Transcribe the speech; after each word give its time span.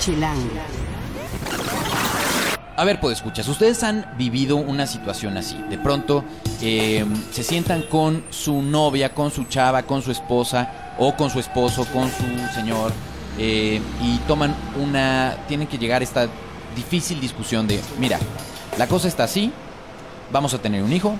Chilango. 0.00 0.48
A 2.76 2.84
ver, 2.84 2.98
pues 2.98 3.18
escuchas, 3.18 3.46
ustedes 3.46 3.82
han 3.82 4.06
vivido 4.16 4.56
una 4.56 4.86
situación 4.86 5.36
así. 5.36 5.62
De 5.68 5.76
pronto 5.76 6.24
eh, 6.62 7.04
se 7.30 7.42
sientan 7.42 7.82
con 7.82 8.24
su 8.30 8.62
novia, 8.62 9.12
con 9.12 9.30
su 9.30 9.44
chava, 9.44 9.82
con 9.82 10.00
su 10.00 10.10
esposa 10.10 10.94
o 10.98 11.14
con 11.14 11.28
su 11.28 11.38
esposo, 11.38 11.84
con 11.92 12.08
su 12.08 12.54
señor 12.54 12.90
eh, 13.38 13.82
y 14.02 14.16
toman 14.26 14.54
una... 14.82 15.36
Tienen 15.46 15.68
que 15.68 15.76
llegar 15.76 16.00
a 16.00 16.04
esta 16.04 16.26
difícil 16.74 17.20
discusión 17.20 17.66
de, 17.66 17.78
mira, 17.98 18.18
la 18.78 18.86
cosa 18.86 19.08
está 19.08 19.24
así, 19.24 19.52
vamos 20.32 20.54
a 20.54 20.62
tener 20.62 20.82
un 20.82 20.92
hijo 20.94 21.16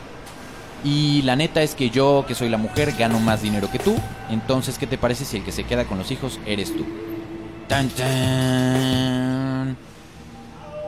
y 0.82 1.20
la 1.22 1.36
neta 1.36 1.60
es 1.60 1.74
que 1.74 1.90
yo, 1.90 2.24
que 2.26 2.34
soy 2.34 2.48
la 2.48 2.56
mujer, 2.56 2.94
gano 2.98 3.20
más 3.20 3.42
dinero 3.42 3.70
que 3.70 3.78
tú, 3.78 3.94
entonces, 4.30 4.78
¿qué 4.78 4.86
te 4.86 4.96
parece 4.96 5.26
si 5.26 5.36
el 5.36 5.44
que 5.44 5.52
se 5.52 5.64
queda 5.64 5.84
con 5.84 5.98
los 5.98 6.10
hijos 6.10 6.40
eres 6.46 6.74
tú? 6.74 7.09
Tan. 7.70 7.88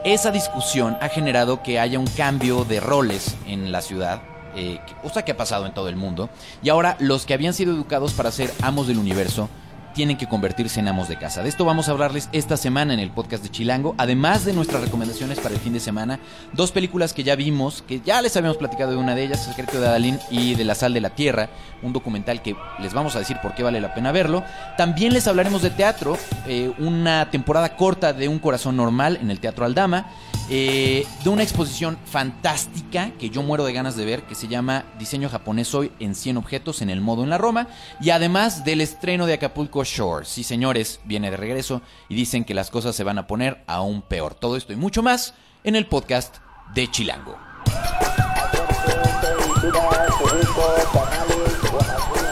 Esa 0.05 0.33
discusión 0.33 0.99
ha 1.01 1.09
generado 1.09 1.63
que 1.63 1.79
haya 1.79 2.01
un 2.01 2.09
cambio 2.09 2.65
de 2.65 2.81
roles 2.81 3.37
en 3.47 3.71
la 3.71 3.83
ciudad, 3.83 4.21
eh, 4.57 4.81
cosa 5.01 5.25
que 5.25 5.31
ha 5.31 5.37
pasado 5.37 5.65
en 5.67 5.75
todo 5.75 5.89
el 5.89 5.95
mundo, 5.95 6.29
y 6.61 6.71
ahora 6.71 6.97
los 6.99 7.25
que 7.25 7.35
habían 7.35 7.55
sido 7.55 7.73
educados 7.73 8.15
para 8.15 8.33
ser 8.33 8.53
amos 8.63 8.89
del 8.89 8.99
universo 8.99 9.49
tienen 9.93 10.17
que 10.17 10.27
convertirse 10.27 10.81
en 10.81 10.89
amos 10.89 11.09
de 11.09 11.17
casa. 11.17 11.43
De 11.43 11.49
esto 11.49 11.65
vamos 11.65 11.89
a 11.89 11.93
hablarles 11.93 12.29
esta 12.33 12.57
semana 12.57 12.95
en 12.95 13.01
el 13.01 13.11
podcast 13.11 13.43
de 13.43 13.51
Chilango, 13.51 13.95
además 13.99 14.45
de 14.45 14.53
nuestras 14.53 14.83
recomendaciones 14.83 15.39
para 15.39 15.55
el 15.55 15.61
fin 15.61 15.73
de 15.73 15.81
semana, 15.81 16.19
dos 16.53 16.73
películas 16.73 17.13
que 17.13 17.23
ya 17.23 17.37
vimos, 17.37 17.83
que 17.83 18.01
ya 18.01 18.23
les 18.23 18.37
habíamos 18.37 18.57
platicado 18.57 18.93
de 18.93 18.97
una 18.97 19.15
de 19.15 19.25
ellas, 19.25 19.47
El 19.47 19.55
secreto 19.55 19.81
de 19.81 19.87
Adalín 19.87 20.19
y 20.31 20.55
de 20.55 20.65
la 20.65 20.75
sal 20.75 20.95
de 20.95 21.01
la 21.01 21.11
tierra, 21.11 21.51
un 21.83 21.93
documental 21.93 22.43
que 22.43 22.57
les 22.81 22.93
vamos 22.93 23.17
a 23.17 23.19
decir 23.19 23.39
por 23.43 23.55
qué 23.55 23.63
vale 23.63 23.81
la 23.81 23.95
pena 23.95 24.13
verlo. 24.13 24.45
También 24.77 25.13
les 25.13 25.27
hablaremos 25.27 25.63
de 25.63 25.71
teatro, 25.71 26.17
eh, 26.47 26.73
una 26.79 27.31
temporada 27.31 27.77
corta 27.77 28.13
de 28.13 28.29
Un 28.29 28.39
corazón 28.39 28.77
normal 28.77 29.19
en 29.21 29.31
el 29.31 29.41
Teatro 29.41 29.65
Aldama. 29.65 30.07
Eh, 30.51 31.07
de 31.23 31.31
una 31.31 31.45
exposición 31.45 31.97
fantástica 32.05 33.13
que 33.19 33.31
yo 33.31 33.43
muero 33.43 33.65
de 33.65 33.73
ganas 33.73 33.97
de 33.97 34.05
ver, 34.05 34.25
que 34.25 34.35
se 34.35 34.49
llama 34.49 34.85
Diseño 34.99 35.29
japonés 35.29 35.73
hoy 35.75 35.93
en 35.99 36.15
100 36.15 36.37
objetos 36.37 36.83
en 36.83 36.91
el 36.91 37.01
modo 37.01 37.23
en 37.23 37.31
la 37.31 37.39
Roma, 37.39 37.69
y 38.01 38.11
además 38.11 38.65
del 38.65 38.81
estreno 38.81 39.25
de 39.27 39.35
Acapulco 39.35 39.82
Shore. 39.85 40.27
Sí, 40.27 40.45
señores, 40.45 41.01
viene 41.05 41.31
de 41.31 41.37
regreso 41.37 41.83
y 42.09 42.15
dicen 42.15 42.45
que 42.45 42.55
las 42.55 42.71
cosas 42.71 42.95
se 42.97 43.05
van 43.05 43.19
a 43.19 43.27
poner 43.27 43.63
aún 43.67 44.03
peor. 44.03 44.35
Todo 44.35 44.57
esto 44.57 44.73
y 44.73 44.77
mucho 44.77 45.03
más 45.03 45.35
en 45.65 45.77
el 45.77 45.87
podcast 45.87 46.37
de 46.75 46.91
Chilango. 46.91 47.37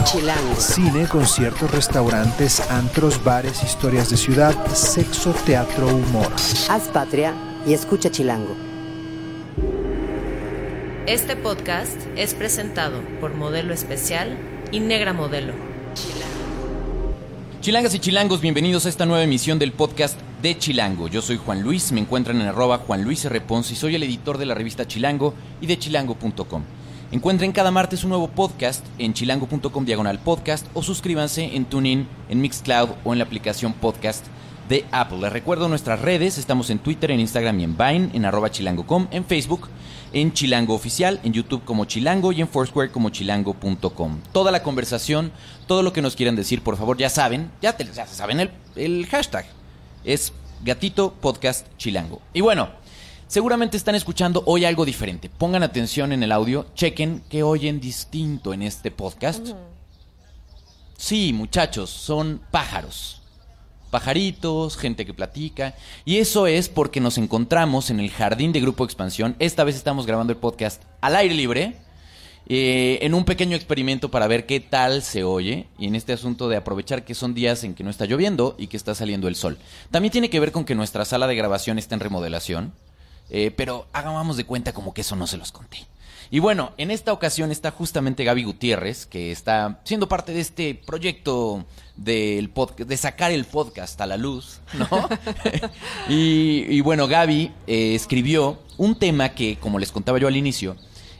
Chilango. 0.04 0.56
Cine, 0.56 1.06
conciertos, 1.06 1.70
restaurantes, 1.70 2.60
antros, 2.70 3.22
bares, 3.22 3.62
historias 3.62 4.10
de 4.10 4.16
ciudad, 4.16 4.54
sexo, 4.74 5.32
teatro, 5.46 5.86
humor. 5.86 6.32
Haz 6.68 6.88
patria 6.88 7.34
y 7.66 7.74
escucha 7.74 8.10
Chilango. 8.10 8.56
Este 11.06 11.36
podcast 11.36 11.96
es 12.16 12.34
presentado 12.34 13.00
por 13.20 13.34
Modelo 13.34 13.72
Especial 13.72 14.36
y 14.72 14.80
Negra 14.80 15.12
Modelo. 15.12 15.52
Chilangas 17.60 17.94
y 17.94 17.98
chilangos, 17.98 18.40
bienvenidos 18.40 18.86
a 18.86 18.88
esta 18.88 19.04
nueva 19.04 19.22
emisión 19.22 19.58
del 19.58 19.72
podcast 19.72 20.18
de 20.40 20.56
Chilango. 20.56 21.08
Yo 21.08 21.20
soy 21.20 21.36
Juan 21.36 21.60
Luis, 21.60 21.92
me 21.92 22.00
encuentran 22.00 22.40
en 22.40 22.46
arroba 22.46 22.78
Juan 22.78 23.04
Luis 23.04 23.22
R. 23.26 23.38
Pons 23.42 23.70
y 23.70 23.76
soy 23.76 23.94
el 23.96 24.02
editor 24.02 24.38
de 24.38 24.46
la 24.46 24.54
revista 24.54 24.88
Chilango 24.88 25.34
y 25.60 25.66
de 25.66 25.78
chilango.com. 25.78 26.62
Encuentren 27.12 27.52
cada 27.52 27.70
martes 27.70 28.02
un 28.02 28.10
nuevo 28.10 28.28
podcast 28.28 28.82
en 28.96 29.12
chilango.com 29.12 29.84
diagonal 29.84 30.18
podcast 30.20 30.66
o 30.72 30.82
suscríbanse 30.82 31.54
en 31.54 31.66
TuneIn, 31.66 32.08
en 32.30 32.40
Mixcloud 32.40 32.92
o 33.04 33.12
en 33.12 33.18
la 33.18 33.26
aplicación 33.26 33.74
podcast 33.74 34.24
de 34.70 34.86
Apple. 34.92 35.18
Les 35.18 35.32
recuerdo 35.32 35.68
nuestras 35.68 36.00
redes, 36.00 36.38
estamos 36.38 36.70
en 36.70 36.78
Twitter, 36.78 37.10
en 37.10 37.18
Instagram 37.18 37.58
y 37.58 37.64
en 37.64 37.76
Vine, 37.76 38.10
en 38.14 38.24
arroba 38.24 38.52
chilango.com, 38.52 39.08
en 39.10 39.24
Facebook, 39.24 39.68
en 40.12 40.32
Chilango 40.32 40.74
Oficial, 40.74 41.18
en 41.24 41.32
YouTube 41.32 41.64
como 41.64 41.86
Chilango 41.86 42.30
y 42.30 42.40
en 42.40 42.46
Foursquare 42.46 42.92
como 42.92 43.10
chilango.com. 43.10 44.20
Toda 44.32 44.52
la 44.52 44.62
conversación, 44.62 45.32
todo 45.66 45.82
lo 45.82 45.92
que 45.92 46.02
nos 46.02 46.14
quieran 46.14 46.36
decir, 46.36 46.62
por 46.62 46.76
favor, 46.76 46.96
ya 46.96 47.10
saben, 47.10 47.50
ya, 47.60 47.76
te, 47.76 47.84
ya 47.84 48.06
saben 48.06 48.38
el, 48.38 48.50
el 48.76 49.06
hashtag. 49.06 49.44
Es 50.04 50.32
Gatito 50.62 51.14
Podcast 51.14 51.66
Chilango. 51.76 52.22
Y 52.32 52.40
bueno, 52.40 52.68
seguramente 53.26 53.76
están 53.76 53.96
escuchando 53.96 54.44
hoy 54.46 54.64
algo 54.64 54.84
diferente. 54.84 55.28
Pongan 55.28 55.64
atención 55.64 56.12
en 56.12 56.22
el 56.22 56.30
audio, 56.30 56.66
chequen 56.76 57.24
que 57.28 57.42
oyen 57.42 57.80
distinto 57.80 58.54
en 58.54 58.62
este 58.62 58.92
podcast. 58.92 59.48
Sí, 60.96 61.32
muchachos, 61.32 61.90
son 61.90 62.40
pájaros 62.52 63.20
pajaritos, 63.90 64.76
gente 64.76 65.04
que 65.04 65.12
platica. 65.14 65.74
Y 66.04 66.18
eso 66.18 66.46
es 66.46 66.68
porque 66.68 67.00
nos 67.00 67.18
encontramos 67.18 67.90
en 67.90 68.00
el 68.00 68.10
jardín 68.10 68.52
de 68.52 68.60
Grupo 68.60 68.84
Expansión. 68.84 69.36
Esta 69.38 69.64
vez 69.64 69.76
estamos 69.76 70.06
grabando 70.06 70.32
el 70.32 70.38
podcast 70.38 70.82
al 71.00 71.16
aire 71.16 71.34
libre. 71.34 71.76
eh, 72.52 72.98
en 73.02 73.14
un 73.14 73.24
pequeño 73.24 73.54
experimento 73.54 74.10
para 74.10 74.26
ver 74.26 74.44
qué 74.44 74.58
tal 74.58 75.02
se 75.02 75.22
oye 75.22 75.68
y 75.78 75.86
en 75.86 75.94
este 75.94 76.12
asunto 76.12 76.48
de 76.48 76.56
aprovechar 76.56 77.04
que 77.04 77.14
son 77.14 77.32
días 77.32 77.62
en 77.62 77.74
que 77.74 77.84
no 77.84 77.90
está 77.90 78.06
lloviendo 78.06 78.56
y 78.58 78.66
que 78.66 78.76
está 78.76 78.94
saliendo 78.94 79.28
el 79.28 79.36
sol. 79.36 79.58
También 79.92 80.10
tiene 80.10 80.30
que 80.30 80.40
ver 80.40 80.50
con 80.50 80.64
que 80.64 80.74
nuestra 80.74 81.04
sala 81.04 81.28
de 81.28 81.36
grabación 81.36 81.78
está 81.78 81.94
en 81.94 82.00
remodelación, 82.00 82.72
eh, 83.28 83.52
pero 83.56 83.86
hagamos 83.92 84.36
de 84.36 84.44
cuenta 84.44 84.72
como 84.72 84.92
que 84.94 85.02
eso 85.02 85.14
no 85.14 85.28
se 85.28 85.36
los 85.36 85.52
conté. 85.52 85.86
Y 86.32 86.38
bueno, 86.38 86.72
en 86.76 86.92
esta 86.92 87.12
ocasión 87.12 87.50
está 87.50 87.72
justamente 87.72 88.22
Gaby 88.22 88.44
Gutiérrez, 88.44 89.04
que 89.04 89.32
está 89.32 89.80
siendo 89.82 90.08
parte 90.08 90.32
de 90.32 90.40
este 90.40 90.74
proyecto 90.74 91.66
del 91.96 92.52
de 92.76 92.96
sacar 92.96 93.32
el 93.32 93.44
podcast 93.44 94.00
a 94.00 94.06
la 94.06 94.16
luz, 94.16 94.60
¿no? 94.74 94.88
y, 96.08 96.66
y 96.68 96.80
bueno, 96.82 97.08
Gaby 97.08 97.50
eh, 97.66 97.94
escribió 97.96 98.60
un 98.78 98.96
tema 98.96 99.30
que, 99.30 99.56
como 99.56 99.80
les 99.80 99.90
contaba 99.90 100.18
yo 100.18 100.28
al 100.28 100.36
inicio, 100.36 100.76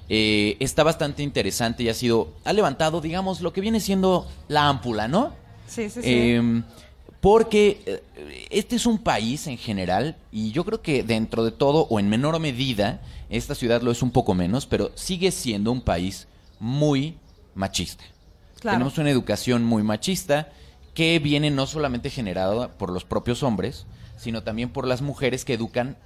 eh, 0.09 0.57
está 0.61 0.85
bastante 0.85 1.25
interesante 1.25 1.83
y 1.83 1.89
ha 1.89 1.95
sido, 1.95 2.33
ha 2.45 2.53
levantado, 2.53 3.01
digamos, 3.01 3.41
lo 3.41 3.53
que 3.53 3.61
viene 3.61 3.81
siendo 3.81 4.29
la 4.47 4.69
ámpula, 4.69 5.09
¿no? 5.09 5.35
Sí, 5.67 5.91
sí, 5.91 6.03
sí. 6.03 6.03
Eh, 6.05 6.63
porque 7.21 7.81
eh, 7.85 8.47
este 8.51 8.77
es 8.77 8.87
un 8.87 8.99
país 8.99 9.47
en 9.47 9.59
general, 9.59 10.17
y 10.33 10.53
yo 10.53 10.65
creo 10.65 10.83
que 10.83 11.03
dentro 11.03 11.45
de 11.45 11.51
todo, 11.51 11.87
o 11.91 12.01
en 12.01 12.09
menor 12.09 12.39
medida, 12.41 13.01
esta 13.31 13.55
ciudad 13.55 13.83
lo 13.83 13.91
es 13.91 14.03
un 14.03 14.11
poco 14.11 14.35
menos, 14.35 14.67
pero 14.67 14.91
sigue 14.95 15.31
siendo 15.31 15.73
un 15.73 15.81
país 15.81 16.27
muy 16.59 17.17
machista. 17.55 18.05
Claro. 18.61 18.77
Tenemos 18.77 18.99
una 18.99 19.11
educación 19.11 19.65
muy 19.65 19.83
machista 19.83 20.49
que 20.95 21.19
viene 21.19 21.51
no 21.51 21.67
solamente 21.67 22.11
generada 22.11 22.69
por 22.73 22.91
los 22.91 23.05
propios 23.05 23.43
hombres, 23.43 23.87
sino 24.19 24.43
también 24.43 24.71
por 24.71 24.87
las 24.87 25.01
mujeres 25.01 25.45
que 25.45 25.55
educan 25.55 25.97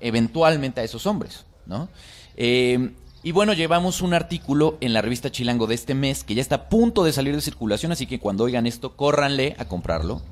eventualmente 0.00 0.80
a 0.80 0.84
esos 0.84 1.06
hombres, 1.06 1.46
¿no? 1.64 1.88
Eh, 2.36 2.90
y 3.22 3.32
bueno, 3.32 3.54
llevamos 3.54 4.02
un 4.02 4.14
artículo 4.14 4.76
en 4.80 4.92
la 4.92 5.02
revista 5.02 5.32
Chilango 5.32 5.66
de 5.66 5.74
este 5.74 5.94
mes 5.94 6.22
que 6.22 6.34
ya 6.34 6.42
está 6.42 6.54
a 6.54 6.68
punto 6.68 7.02
de 7.02 7.12
salir 7.12 7.34
de 7.34 7.40
circulación, 7.40 7.90
así 7.92 8.06
que 8.06 8.20
cuando 8.20 8.44
oigan 8.44 8.66
esto, 8.66 8.94
córranle 8.94 9.56
a 9.58 9.64
comprarlo. 9.64 10.22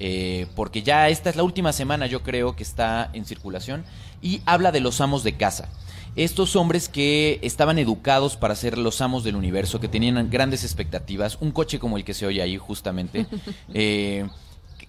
Eh, 0.00 0.46
porque 0.54 0.82
ya 0.82 1.08
esta 1.08 1.30
es 1.30 1.36
la 1.36 1.42
última 1.42 1.72
semana, 1.72 2.06
yo 2.06 2.22
creo, 2.22 2.56
que 2.56 2.62
está 2.62 3.10
en 3.12 3.24
circulación. 3.24 3.84
Y 4.22 4.42
habla 4.46 4.72
de 4.72 4.80
los 4.80 5.00
amos 5.00 5.22
de 5.24 5.36
casa. 5.36 5.68
Estos 6.16 6.54
hombres 6.54 6.88
que 6.88 7.40
estaban 7.42 7.78
educados 7.78 8.36
para 8.36 8.54
ser 8.54 8.78
los 8.78 9.00
amos 9.00 9.24
del 9.24 9.34
universo, 9.36 9.80
que 9.80 9.88
tenían 9.88 10.30
grandes 10.30 10.62
expectativas, 10.62 11.38
un 11.40 11.50
coche 11.50 11.78
como 11.78 11.96
el 11.96 12.04
que 12.04 12.14
se 12.14 12.24
oye 12.24 12.40
ahí 12.40 12.56
justamente, 12.56 13.26
eh, 13.74 14.28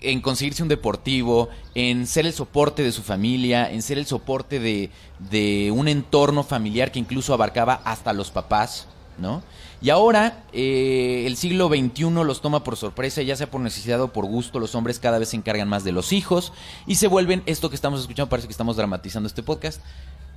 en 0.01 0.21
conseguirse 0.21 0.61
un 0.61 0.69
deportivo, 0.69 1.49
en 1.73 2.05
ser 2.05 2.27
el 2.27 2.33
soporte 2.33 2.83
de 2.83 2.91
su 2.91 3.01
familia, 3.01 3.71
en 3.71 3.81
ser 3.81 3.97
el 3.97 4.05
soporte 4.05 4.59
de, 4.59 4.91
de 5.31 5.71
un 5.71 5.87
entorno 5.87 6.43
familiar 6.43 6.91
que 6.91 6.99
incluso 6.99 7.33
abarcaba 7.33 7.81
hasta 7.85 8.13
los 8.13 8.29
papás, 8.29 8.87
¿no? 9.17 9.41
Y 9.81 9.89
ahora 9.89 10.43
eh, 10.53 11.23
el 11.27 11.37
siglo 11.37 11.67
XXI 11.67 12.09
los 12.23 12.41
toma 12.41 12.63
por 12.63 12.75
sorpresa, 12.77 13.21
ya 13.21 13.35
sea 13.35 13.51
por 13.51 13.61
necesidad 13.61 14.01
o 14.01 14.07
por 14.13 14.25
gusto, 14.25 14.59
los 14.59 14.73
hombres 14.73 14.99
cada 14.99 15.19
vez 15.19 15.29
se 15.29 15.35
encargan 15.37 15.67
más 15.67 15.83
de 15.83 15.91
los 15.91 16.11
hijos 16.13 16.53
y 16.87 16.95
se 16.95 17.07
vuelven, 17.07 17.43
esto 17.45 17.69
que 17.69 17.75
estamos 17.75 17.99
escuchando, 18.01 18.29
parece 18.29 18.47
que 18.47 18.53
estamos 18.53 18.77
dramatizando 18.77 19.27
este 19.27 19.43
podcast, 19.43 19.81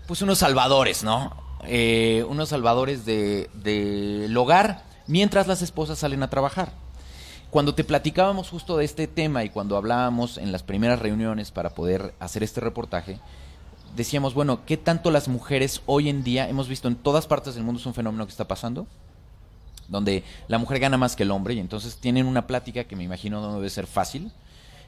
pues 0.06 0.20
unos 0.22 0.38
salvadores, 0.38 1.02
¿no? 1.04 1.32
Eh, 1.64 2.24
unos 2.28 2.50
salvadores 2.50 3.04
de- 3.04 3.48
del 3.54 4.36
hogar 4.36 4.84
mientras 5.06 5.46
las 5.46 5.62
esposas 5.62 5.98
salen 5.98 6.22
a 6.22 6.30
trabajar. 6.30 6.72
Cuando 7.50 7.74
te 7.74 7.84
platicábamos 7.84 8.50
justo 8.50 8.76
de 8.76 8.84
este 8.84 9.06
tema 9.06 9.42
y 9.44 9.48
cuando 9.48 9.76
hablábamos 9.76 10.36
en 10.36 10.52
las 10.52 10.62
primeras 10.62 10.98
reuniones 10.98 11.50
para 11.50 11.70
poder 11.70 12.12
hacer 12.20 12.42
este 12.42 12.60
reportaje, 12.60 13.18
decíamos, 13.96 14.34
bueno, 14.34 14.60
¿qué 14.66 14.76
tanto 14.76 15.10
las 15.10 15.28
mujeres 15.28 15.80
hoy 15.86 16.10
en 16.10 16.22
día, 16.22 16.48
hemos 16.48 16.68
visto 16.68 16.88
en 16.88 16.96
todas 16.96 17.26
partes 17.26 17.54
del 17.54 17.64
mundo, 17.64 17.80
es 17.80 17.86
un 17.86 17.94
fenómeno 17.94 18.26
que 18.26 18.32
está 18.32 18.46
pasando? 18.46 18.86
Donde 19.88 20.22
la 20.46 20.58
mujer 20.58 20.78
gana 20.78 20.96
más 20.96 21.16
que 21.16 21.24
el 21.24 21.30
hombre 21.30 21.54
y 21.54 21.58
entonces 21.58 21.96
tienen 21.96 22.26
una 22.26 22.46
plática 22.46 22.84
que 22.84 22.96
me 22.96 23.04
imagino 23.04 23.40
no 23.40 23.56
debe 23.56 23.70
ser 23.70 23.86
fácil, 23.86 24.30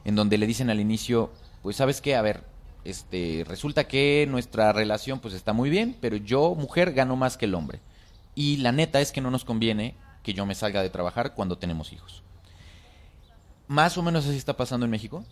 en 0.05 0.15
donde 0.15 0.39
le 0.39 0.47
dicen 0.47 0.71
al 0.71 0.81
inicio, 0.81 1.31
pues 1.63 1.77
sabes 1.77 2.01
qué, 2.01 2.15
a 2.15 2.23
ver, 2.23 2.45
este, 2.85 3.45
resulta 3.47 3.89
que 3.89 4.27
nuestra 4.31 4.73
relación 4.73 5.21
pues 5.21 5.35
está 5.35 5.53
muy 5.53 5.71
bien, 5.71 5.97
pero 6.01 6.17
yo, 6.17 6.55
mujer, 6.55 6.93
gano 6.93 7.17
más 7.17 7.37
que 7.37 7.47
el 7.47 7.55
hombre. 7.55 7.81
Y 8.35 8.59
la 8.59 8.73
neta 8.73 9.01
es 9.01 9.13
que 9.13 9.21
no 9.21 9.31
nos 9.31 9.45
conviene 9.45 9.95
que 10.23 10.35
yo 10.35 10.47
me 10.47 10.55
salga 10.55 10.83
de 10.83 10.91
trabajar 10.91 11.35
cuando 11.35 11.59
tenemos 11.59 11.93
hijos. 11.93 12.23
Más 13.67 13.97
o 13.99 14.03
menos 14.03 14.27
así 14.27 14.37
está 14.37 14.57
pasando 14.57 14.85
en 14.85 14.91
México. 14.91 15.25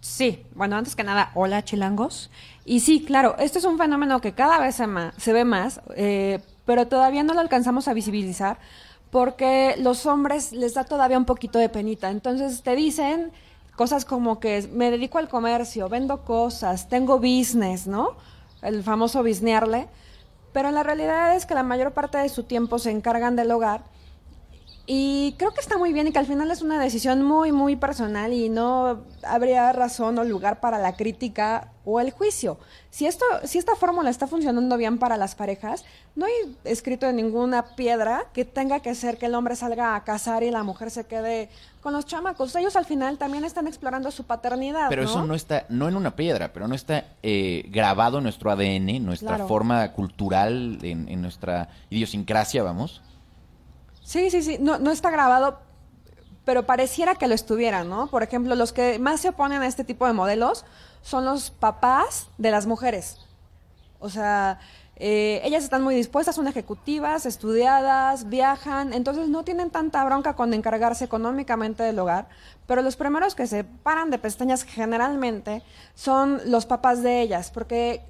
Sí, 0.00 0.44
bueno, 0.54 0.76
antes 0.76 0.94
que 0.94 1.02
nada, 1.02 1.32
hola 1.34 1.64
chilangos. 1.64 2.30
Y 2.64 2.80
sí, 2.80 3.04
claro, 3.04 3.36
este 3.38 3.58
es 3.58 3.64
un 3.64 3.78
fenómeno 3.78 4.20
que 4.20 4.32
cada 4.32 4.58
vez 4.60 4.76
se, 4.76 4.86
se 5.16 5.32
ve 5.32 5.44
más, 5.44 5.80
eh, 5.96 6.40
pero 6.64 6.86
todavía 6.86 7.22
no 7.24 7.34
lo 7.34 7.40
alcanzamos 7.40 7.88
a 7.88 7.94
visibilizar 7.94 8.58
porque 9.10 9.74
los 9.78 10.06
hombres 10.06 10.52
les 10.52 10.74
da 10.74 10.84
todavía 10.84 11.18
un 11.18 11.24
poquito 11.24 11.58
de 11.58 11.68
penita. 11.68 12.10
Entonces 12.10 12.62
te 12.62 12.76
dicen 12.76 13.32
cosas 13.76 14.04
como 14.04 14.40
que 14.40 14.68
me 14.72 14.90
dedico 14.90 15.18
al 15.18 15.28
comercio, 15.28 15.88
vendo 15.88 16.24
cosas, 16.24 16.88
tengo 16.88 17.18
business, 17.18 17.86
¿no? 17.86 18.16
El 18.62 18.82
famoso 18.82 19.22
bisnearle. 19.22 19.88
Pero 20.52 20.70
la 20.70 20.82
realidad 20.82 21.36
es 21.36 21.46
que 21.46 21.54
la 21.54 21.62
mayor 21.62 21.92
parte 21.92 22.18
de 22.18 22.28
su 22.28 22.42
tiempo 22.42 22.78
se 22.78 22.90
encargan 22.90 23.36
del 23.36 23.50
hogar 23.50 23.82
y 24.90 25.34
creo 25.36 25.52
que 25.52 25.60
está 25.60 25.76
muy 25.76 25.92
bien 25.92 26.06
y 26.06 26.12
que 26.12 26.18
al 26.18 26.24
final 26.24 26.50
es 26.50 26.62
una 26.62 26.80
decisión 26.80 27.22
muy, 27.22 27.52
muy 27.52 27.76
personal 27.76 28.32
y 28.32 28.48
no 28.48 29.04
habría 29.22 29.70
razón 29.74 30.18
o 30.18 30.24
lugar 30.24 30.60
para 30.60 30.78
la 30.78 30.96
crítica 30.96 31.72
o 31.84 32.00
el 32.00 32.10
juicio. 32.10 32.58
Si, 32.88 33.04
esto, 33.04 33.26
si 33.44 33.58
esta 33.58 33.76
fórmula 33.76 34.08
está 34.08 34.26
funcionando 34.26 34.78
bien 34.78 34.96
para 34.98 35.18
las 35.18 35.34
parejas, 35.34 35.84
no 36.16 36.24
hay 36.24 36.32
escrito 36.64 37.06
en 37.06 37.16
ninguna 37.16 37.76
piedra 37.76 38.28
que 38.32 38.46
tenga 38.46 38.80
que 38.80 38.94
ser 38.94 39.18
que 39.18 39.26
el 39.26 39.34
hombre 39.34 39.56
salga 39.56 39.94
a 39.94 40.04
cazar 40.04 40.42
y 40.42 40.50
la 40.50 40.62
mujer 40.62 40.90
se 40.90 41.04
quede 41.04 41.50
con 41.82 41.92
los 41.92 42.06
chamacos. 42.06 42.56
Ellos 42.56 42.74
al 42.74 42.86
final 42.86 43.18
también 43.18 43.44
están 43.44 43.66
explorando 43.66 44.10
su 44.10 44.24
paternidad. 44.24 44.88
Pero 44.88 45.02
eso 45.02 45.22
no 45.26 45.34
está, 45.34 45.66
no 45.68 45.86
en 45.88 45.96
una 45.96 46.16
piedra, 46.16 46.54
pero 46.54 46.66
no 46.66 46.74
está 46.74 47.04
eh, 47.22 47.64
grabado 47.68 48.16
en 48.18 48.24
nuestro 48.24 48.50
ADN, 48.50 49.04
nuestra 49.04 49.28
Claro. 49.34 49.48
forma 49.48 49.92
cultural, 49.92 50.78
en, 50.80 51.10
en 51.10 51.20
nuestra 51.20 51.68
idiosincrasia, 51.90 52.62
vamos. 52.62 53.02
Sí, 54.08 54.30
sí, 54.30 54.42
sí, 54.42 54.56
no, 54.58 54.78
no 54.78 54.90
está 54.90 55.10
grabado, 55.10 55.58
pero 56.46 56.64
pareciera 56.64 57.16
que 57.16 57.28
lo 57.28 57.34
estuviera, 57.34 57.84
¿no? 57.84 58.06
Por 58.06 58.22
ejemplo, 58.22 58.54
los 58.54 58.72
que 58.72 58.98
más 58.98 59.20
se 59.20 59.28
oponen 59.28 59.60
a 59.60 59.66
este 59.66 59.84
tipo 59.84 60.06
de 60.06 60.14
modelos 60.14 60.64
son 61.02 61.26
los 61.26 61.50
papás 61.50 62.28
de 62.38 62.50
las 62.50 62.66
mujeres. 62.66 63.18
O 64.00 64.08
sea, 64.08 64.60
eh, 64.96 65.42
ellas 65.44 65.62
están 65.62 65.82
muy 65.82 65.94
dispuestas, 65.94 66.36
son 66.36 66.48
ejecutivas, 66.48 67.26
estudiadas, 67.26 68.30
viajan, 68.30 68.94
entonces 68.94 69.28
no 69.28 69.44
tienen 69.44 69.68
tanta 69.68 70.02
bronca 70.06 70.34
con 70.36 70.54
encargarse 70.54 71.04
económicamente 71.04 71.82
del 71.82 71.98
hogar, 71.98 72.30
pero 72.66 72.80
los 72.80 72.96
primeros 72.96 73.34
que 73.34 73.46
se 73.46 73.62
paran 73.62 74.08
de 74.08 74.16
pestañas 74.16 74.62
generalmente 74.62 75.62
son 75.94 76.40
los 76.46 76.64
papás 76.64 77.02
de 77.02 77.20
ellas, 77.20 77.50
porque 77.50 78.00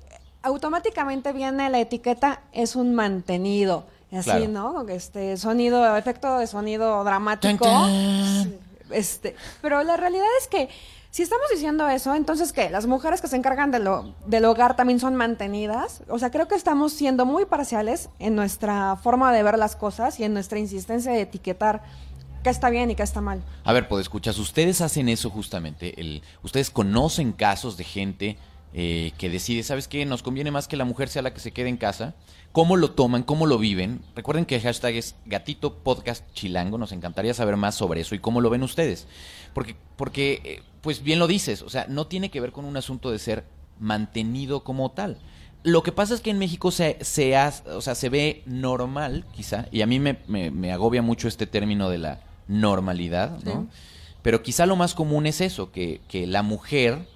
automáticamente 0.42 1.32
viene 1.32 1.68
la 1.70 1.80
etiqueta 1.80 2.42
es 2.52 2.76
un 2.76 2.94
mantenido. 2.94 3.97
Así, 4.12 4.30
Claro. 4.30 4.48
¿no? 4.48 4.88
Este 4.88 5.36
sonido, 5.36 5.96
efecto 5.96 6.38
de 6.38 6.46
sonido 6.46 7.04
dramático. 7.04 7.64
Tan, 7.64 8.44
tan. 8.50 8.54
Este, 8.90 9.36
pero 9.60 9.82
la 9.84 9.96
realidad 9.96 10.26
es 10.40 10.48
que 10.48 10.68
si 11.10 11.22
estamos 11.22 11.46
diciendo 11.52 11.88
eso, 11.88 12.14
entonces 12.14 12.52
¿qué? 12.52 12.70
Las 12.70 12.86
mujeres 12.86 13.20
que 13.20 13.28
se 13.28 13.36
encargan 13.36 13.70
de 13.70 13.78
lo, 13.80 14.14
del 14.26 14.44
hogar 14.44 14.76
también 14.76 15.00
son 15.00 15.14
mantenidas. 15.16 16.02
O 16.08 16.18
sea, 16.18 16.30
creo 16.30 16.48
que 16.48 16.54
estamos 16.54 16.92
siendo 16.92 17.26
muy 17.26 17.44
parciales 17.44 18.08
en 18.18 18.34
nuestra 18.36 18.96
forma 18.96 19.32
de 19.32 19.42
ver 19.42 19.58
las 19.58 19.74
cosas 19.76 20.20
y 20.20 20.24
en 20.24 20.34
nuestra 20.34 20.58
insistencia 20.58 21.12
de 21.12 21.22
etiquetar 21.22 21.82
qué 22.42 22.50
está 22.50 22.70
bien 22.70 22.90
y 22.90 22.94
qué 22.94 23.02
está 23.02 23.20
mal. 23.20 23.42
A 23.64 23.72
ver, 23.72 23.88
pues 23.88 24.02
escuchas, 24.02 24.38
ustedes 24.38 24.80
hacen 24.80 25.08
eso 25.08 25.30
justamente. 25.30 26.00
El, 26.00 26.22
ustedes 26.42 26.70
conocen 26.70 27.32
casos 27.32 27.76
de 27.76 27.84
gente 27.84 28.38
eh, 28.74 29.12
que 29.18 29.28
decide, 29.30 29.62
¿sabes 29.62 29.88
qué? 29.88 30.04
Nos 30.04 30.22
conviene 30.22 30.50
más 30.50 30.68
que 30.68 30.76
la 30.76 30.84
mujer 30.84 31.08
sea 31.08 31.22
la 31.22 31.32
que 31.32 31.40
se 31.40 31.52
quede 31.52 31.68
en 31.68 31.76
casa. 31.76 32.14
¿Cómo 32.52 32.76
lo 32.76 32.90
toman? 32.92 33.22
¿Cómo 33.22 33.46
lo 33.46 33.58
viven? 33.58 34.00
Recuerden 34.16 34.44
que 34.46 34.56
el 34.56 34.62
hashtag 34.62 34.94
es 34.94 35.14
Gatito 35.26 35.74
Podcast 35.78 36.24
Chilango. 36.32 36.78
Nos 36.78 36.92
encantaría 36.92 37.34
saber 37.34 37.56
más 37.56 37.74
sobre 37.74 38.00
eso 38.00 38.14
y 38.14 38.18
cómo 38.18 38.40
lo 38.40 38.50
ven 38.50 38.62
ustedes. 38.62 39.06
Porque, 39.54 39.76
porque 39.96 40.40
eh, 40.44 40.62
pues 40.80 41.02
bien 41.02 41.18
lo 41.18 41.26
dices, 41.26 41.62
o 41.62 41.68
sea, 41.68 41.86
no 41.88 42.06
tiene 42.06 42.30
que 42.30 42.40
ver 42.40 42.52
con 42.52 42.64
un 42.64 42.76
asunto 42.76 43.10
de 43.10 43.18
ser 43.18 43.44
mantenido 43.78 44.64
como 44.64 44.90
tal. 44.90 45.18
Lo 45.64 45.82
que 45.82 45.92
pasa 45.92 46.14
es 46.14 46.20
que 46.20 46.30
en 46.30 46.38
México 46.38 46.70
se, 46.70 46.98
se, 47.00 47.36
ha- 47.36 47.52
o 47.74 47.80
sea, 47.80 47.94
se 47.94 48.08
ve 48.08 48.42
normal, 48.46 49.24
quizá, 49.34 49.66
y 49.72 49.82
a 49.82 49.86
mí 49.86 49.98
me, 49.98 50.18
me- 50.28 50.50
me 50.50 50.72
agobia 50.72 51.02
mucho 51.02 51.26
este 51.28 51.46
término 51.46 51.90
de 51.90 51.98
la 51.98 52.20
normalidad, 52.46 53.38
¿no? 53.44 53.62
Sí. 53.72 53.78
Pero 54.22 54.42
quizá 54.42 54.66
lo 54.66 54.76
más 54.76 54.94
común 54.94 55.26
es 55.26 55.40
eso, 55.40 55.70
que, 55.72 56.00
que 56.08 56.26
la 56.26 56.42
mujer 56.42 57.06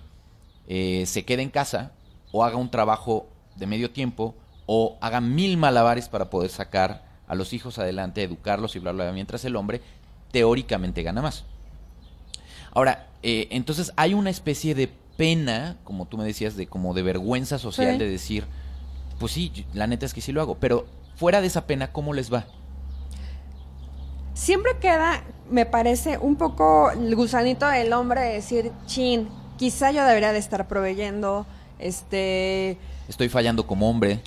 eh, 0.69 1.05
se 1.06 1.25
quede 1.25 1.43
en 1.43 1.50
casa 1.50 1.93
o 2.32 2.44
haga 2.44 2.56
un 2.56 2.70
trabajo 2.70 3.29
de 3.56 3.67
medio 3.67 3.91
tiempo 3.91 4.35
o 4.67 4.97
haga 5.00 5.20
mil 5.20 5.56
malabares 5.56 6.09
para 6.09 6.31
poder 6.31 6.50
sacar 6.50 7.05
a 7.26 7.35
los 7.35 7.53
hijos 7.53 7.79
adelante, 7.79 8.23
educarlos 8.23 8.76
y 8.76 8.79
bla, 8.79 8.93
bla, 8.93 9.05
bla, 9.05 9.12
mientras 9.12 9.44
el 9.44 9.56
hombre 9.56 9.81
teóricamente 10.31 11.03
gana 11.03 11.23
más. 11.23 11.44
Ahora, 12.75 13.09
eh, 13.23 13.49
entonces 13.50 13.93
hay 13.97 14.14
una 14.14 14.31
especie 14.31 14.75
de 14.75 14.88
pena, 15.17 15.76
como 15.85 16.06
tú 16.06 16.17
me 16.17 16.25
decías, 16.25 16.56
de 16.56 16.67
como 16.67 16.94
de 16.94 17.03
vergüenza 17.03 17.58
social 17.58 17.93
Sí. 17.94 17.99
de 17.99 18.08
decir, 18.08 18.44
pues 19.19 19.32
sí, 19.32 19.67
la 19.75 19.87
neta 19.87 20.06
es 20.06 20.15
que 20.15 20.20
sí 20.23 20.32
lo 20.32 20.41
hago, 20.41 20.56
pero 20.58 20.87
fuera 21.17 21.41
de 21.43 21.47
esa 21.49 21.67
pena, 21.67 21.93
¿cómo 21.93 22.15
les 22.15 22.32
va? 22.32 22.47
Siempre 24.35 24.73
queda, 24.81 25.23
me 25.50 25.67
parece, 25.67 26.17
un 26.19 26.37
poco 26.37 26.91
el 26.91 27.15
gusanito 27.15 27.67
del 27.69 27.93
hombre 27.93 28.23
de 28.23 28.32
decir, 28.35 28.73
chin, 28.87 29.29
quizá 29.62 29.93
yo 29.93 30.05
debería 30.05 30.32
de 30.32 30.41
estar 30.41 30.67
proveyendo, 30.67 31.47
este, 31.79 32.79
Estoy 33.09 33.29
fallando 33.29 33.64
como 33.64 33.88
hombre. 33.88 34.20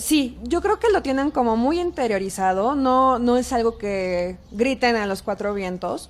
Sí, 0.00 0.38
yo 0.44 0.62
creo 0.62 0.78
que 0.78 0.88
lo 0.90 1.02
tienen 1.02 1.30
como 1.30 1.58
muy 1.58 1.78
interiorizado, 1.78 2.74
no, 2.74 3.18
no 3.18 3.36
es 3.36 3.52
algo 3.52 3.76
que 3.76 4.38
griten 4.50 4.96
a 4.96 5.04
los 5.04 5.20
cuatro 5.20 5.52
vientos, 5.52 6.08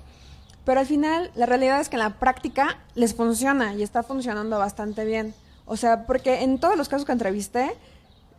pero 0.63 0.79
al 0.79 0.85
final 0.85 1.29
la 1.35 1.45
realidad 1.45 1.81
es 1.81 1.89
que 1.89 1.97
en 1.97 2.03
la 2.03 2.19
práctica 2.19 2.77
les 2.95 3.13
funciona 3.13 3.73
y 3.73 3.83
está 3.83 4.01
funcionando 4.01 4.57
bastante 4.57 5.03
bien. 5.03 5.33
O 5.65 5.75
sea, 5.75 6.05
porque 6.05 6.43
en 6.43 6.57
todos 6.57 6.77
los 6.77 6.87
casos 6.87 7.05
que 7.05 7.11
entrevisté, 7.11 7.71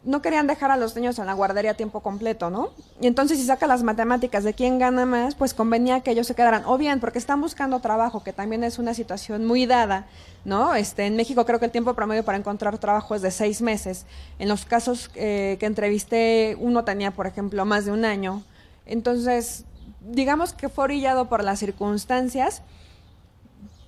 no 0.02 0.22
querían 0.22 0.46
dejar 0.46 0.70
a 0.70 0.78
los 0.78 0.96
niños 0.96 1.18
en 1.18 1.26
la 1.26 1.34
guardería 1.34 1.72
a 1.72 1.74
tiempo 1.74 2.00
completo, 2.00 2.48
¿no? 2.48 2.70
Y 3.02 3.06
entonces 3.06 3.38
si 3.38 3.44
saca 3.44 3.66
las 3.66 3.82
matemáticas 3.82 4.44
de 4.44 4.54
quién 4.54 4.78
gana 4.78 5.04
más, 5.04 5.34
pues 5.34 5.52
convenía 5.52 6.00
que 6.00 6.12
ellos 6.12 6.26
se 6.26 6.34
quedaran. 6.34 6.64
O 6.64 6.78
bien, 6.78 7.00
porque 7.00 7.18
están 7.18 7.40
buscando 7.40 7.80
trabajo, 7.80 8.22
que 8.22 8.32
también 8.32 8.64
es 8.64 8.78
una 8.78 8.94
situación 8.94 9.44
muy 9.44 9.66
dada, 9.66 10.06
¿no? 10.46 10.74
Este, 10.74 11.04
en 11.04 11.16
México 11.16 11.44
creo 11.44 11.58
que 11.58 11.66
el 11.66 11.70
tiempo 11.70 11.92
promedio 11.92 12.24
para 12.24 12.38
encontrar 12.38 12.78
trabajo 12.78 13.14
es 13.14 13.20
de 13.20 13.30
seis 13.30 13.60
meses. 13.60 14.06
En 14.38 14.48
los 14.48 14.64
casos 14.64 15.10
eh, 15.16 15.58
que 15.60 15.66
entrevisté, 15.66 16.56
uno 16.58 16.82
tenía, 16.84 17.10
por 17.10 17.26
ejemplo, 17.26 17.66
más 17.66 17.84
de 17.84 17.92
un 17.92 18.06
año. 18.06 18.42
Entonces, 18.86 19.64
digamos 20.00 20.54
que 20.54 20.70
fue 20.70 20.84
orillado 20.84 21.28
por 21.28 21.44
las 21.44 21.58
circunstancias, 21.58 22.62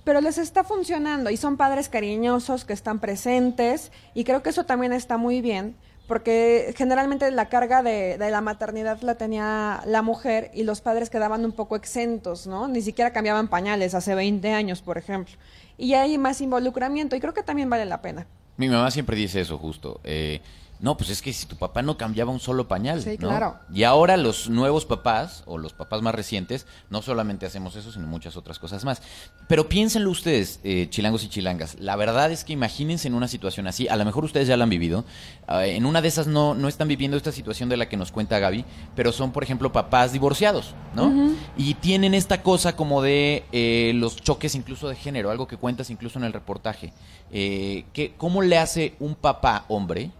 pero 0.03 0.21
les 0.21 0.37
está 0.37 0.63
funcionando 0.63 1.31
y 1.31 1.37
son 1.37 1.57
padres 1.57 1.89
cariñosos 1.89 2.65
que 2.65 2.73
están 2.73 2.99
presentes 2.99 3.91
y 4.13 4.25
creo 4.25 4.43
que 4.43 4.49
eso 4.49 4.65
también 4.65 4.93
está 4.93 5.17
muy 5.17 5.41
bien 5.41 5.75
porque 6.07 6.73
generalmente 6.77 7.29
la 7.31 7.49
carga 7.49 7.81
de, 7.81 8.17
de 8.17 8.31
la 8.31 8.41
maternidad 8.41 9.01
la 9.01 9.15
tenía 9.15 9.81
la 9.85 10.01
mujer 10.01 10.51
y 10.53 10.63
los 10.63 10.81
padres 10.81 11.09
quedaban 11.09 11.45
un 11.45 11.51
poco 11.53 11.75
exentos, 11.75 12.45
¿no? 12.47 12.67
Ni 12.67 12.81
siquiera 12.81 13.13
cambiaban 13.13 13.47
pañales 13.47 13.93
hace 13.95 14.13
20 14.15 14.51
años, 14.51 14.81
por 14.81 14.97
ejemplo. 14.97 15.35
Y 15.77 15.93
hay 15.93 16.17
más 16.17 16.41
involucramiento 16.41 17.15
y 17.15 17.19
creo 17.19 17.33
que 17.33 17.43
también 17.43 17.69
vale 17.69 17.85
la 17.85 18.01
pena. 18.01 18.27
Mi 18.57 18.67
mamá 18.69 18.91
siempre 18.91 19.15
dice 19.17 19.41
eso 19.41 19.57
justo. 19.57 19.99
eh, 20.03 20.41
no, 20.83 20.97
pues 20.97 21.11
es 21.11 21.21
que 21.21 21.31
si 21.31 21.45
tu 21.45 21.55
papá 21.55 21.81
no 21.81 21.95
cambiaba 21.95 22.29
un 22.29 22.41
solo 22.41 22.67
pañal. 22.67 23.01
Sí, 23.01 23.11
¿no? 23.11 23.29
claro. 23.29 23.57
Y 23.73 23.83
ahora 23.83 24.17
los 24.17 24.49
nuevos 24.49 24.85
papás, 24.85 25.41
o 25.45 25.57
los 25.57 25.71
papás 25.71 26.01
más 26.01 26.13
recientes, 26.13 26.67
no 26.89 27.01
solamente 27.01 27.45
hacemos 27.45 27.77
eso, 27.77 27.93
sino 27.93 28.05
muchas 28.05 28.35
otras 28.35 28.59
cosas 28.59 28.83
más. 28.83 29.01
Pero 29.47 29.69
piénsenlo 29.69 30.11
ustedes, 30.11 30.59
eh, 30.65 30.87
chilangos 30.89 31.23
y 31.23 31.29
chilangas. 31.29 31.79
La 31.79 31.95
verdad 31.95 32.33
es 32.33 32.43
que 32.43 32.51
imagínense 32.51 33.07
en 33.07 33.13
una 33.13 33.29
situación 33.29 33.65
así. 33.65 33.87
A 33.87 33.95
lo 33.95 34.03
mejor 34.03 34.25
ustedes 34.25 34.49
ya 34.49 34.57
la 34.57 34.65
han 34.65 34.69
vivido. 34.69 35.05
ah, 35.47 35.65
en 35.65 35.85
una 35.85 36.01
de 36.01 36.09
esas 36.09 36.27
no, 36.27 36.53
no 36.53 36.67
están 36.67 36.89
viviendo 36.89 37.15
esta 37.15 37.31
situación 37.31 37.69
de 37.69 37.77
la 37.77 37.87
que 37.87 37.95
nos 37.95 38.11
cuenta 38.11 38.39
Gaby, 38.39 38.65
pero 38.93 39.13
son, 39.13 39.31
por 39.31 39.43
ejemplo, 39.43 39.71
papás 39.71 40.11
divorciados, 40.11 40.75
¿no? 40.93 41.33
Y 41.55 41.75
tienen 41.75 42.13
esta 42.13 42.43
cosa 42.43 42.75
como 42.75 43.01
de 43.01 43.45
eh, 43.53 43.93
los 43.95 44.17
choques 44.17 44.53
incluso 44.53 44.89
de 44.89 44.97
género, 44.97 45.31
algo 45.31 45.47
que 45.47 45.55
cuentas 45.55 45.89
incluso 45.89 46.19
en 46.19 46.25
el 46.25 46.33
reportaje. 46.33 46.91
Eh, 47.31 47.85
que, 47.93 48.15
¿Cómo 48.17 48.41
le 48.41 48.57
hace 48.57 48.95
un 48.99 49.15
papá 49.15 49.63
hombre 49.69 50.11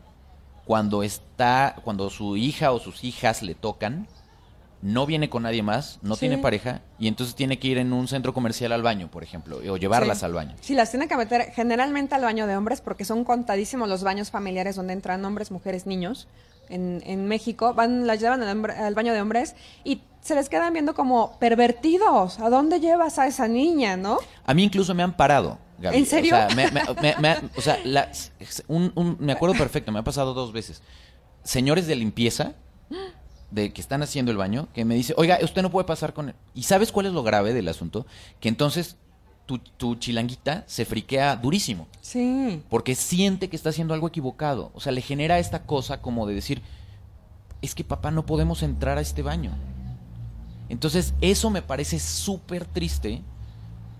cuando 0.66 1.04
está, 1.04 1.76
cuando 1.84 2.10
su 2.10 2.38
hija 2.38 2.72
o 2.72 2.80
sus 2.80 3.04
hijas 3.04 3.42
le 3.44 3.56
tocan, 3.56 4.08
no 4.82 5.06
viene 5.06 5.30
con 5.30 5.44
nadie 5.44 5.64
más, 5.64 6.00
no 6.02 6.16
Sí. 6.16 6.22
tiene 6.22 6.38
pareja, 6.40 6.82
y 7.00 7.08
entonces 7.08 7.36
tiene 7.36 7.58
que 7.58 7.70
ir 7.70 7.78
en 7.78 7.94
un 7.94 8.08
centro 8.10 8.34
comercial 8.34 8.74
al 8.74 8.82
baño, 8.84 9.10
por 9.10 9.24
ejemplo, 9.24 9.58
o 9.58 9.78
llevarlas 9.78 10.20
Sí. 10.20 10.26
al 10.26 10.34
baño? 10.34 10.56
Sí, 10.60 10.74
las 10.76 10.90
tienen 10.92 11.08
que 11.08 11.16
meter 11.16 11.52
generalmente 11.54 12.16
al 12.16 12.22
baño 12.22 12.48
de 12.48 12.58
hombres 12.58 12.82
porque 12.82 13.06
son 13.06 13.24
contadísimos 13.24 13.88
los 13.88 14.04
baños 14.04 14.30
familiares 14.30 14.76
donde 14.76 14.92
entran 14.94 15.24
hombres, 15.24 15.52
mujeres, 15.52 15.86
niños. 15.86 16.28
En, 16.70 17.02
en 17.06 17.28
México 17.28 17.74
van, 17.74 18.08
las 18.08 18.20
llevan 18.22 18.42
al, 18.42 18.70
al 18.72 18.94
baño 18.96 19.14
de 19.14 19.22
hombres 19.22 19.56
y 19.84 20.02
se 20.22 20.34
les 20.36 20.48
quedan 20.50 20.72
viendo 20.74 20.94
como 20.96 21.38
pervertidos. 21.40 22.40
¿A 22.40 22.50
dónde 22.50 22.80
llevas 22.80 23.20
a 23.20 23.28
esa 23.28 23.48
niña, 23.50 23.96
no? 23.98 24.18
A 24.46 24.54
mí 24.54 24.64
incluso 24.64 24.94
me 24.94 25.04
han 25.04 25.14
parado. 25.14 25.58
Gaby. 25.84 25.98
¿En 25.98 26.06
serio? 26.08 26.34
O 26.36 26.38
sea, 26.38 26.48
me, 26.56 26.72
me- 26.72 26.82
me- 27.02 27.16
me 27.20 27.28
ha- 27.30 27.42
o 27.56 27.62
sea, 27.62 27.78
la- 27.86 28.12
un- 28.68 28.92
un- 28.96 29.18
me 29.20 29.32
acuerdo 29.34 29.56
perfecto, 29.56 29.92
me 29.92 30.00
ha 30.00 30.04
pasado 30.04 30.34
dos 30.34 30.52
veces. 30.52 30.82
Señores 31.44 31.86
de 31.88 31.96
limpieza, 31.96 32.54
de 33.52 33.72
que 33.72 33.82
están 33.82 34.02
haciendo 34.02 34.32
el 34.32 34.38
baño, 34.38 34.68
que 34.74 34.84
me 34.86 34.96
dice, 34.96 35.14
oiga, 35.18 35.38
usted 35.44 35.62
no 35.62 35.70
puede 35.70 35.86
pasar 35.86 36.14
con 36.14 36.30
él. 36.30 36.36
¿Y 36.56 36.64
sabes 36.64 36.92
cuál 36.92 37.06
es 37.06 37.14
lo 37.14 37.22
grave 37.22 37.54
del 37.54 37.68
asunto? 37.68 38.08
Que 38.40 38.50
entonces 38.50 38.96
tu, 39.46 39.60
tu 39.60 39.96
chilanguita 39.96 40.64
se 40.68 40.86
friquea 40.86 41.36
durísimo. 41.36 41.88
Sí. 42.02 42.64
Porque 42.70 42.96
siente 42.96 43.50
que 43.50 43.56
está 43.56 43.70
haciendo 43.70 43.94
algo 43.94 44.08
equivocado. 44.08 44.72
O 44.74 44.80
sea, 44.80 44.92
le 44.92 45.02
genera 45.02 45.38
esta 45.38 45.64
cosa 45.68 46.02
como 46.02 46.26
de 46.26 46.34
decir, 46.34 46.62
es 47.62 47.76
que 47.76 47.84
papá 47.84 48.10
no 48.10 48.26
podemos 48.26 48.64
entrar 48.64 48.98
a 48.98 49.02
este 49.02 49.22
baño. 49.22 49.52
Entonces, 50.70 51.14
eso 51.22 51.50
me 51.50 51.62
parece 51.62 52.00
súper 52.00 52.66
triste, 52.66 53.22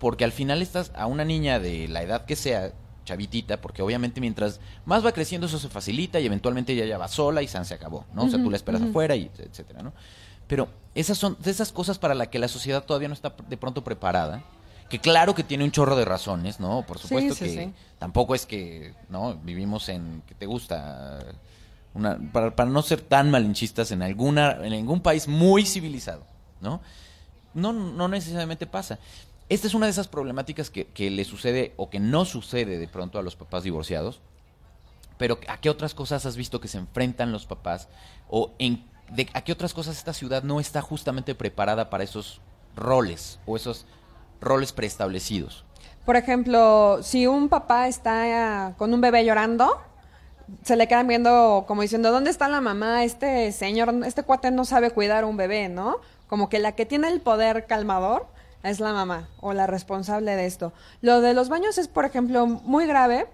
porque 0.04 0.26
al 0.26 0.34
final 0.34 0.62
estás 0.62 0.92
a 0.96 1.06
una 1.06 1.24
niña 1.24 1.60
de 1.60 1.88
la 1.88 2.04
edad 2.04 2.26
que 2.26 2.36
sea, 2.36 2.74
chavitita, 3.06 3.62
porque 3.62 3.82
obviamente 3.82 4.20
mientras 4.20 4.60
más 4.84 5.06
va 5.06 5.14
creciendo 5.14 5.48
eso 5.48 5.60
se 5.60 5.70
facilita 5.70 6.20
y 6.20 6.26
eventualmente 6.26 6.74
ella 6.74 6.84
ya 6.84 6.98
va 6.98 7.08
sola 7.08 7.42
y 7.42 7.48
San 7.48 7.64
se 7.64 7.76
acabó, 7.76 8.04
¿no? 8.14 8.26
O 8.26 8.30
sea, 8.30 8.38
tú 8.44 8.52
la 8.52 8.58
esperas 8.58 8.82
afuera 8.82 9.16
y 9.16 9.32
etcétera, 9.38 9.82
¿no? 9.82 9.94
Pero 10.46 10.68
esas 10.94 11.18
son 11.18 11.38
de 11.40 11.50
esas 11.50 11.72
cosas 11.72 12.00
para 12.00 12.16
las 12.16 12.28
que 12.28 12.38
la 12.38 12.50
sociedad 12.50 12.84
todavía 12.84 13.08
no 13.08 13.14
está 13.14 13.34
de 13.48 13.56
pronto 13.56 13.86
preparada. 13.86 14.44
Que 14.90 15.00
claro 15.00 15.34
que 15.34 15.46
tiene 15.46 15.64
un 15.64 15.72
chorro 15.72 15.96
de 15.96 16.04
razones, 16.04 16.60
¿no? 16.60 16.86
Por 16.86 17.00
supuesto 17.00 17.34
sí, 17.36 17.46
que 17.46 17.50
sí. 17.50 17.74
tampoco 17.98 18.36
es 18.36 18.46
que, 18.46 18.94
¿no? 19.08 19.36
Vivimos 19.36 19.88
en, 19.88 20.22
que 20.28 20.36
te 20.36 20.48
gusta? 20.48 21.20
Una, 21.94 22.20
para, 22.34 22.54
para 22.54 22.70
no 22.70 22.82
ser 22.82 23.00
tan 23.00 23.32
malinchistas 23.32 23.92
en 23.92 24.02
alguna, 24.02 24.52
en 24.66 24.74
algún 24.74 25.00
país 25.00 25.30
muy 25.30 25.66
civilizado, 25.66 26.26
¿no? 26.60 26.82
No, 27.54 27.72
no 27.72 28.10
necesariamente 28.10 28.68
pasa. 28.68 29.00
Esta 29.54 29.68
es 29.68 29.76
una 29.76 29.86
de 29.86 29.92
esas 29.92 30.08
problemáticas 30.08 30.72
que, 30.72 31.12
le 31.12 31.24
sucede 31.26 31.76
o 31.78 31.92
que 31.92 32.00
no 32.00 32.26
sucede 32.26 32.80
de 32.80 32.88
pronto 32.88 33.20
a 33.20 33.22
los 33.22 33.36
papás 33.36 33.62
divorciados. 33.62 34.20
Pero 35.20 35.38
¿a 35.48 35.62
qué 35.62 35.70
otras 35.70 35.94
cosas 35.94 36.26
has 36.26 36.36
visto 36.36 36.60
que 36.60 36.68
se 36.68 36.80
enfrentan 36.80 37.32
los 37.32 37.46
papás? 37.46 37.88
¿O 38.32 38.54
en, 38.58 38.84
de, 39.12 39.30
a 39.36 39.44
qué 39.44 39.52
otras 39.52 39.76
cosas 39.76 39.96
esta 39.96 40.14
ciudad 40.14 40.42
no 40.42 40.60
está 40.60 40.82
justamente 40.82 41.36
preparada 41.36 41.92
para 41.92 42.04
esos 42.04 42.42
roles 42.76 43.38
o 43.46 43.56
esos 43.56 43.86
roles 44.42 44.74
preestablecidos? 44.74 45.66
Por 46.04 46.16
ejemplo, 46.16 47.04
si 47.04 47.28
un 47.28 47.48
papá 47.48 47.88
está 47.88 48.72
eh, 48.72 48.74
con 48.80 48.92
un 48.92 49.02
bebé 49.02 49.24
llorando, 49.24 49.80
se 50.64 50.76
le 50.76 50.88
quedan 50.88 51.08
viendo 51.08 51.66
como 51.68 51.84
diciendo, 51.84 52.12
¿dónde 52.12 52.32
está 52.32 52.48
la 52.48 52.60
mamá? 52.60 53.04
Este 53.04 53.52
señor, 53.52 53.94
este 54.04 54.24
cuate 54.24 54.50
no 54.50 54.66
sabe 54.66 54.90
cuidar 54.90 55.26
un 55.26 55.38
bebé, 55.38 55.70
¿no? 55.70 55.98
Como 56.26 56.50
que 56.50 56.58
la 56.58 56.72
que 56.72 56.88
tiene 56.88 57.10
el 57.10 57.22
poder 57.22 57.68
calmador 57.68 58.33
es 58.64 58.80
la 58.80 58.94
mamá 58.94 59.30
o 59.40 59.54
la 59.54 59.68
responsable 59.68 60.36
de 60.36 60.46
esto. 60.46 60.74
Lo 61.02 61.22
de 61.22 61.34
los 61.34 61.50
baños 61.50 61.78
es, 61.78 61.88
por 61.88 62.06
ejemplo, 62.06 62.48
muy 62.48 62.88
grave. 62.88 63.28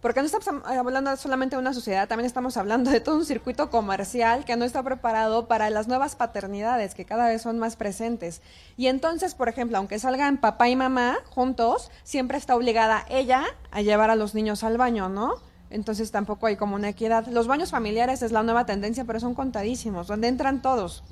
Porque 0.00 0.20
no 0.20 0.26
estamos 0.26 0.46
hablando 0.64 1.16
solamente 1.16 1.56
de 1.56 1.60
una 1.60 1.74
sociedad, 1.74 2.06
también 2.06 2.26
estamos 2.26 2.56
hablando 2.56 2.88
de 2.88 3.00
todo 3.00 3.16
un 3.16 3.24
circuito 3.24 3.68
comercial 3.68 4.44
que 4.44 4.54
no 4.54 4.64
está 4.64 4.80
preparado 4.84 5.48
para 5.48 5.70
las 5.70 5.88
nuevas 5.88 6.14
paternidades 6.14 6.94
que 6.94 7.04
cada 7.04 7.26
vez 7.26 7.42
son 7.42 7.58
más 7.58 7.74
presentes. 7.74 8.40
Y 8.76 8.86
entonces, 8.86 9.34
por 9.34 9.48
ejemplo, 9.48 9.76
aunque 9.76 9.98
salgan 9.98 10.36
papá 10.36 10.68
y 10.68 10.76
mamá 10.76 11.18
juntos, 11.30 11.90
siempre 12.04 12.38
está 12.38 12.54
obligada 12.54 13.04
ella 13.08 13.42
a 13.72 13.82
llevar 13.82 14.10
a 14.10 14.14
los 14.14 14.36
niños 14.36 14.62
al 14.62 14.78
baño, 14.78 15.08
¿no? 15.08 15.34
Entonces 15.70 16.12
tampoco 16.12 16.46
hay 16.46 16.54
como 16.54 16.76
una 16.76 16.90
equidad. 16.90 17.26
Los 17.26 17.48
baños 17.48 17.72
familiares 17.72 18.22
es 18.22 18.30
la 18.30 18.44
nueva 18.44 18.66
tendencia, 18.66 19.04
pero 19.04 19.18
son 19.18 19.34
contadísimos, 19.34 20.06
donde 20.06 20.28
entran 20.28 20.62
todos. 20.62 21.02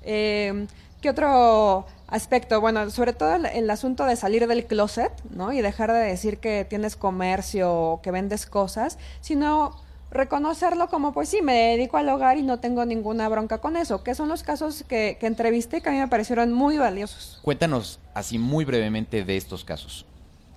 Eh, 0.00 0.66
¿Qué 1.02 1.10
otro 1.10 1.84
aspecto? 2.12 2.60
Bueno, 2.60 2.88
sobre 2.90 3.12
todo 3.12 3.34
el, 3.34 3.46
el, 3.46 3.68
asunto 3.70 4.04
de 4.04 4.16
salir 4.16 4.46
del 4.46 4.66
closet, 4.66 5.12
¿no? 5.30 5.52
Y 5.52 5.60
dejar 5.60 5.92
de 5.92 5.98
decir 5.98 6.38
que 6.38 6.64
tienes 6.64 6.94
comercio 6.96 7.72
o 7.72 8.02
que 8.02 8.10
vendes 8.10 8.46
cosas, 8.46 8.98
sino 9.20 9.72
reconocerlo 10.12 10.88
como, 10.88 11.12
pues 11.12 11.30
sí, 11.30 11.40
me 11.42 11.54
dedico 11.54 11.96
al 11.96 12.08
hogar 12.08 12.36
y 12.36 12.42
no 12.42 12.60
tengo 12.60 12.84
ninguna 12.84 13.28
bronca 13.28 13.58
con 13.58 13.76
eso, 13.76 14.04
que 14.04 14.14
son 14.14 14.28
los 14.28 14.42
casos 14.42 14.84
que, 14.86 15.16
que 15.18 15.26
entrevisté 15.26 15.80
que 15.80 15.88
a 15.88 15.92
mí 15.92 15.98
me 15.98 16.08
parecieron 16.08 16.52
muy 16.52 16.78
valiosos. 16.78 17.40
Cuéntanos 17.42 17.98
así 18.14 18.38
muy 18.38 18.64
brevemente 18.64 19.24
de 19.24 19.36
estos 19.36 19.64
casos. 19.64 20.06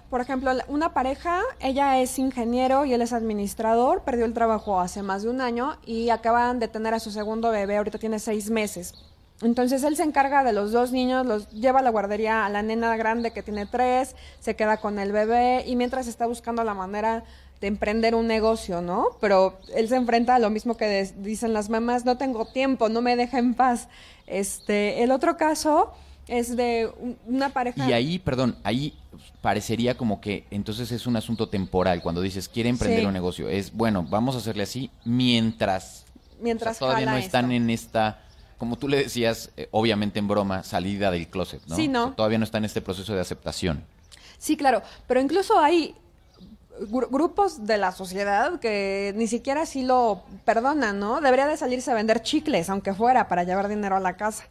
Por 0.09 0.21
ejemplo, 0.21 0.51
una 0.67 0.93
pareja, 0.93 1.41
ella 1.59 1.99
es 1.99 2.19
ingeniero 2.19 2.85
y 2.85 2.93
él 2.93 3.01
es 3.01 3.11
administrador, 3.11 4.03
perdió 4.03 4.25
el 4.25 4.33
trabajo 4.33 4.79
hace 4.79 5.01
más 5.01 5.23
de 5.23 5.29
un 5.29 5.41
año 5.41 5.77
y 5.85 6.09
acaban 6.09 6.59
de 6.59 6.67
tener 6.67 6.93
a 6.93 6.99
su 6.99 7.11
segundo 7.11 7.49
bebé, 7.49 7.77
ahorita 7.77 7.97
tiene 7.97 8.19
seis 8.19 8.49
meses. 8.49 8.93
Entonces 9.45 9.83
él 9.83 9.95
se 9.95 10.03
encarga 10.03 10.43
de 10.43 10.53
los 10.53 10.71
dos 10.71 10.91
niños, 10.91 11.25
los 11.25 11.49
lleva 11.51 11.79
a 11.79 11.83
la 11.83 11.89
guardería 11.89 12.45
a 12.45 12.49
la 12.49 12.61
nena 12.61 12.95
grande 12.97 13.31
que 13.31 13.43
tiene 13.43 13.65
tres, 13.65 14.15
se 14.39 14.55
queda 14.55 14.77
con 14.77 14.99
el 14.99 15.11
bebé 15.11 15.63
y 15.65 15.75
mientras 15.75 16.07
está 16.07 16.25
buscando 16.25 16.63
la 16.63 16.73
manera 16.73 17.23
de 17.61 17.67
emprender 17.67 18.15
un 18.15 18.27
negocio, 18.27 18.81
¿no? 18.81 19.07
Pero 19.21 19.57
él 19.75 19.87
se 19.87 19.95
enfrenta 19.95 20.35
a 20.35 20.39
lo 20.39 20.49
mismo 20.49 20.75
que 20.75 20.85
de, 20.85 21.11
dicen 21.19 21.53
las 21.53 21.69
mamás, 21.69 22.03
no 22.03 22.17
tengo 22.17 22.45
tiempo, 22.45 22.89
no 22.89 23.01
me 23.01 23.15
deja 23.15 23.39
en 23.39 23.53
paz. 23.53 23.87
Este, 24.27 25.03
el 25.03 25.11
otro 25.11 25.37
caso 25.37 25.93
es 26.27 26.55
de 26.57 26.91
una 27.27 27.49
pareja. 27.49 27.87
Y 27.87 27.93
ahí, 27.93 28.19
perdón, 28.19 28.57
ahí 28.63 28.93
parecería 29.41 29.95
como 29.95 30.19
que 30.19 30.45
entonces 30.51 30.91
es 30.91 31.05
un 31.07 31.15
asunto 31.15 31.47
temporal 31.47 32.01
cuando 32.01 32.19
dices 32.21 32.49
quiere 32.49 32.69
emprender 32.69 33.01
Sí. 33.01 33.05
un 33.05 33.13
negocio. 33.13 33.47
Es 33.47 33.71
bueno, 33.71 34.03
vamos 34.09 34.35
a 34.35 34.39
hacerle 34.39 34.63
así 34.63 34.89
mientras, 35.05 36.05
Mientras 36.41 36.75
o 36.75 36.79
sea, 36.79 36.87
todavía 36.87 37.11
no 37.11 37.17
están 37.17 37.45
esto. 37.51 37.55
en 37.55 37.69
esta, 37.69 38.19
como 38.57 38.77
tú 38.77 38.87
le 38.87 38.97
decías, 38.97 39.49
eh, 39.57 39.67
obviamente 39.71 40.19
en 40.19 40.27
broma, 40.27 40.63
salida 40.63 41.11
del 41.11 41.27
closet, 41.27 41.61
¿no? 41.67 41.75
Sí, 41.75 41.87
¿no? 41.87 42.03
O 42.03 42.07
sea, 42.07 42.15
todavía 42.15 42.37
no 42.37 42.43
está 42.45 42.57
en 42.57 42.65
este 42.65 42.81
proceso 42.81 43.13
de 43.13 43.21
aceptación. 43.21 43.83
Sí, 44.37 44.55
claro, 44.57 44.81
pero 45.07 45.19
incluso 45.21 45.59
hay 45.59 45.95
gru- 46.81 47.07
grupos 47.09 47.65
de 47.65 47.77
la 47.77 47.91
sociedad 47.91 48.59
que 48.59 49.13
ni 49.15 49.27
siquiera 49.27 49.61
así 49.63 49.83
lo 49.83 50.23
perdonan, 50.43 50.99
¿no? 50.99 51.21
Debería 51.21 51.47
de 51.47 51.57
salirse 51.57 51.91
a 51.91 51.93
vender 51.93 52.21
chicles, 52.21 52.69
aunque 52.69 52.93
fuera, 52.93 53.27
para 53.27 53.43
llevar 53.43 53.67
dinero 53.67 53.95
a 53.95 53.99
la 53.99 54.15
casa. 54.17 54.43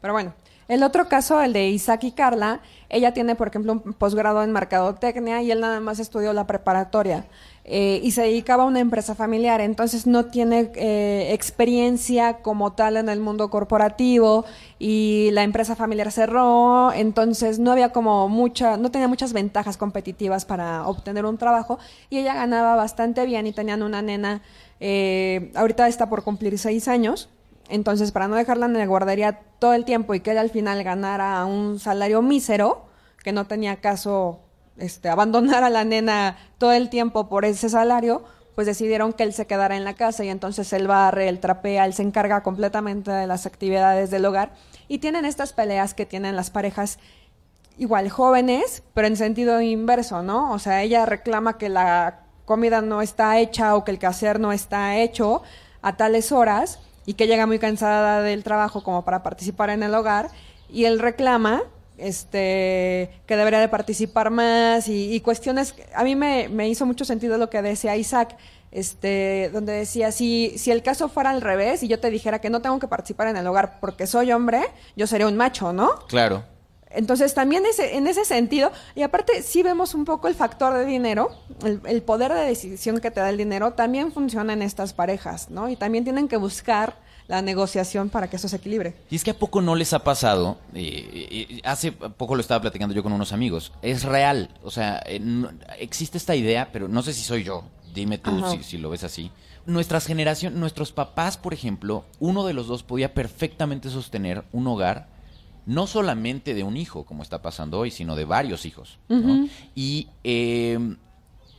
Pero 0.00 0.12
bueno, 0.12 0.34
el 0.68 0.82
otro 0.82 1.08
caso, 1.08 1.40
el 1.40 1.52
de 1.52 1.68
Isaac 1.68 2.04
y 2.04 2.12
Carla, 2.12 2.60
ella 2.88 3.12
tiene, 3.14 3.34
por 3.36 3.48
ejemplo, 3.48 3.72
un 3.72 3.92
posgrado 3.94 4.42
en 4.42 4.52
mercadotecnia 4.52 5.40
y 5.42 5.50
él 5.50 5.60
nada 5.60 5.80
más 5.80 5.98
estudió 5.98 6.32
la 6.32 6.46
preparatoria. 6.46 7.26
Eh, 7.70 8.00
y 8.02 8.12
se 8.12 8.22
dedicaba 8.22 8.62
a 8.62 8.66
una 8.66 8.80
empresa 8.80 9.14
familiar, 9.14 9.60
entonces 9.60 10.06
no 10.06 10.24
tiene 10.24 10.72
eh, 10.74 11.34
experiencia 11.34 12.38
como 12.38 12.72
tal 12.72 12.96
en 12.96 13.10
el 13.10 13.20
mundo 13.20 13.50
corporativo 13.50 14.46
y 14.78 15.28
la 15.32 15.42
empresa 15.42 15.76
familiar 15.76 16.10
cerró, 16.10 16.90
entonces 16.94 17.58
no 17.58 17.70
había 17.70 17.90
como 17.90 18.30
mucha, 18.30 18.78
no 18.78 18.90
tenía 18.90 19.06
muchas 19.06 19.34
ventajas 19.34 19.76
competitivas 19.76 20.46
para 20.46 20.86
obtener 20.86 21.26
un 21.26 21.36
trabajo 21.36 21.78
y 22.08 22.16
ella 22.16 22.32
ganaba 22.32 22.74
bastante 22.74 23.26
bien 23.26 23.46
y 23.46 23.52
tenían 23.52 23.82
una 23.82 24.00
nena, 24.00 24.40
eh, 24.80 25.52
ahorita 25.54 25.88
está 25.88 26.08
por 26.08 26.24
cumplir 26.24 26.58
seis 26.58 26.88
años, 26.88 27.28
entonces 27.68 28.12
para 28.12 28.28
no 28.28 28.36
dejarla 28.36 28.64
en 28.64 28.78
la 28.78 28.86
guardería 28.86 29.40
todo 29.58 29.74
el 29.74 29.84
tiempo 29.84 30.14
y 30.14 30.20
que 30.20 30.30
ella 30.30 30.40
al 30.40 30.48
final 30.48 30.82
ganara 30.84 31.44
un 31.44 31.78
salario 31.78 32.22
mísero, 32.22 32.86
que 33.22 33.32
no 33.32 33.46
tenía 33.46 33.76
caso 33.76 34.40
este, 34.78 35.08
abandonar 35.08 35.64
a 35.64 35.70
la 35.70 35.84
nena 35.84 36.36
todo 36.58 36.72
el 36.72 36.88
tiempo 36.88 37.28
por 37.28 37.44
ese 37.44 37.68
salario, 37.68 38.24
pues 38.54 38.66
decidieron 38.66 39.12
que 39.12 39.22
él 39.22 39.32
se 39.32 39.46
quedara 39.46 39.76
en 39.76 39.84
la 39.84 39.94
casa 39.94 40.24
y 40.24 40.28
entonces 40.28 40.72
él 40.72 40.88
barre, 40.88 41.28
él 41.28 41.38
trapea, 41.38 41.84
él 41.84 41.94
se 41.94 42.02
encarga 42.02 42.42
completamente 42.42 43.10
de 43.10 43.26
las 43.26 43.46
actividades 43.46 44.10
del 44.10 44.24
hogar 44.24 44.52
y 44.88 44.98
tienen 44.98 45.24
estas 45.24 45.52
peleas 45.52 45.94
que 45.94 46.06
tienen 46.06 46.34
las 46.34 46.50
parejas 46.50 46.98
igual 47.76 48.08
jóvenes, 48.10 48.82
pero 48.94 49.06
en 49.06 49.16
sentido 49.16 49.60
inverso, 49.60 50.22
¿no? 50.22 50.52
O 50.52 50.58
sea, 50.58 50.82
ella 50.82 51.06
reclama 51.06 51.56
que 51.56 51.68
la 51.68 52.22
comida 52.44 52.80
no 52.80 53.02
está 53.02 53.38
hecha 53.38 53.76
o 53.76 53.84
que 53.84 53.92
el 53.92 53.98
quehacer 53.98 54.40
no 54.40 54.52
está 54.52 54.96
hecho 54.96 55.42
a 55.80 55.96
tales 55.96 56.32
horas 56.32 56.80
y 57.06 57.14
que 57.14 57.26
llega 57.26 57.46
muy 57.46 57.58
cansada 57.58 58.22
del 58.22 58.42
trabajo 58.42 58.82
como 58.82 59.04
para 59.04 59.22
participar 59.22 59.70
en 59.70 59.82
el 59.82 59.94
hogar 59.94 60.30
y 60.68 60.86
él 60.86 60.98
reclama 60.98 61.62
este 61.98 63.10
que 63.26 63.36
debería 63.36 63.60
de 63.60 63.68
participar 63.68 64.30
más 64.30 64.88
y, 64.88 65.12
y 65.14 65.20
cuestiones 65.20 65.74
a 65.94 66.04
mí 66.04 66.16
me, 66.16 66.48
me 66.48 66.68
hizo 66.68 66.86
mucho 66.86 67.04
sentido 67.04 67.38
lo 67.38 67.50
que 67.50 67.60
decía 67.62 67.96
Isaac 67.96 68.36
este 68.70 69.50
donde 69.52 69.72
decía 69.72 70.12
si 70.12 70.54
si 70.58 70.70
el 70.70 70.82
caso 70.82 71.08
fuera 71.08 71.30
al 71.30 71.40
revés 71.40 71.82
y 71.82 71.88
yo 71.88 72.00
te 72.00 72.10
dijera 72.10 72.40
que 72.40 72.50
no 72.50 72.60
tengo 72.60 72.78
que 72.78 72.88
participar 72.88 73.28
en 73.28 73.36
el 73.36 73.46
hogar 73.46 73.80
porque 73.80 74.06
soy 74.06 74.32
hombre 74.32 74.60
yo 74.96 75.06
sería 75.06 75.26
un 75.26 75.36
macho 75.36 75.72
no 75.72 76.06
Claro. 76.06 76.44
entonces 76.90 77.34
también 77.34 77.64
ese, 77.66 77.96
en 77.96 78.06
ese 78.06 78.24
sentido, 78.24 78.70
y 78.94 79.02
aparte 79.02 79.42
sí 79.42 79.62
vemos 79.62 79.94
un 79.94 80.04
poco 80.04 80.28
el 80.28 80.34
factor 80.34 80.72
de 80.74 80.84
dinero, 80.84 81.30
el, 81.64 81.80
el 81.86 82.02
poder 82.02 82.32
de 82.32 82.44
decisión 82.44 83.00
que 83.00 83.10
te 83.10 83.20
da 83.20 83.28
el 83.30 83.36
dinero, 83.36 83.72
también 83.72 84.10
funciona 84.12 84.52
en 84.54 84.62
estas 84.62 84.92
parejas, 84.94 85.50
¿no? 85.50 85.68
Y 85.68 85.76
también 85.76 86.04
tienen 86.04 86.28
que 86.28 86.36
buscar 86.38 86.96
la 87.28 87.42
negociación 87.42 88.08
para 88.08 88.28
que 88.28 88.36
eso 88.36 88.48
se 88.48 88.56
equilibre. 88.56 88.96
Y 89.10 89.16
es 89.16 89.22
que 89.22 89.30
a 89.30 89.38
poco 89.38 89.60
no 89.60 89.74
les 89.76 89.92
ha 89.92 90.02
pasado, 90.02 90.58
eh, 90.74 91.46
eh, 91.50 91.60
hace 91.64 91.92
poco 91.92 92.34
lo 92.34 92.40
estaba 92.40 92.60
platicando 92.62 92.94
yo 92.94 93.02
con 93.02 93.12
unos 93.12 93.32
amigos, 93.32 93.72
es 93.82 94.02
real, 94.02 94.48
o 94.64 94.70
sea, 94.70 95.02
eh, 95.06 95.20
no- 95.20 95.50
existe 95.78 96.16
esta 96.18 96.34
idea, 96.34 96.70
pero 96.72 96.88
no 96.88 97.02
sé 97.02 97.12
si 97.12 97.22
soy 97.22 97.44
yo, 97.44 97.64
dime 97.94 98.16
tú 98.18 98.42
si, 98.50 98.62
si 98.64 98.78
lo 98.78 98.90
ves 98.90 99.04
así. 99.04 99.30
Nuestras 99.66 100.06
generaciones, 100.06 100.58
nuestros 100.58 100.92
papás, 100.92 101.36
por 101.36 101.52
ejemplo, 101.52 102.06
uno 102.18 102.46
de 102.46 102.54
los 102.54 102.66
dos 102.66 102.82
podía 102.82 103.12
perfectamente 103.12 103.90
sostener 103.90 104.44
un 104.52 104.66
hogar, 104.66 105.08
no 105.66 105.86
solamente 105.86 106.54
de 106.54 106.62
un 106.62 106.78
hijo, 106.78 107.04
como 107.04 107.22
está 107.22 107.42
pasando 107.42 107.78
hoy, 107.78 107.90
sino 107.90 108.16
de 108.16 108.24
varios 108.24 108.64
hijos. 108.64 108.98
¿no? 109.10 109.46
Y 109.74 110.08
eh, 110.24 110.78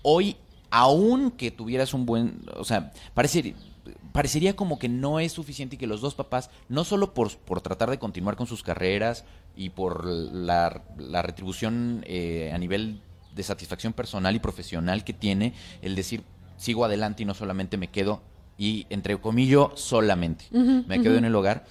hoy, 0.01 0.35
aun 0.71 1.29
que 1.29 1.51
tuvieras 1.51 1.93
un 1.93 2.07
buen, 2.07 2.41
o 2.57 2.63
sea, 2.63 2.91
parece, 3.13 3.53
parecería 4.11 4.55
como 4.55 4.79
que 4.79 4.89
no 4.89 5.19
es 5.19 5.31
suficiente 5.31 5.75
y 5.75 5.79
que 5.79 5.87
los 5.87 6.01
dos 6.01 6.15
papás, 6.15 6.49
no 6.67 6.83
solo 6.83 7.13
por, 7.13 7.35
por 7.37 7.61
tratar 7.61 7.89
de 7.89 7.99
continuar 7.99 8.35
con 8.35 8.47
sus 8.47 8.63
carreras 8.63 9.25
y 9.55 9.69
por 9.69 10.05
la, 10.05 10.83
la 10.97 11.21
retribución 11.21 12.03
eh, 12.07 12.51
a 12.53 12.57
nivel 12.57 13.01
de 13.35 13.43
satisfacción 13.43 13.93
personal 13.93 14.35
y 14.35 14.39
profesional 14.39 15.03
que 15.03 15.13
tiene, 15.13 15.53
el 15.81 15.95
decir, 15.95 16.23
sigo 16.57 16.85
adelante 16.85 17.23
y 17.23 17.25
no 17.25 17.33
solamente 17.33 17.77
me 17.77 17.87
quedo, 17.87 18.21
y 18.57 18.85
entre 18.89 19.17
comillas, 19.19 19.67
solamente 19.75 20.45
me 20.51 21.01
quedo 21.01 21.17
en 21.17 21.23
el 21.23 21.33
hogar, 21.33 21.65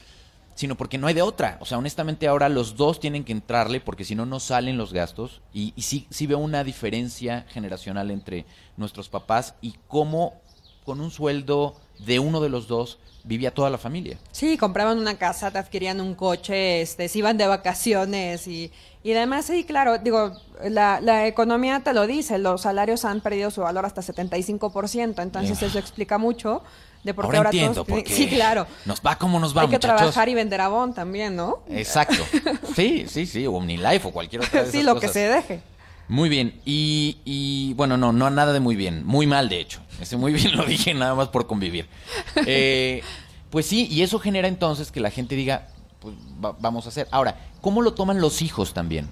sino 0.54 0.75
porque 0.75 0.98
no 0.98 1.06
hay 1.06 1.14
de 1.14 1.22
otra. 1.22 1.58
O 1.60 1.66
sea, 1.66 1.78
honestamente 1.78 2.26
ahora 2.26 2.48
los 2.48 2.76
dos 2.76 2.98
tienen 2.98 3.22
que 3.22 3.30
entrarle 3.32 3.80
porque 3.80 4.04
si 4.04 4.14
no, 4.14 4.26
no 4.26 4.40
salen 4.40 4.76
los 4.76 4.92
gastos. 4.92 5.40
Y, 5.52 5.72
y 5.76 5.82
sí, 5.82 6.08
sí 6.10 6.26
veo 6.26 6.38
una 6.38 6.64
diferencia 6.64 7.46
generacional 7.50 8.10
entre 8.10 8.44
nuestros 8.76 9.08
papás 9.08 9.54
y 9.60 9.76
cómo 9.87 10.40
con 10.84 11.00
un 11.00 11.10
sueldo 11.10 11.76
de 11.99 12.19
uno 12.19 12.40
de 12.40 12.49
los 12.49 12.69
dos 12.69 12.99
vivía 13.25 13.52
toda 13.52 13.69
la 13.69 13.76
familia. 13.78 14.17
Sí, 14.33 14.57
compraban 14.57 14.99
una 14.99 15.19
casa, 15.19 15.50
te 15.50 15.59
adquirían 15.59 16.00
un 16.00 16.14
coche, 16.14 16.81
este, 16.81 17.09
se 17.09 17.19
iban 17.19 17.37
de 17.37 17.47
vacaciones 17.47 18.47
y, 18.49 18.73
y 19.02 19.12
además, 19.12 19.45
sí, 19.47 19.64
claro, 19.64 19.99
digo, 19.99 20.33
la, 20.64 21.00
la 21.02 21.26
economía 21.26 21.81
te 21.81 21.93
lo 21.93 22.07
dice, 22.07 22.38
los 22.38 22.62
salarios 22.62 23.05
han 23.05 23.21
perdido 23.21 23.50
su 23.50 23.61
valor 23.61 23.85
hasta 23.85 24.00
75%, 24.00 25.23
entonces 25.23 25.59
Yeah. 25.59 25.69
eso 25.69 25.78
explica 25.78 26.17
mucho 26.17 26.62
de 27.05 27.12
por 27.14 27.25
qué 27.28 27.37
ahora 27.37 27.38
ahora 27.38 27.50
entiendo 27.50 27.85
todos... 27.85 28.02
Sí, 28.07 28.28
claro. 28.28 28.67
Nos 28.87 29.00
va 29.00 29.17
como 29.17 29.38
nos 29.38 29.55
va, 29.57 29.62
Hay 29.62 29.69
que 29.69 29.76
muchachos. 29.76 29.97
trabajar 29.99 30.28
y 30.28 30.35
vender 30.35 30.61
Avon 30.62 30.95
también, 30.95 31.37
¿no? 31.37 31.61
Exacto. 31.69 32.25
Sí, 32.75 33.07
sí, 33.09 33.26
sí. 33.26 33.45
O 33.47 33.55
OmniLife 33.55 34.07
o 34.09 34.12
cualquier 34.12 34.43
otra 34.43 34.62
de 34.62 34.71
sí, 34.71 34.83
lo 34.85 35.00
que 35.00 35.09
se 35.09 35.28
deje. 35.28 35.61
Muy 36.08 36.28
bien. 36.28 36.60
Y, 36.64 37.18
y, 37.24 37.74
bueno, 37.74 37.96
no, 37.96 38.12
no 38.12 38.30
nada 38.30 38.52
de 38.52 38.60
muy 38.60 38.76
bien. 38.76 39.04
Muy 39.04 39.26
mal, 39.26 39.48
de 39.48 39.60
hecho. 39.60 39.80
Ese 40.00 40.16
muy 40.16 40.32
bien 40.32 40.56
lo 40.56 40.64
dije 40.64 40.94
nada 40.94 41.14
más 41.14 41.28
por 41.28 41.46
convivir. 41.46 41.86
Eh, 42.46 43.02
pues 43.50 43.66
sí, 43.66 43.86
y 43.90 44.02
eso 44.02 44.18
genera 44.18 44.46
entonces 44.48 44.90
que 44.92 45.00
la 45.00 45.10
gente 45.10 45.34
diga, 45.34 45.68
pues 46.00 46.14
va- 46.44 46.56
vamos 46.60 46.86
a 46.86 46.90
hacer. 46.90 47.08
Ahora, 47.10 47.36
¿cómo 47.60 47.82
lo 47.82 47.94
toman 47.94 48.20
los 48.20 48.42
hijos 48.42 48.74
también? 48.74 49.08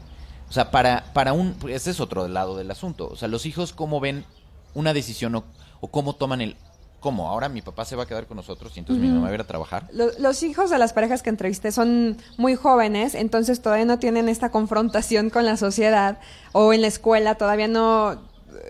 O 0.48 0.52
sea, 0.52 0.70
para, 0.70 1.12
para 1.12 1.32
un... 1.32 1.54
pues, 1.54 1.74
Ese 1.74 1.90
es 1.90 2.00
otro 2.00 2.28
lado 2.28 2.56
del 2.56 2.70
asunto. 2.70 3.08
O 3.08 3.16
sea, 3.16 3.28
los 3.28 3.46
hijos 3.46 3.72
cómo 3.72 3.98
ven 4.00 4.24
una 4.74 4.92
decisión 4.94 5.34
o, 5.34 5.44
o 5.80 5.88
cómo 5.88 6.14
toman 6.14 6.40
el... 6.40 6.56
¿Cómo? 7.06 7.28
Ahora 7.28 7.48
mi 7.48 7.62
papá 7.62 7.84
se 7.84 7.94
va 7.94 8.02
a 8.02 8.06
quedar 8.06 8.26
con 8.26 8.36
nosotros 8.36 8.72
y 8.75 8.80
entonces 8.80 9.00
mi 9.00 9.08
mamá 9.08 9.26
va 9.26 9.30
a 9.30 9.34
ir 9.34 9.40
a 9.40 9.44
trabajar. 9.46 9.86
Lo- 9.92 10.10
los 10.18 10.42
hijos 10.42 10.70
de 10.70 10.78
las 10.78 10.92
parejas 10.92 11.22
que 11.22 11.30
entrevisté 11.30 11.70
son 11.70 12.16
muy 12.36 12.56
jóvenes, 12.56 13.14
entonces 13.14 13.62
todavía 13.62 13.84
no 13.84 14.00
tienen 14.00 14.28
esta 14.28 14.50
confrontación 14.50 15.30
con 15.30 15.44
la 15.44 15.56
sociedad 15.56 16.18
o 16.50 16.72
en 16.72 16.80
la 16.80 16.88
escuela, 16.88 17.36
todavía 17.36 17.68
no, 17.68 18.20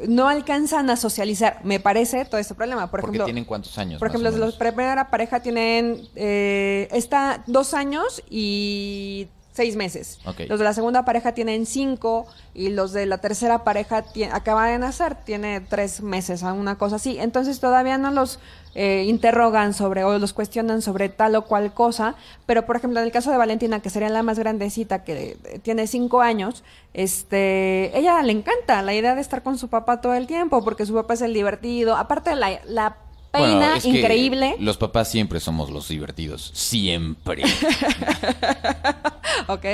no 0.07 0.29
alcanzan 0.29 0.91
a 0.91 0.97
socializar, 0.97 1.61
me 1.65 1.81
parece, 1.81 2.27
todo 2.27 2.39
este 2.39 2.55
problema. 2.55 2.91
Por 2.91 3.01
Porque 3.01 3.17
ejemplo, 3.17 3.25
tienen 3.25 3.45
cuántos 3.47 3.79
años. 3.79 3.99
por 3.99 4.09
ejemplo, 4.09 4.31
los 4.33 4.53
la 4.53 4.59
primera 4.59 5.09
pareja 5.11 5.41
tienen 5.41 6.07
eh, 6.15 6.89
está 6.93 7.43
dos 7.47 7.73
años 7.73 8.23
y 8.29 9.29
seis 9.57 9.75
meses. 9.75 10.21
Ok. 10.27 10.43
Los 10.49 10.59
de 10.59 10.65
la 10.65 10.75
segunda 10.75 11.05
pareja 11.07 11.33
tienen 11.33 11.65
cinco 11.65 12.27
y 12.53 12.69
los 12.69 12.93
de 12.93 13.07
la 13.07 13.19
tercera 13.19 13.65
pareja 13.65 14.05
acaba 14.31 14.67
de 14.67 14.79
nacer, 14.79 15.15
tiene 15.15 15.63
tres 15.63 16.03
meses, 16.03 16.43
o 16.43 16.53
una 16.53 16.77
cosa 16.77 16.97
así. 16.97 17.19
Entonces 17.19 17.59
todavía 17.59 17.97
no 17.97 18.11
los 18.11 18.39
eh, 18.75 19.05
interrogan 19.07 19.73
sobre 19.73 20.05
o 20.05 20.19
los 20.19 20.35
cuestionan 20.35 20.83
sobre 20.83 21.09
tal 21.09 21.35
o 21.37 21.47
cual 21.47 21.73
cosa. 21.73 22.17
Pero 22.45 22.67
por 22.67 22.77
ejemplo, 22.77 23.01
en 23.01 23.07
el 23.07 23.13
caso 23.13 23.31
de 23.31 23.39
Valentina, 23.39 23.81
que 23.81 23.89
sería 23.89 24.11
la 24.11 24.23
más 24.23 24.39
grandecita, 24.39 25.05
que 25.05 25.39
eh, 25.45 25.59
tiene 25.61 25.87
cinco 25.87 26.21
años, 26.21 26.63
este, 26.93 27.99
ella 27.99 28.23
le 28.23 28.33
encanta 28.33 28.83
la 28.83 28.93
idea 28.93 29.15
de 29.15 29.23
estar 29.23 29.43
con 29.43 29.57
su 29.57 29.69
papá 29.69 30.03
todo 30.03 30.13
el 30.13 30.27
tiempo, 30.27 30.63
porque 30.63 30.85
su 30.85 30.93
papá 30.93 31.15
es 31.15 31.23
el 31.23 31.33
divertido. 31.33 31.97
Aparte 31.97 32.37
la, 32.37 32.61
la 32.67 32.99
peina 33.37 33.57
Bueno, 33.59 33.75
es 33.75 33.83
que 33.83 33.89
increíble. 33.91 34.57
Los 34.59 34.77
papás 34.77 35.09
siempre 35.11 35.41
somos 35.41 35.71
los 35.71 35.89
divertidos. 35.89 36.51
Siempre. 36.55 37.43
¿ok? 39.49 39.65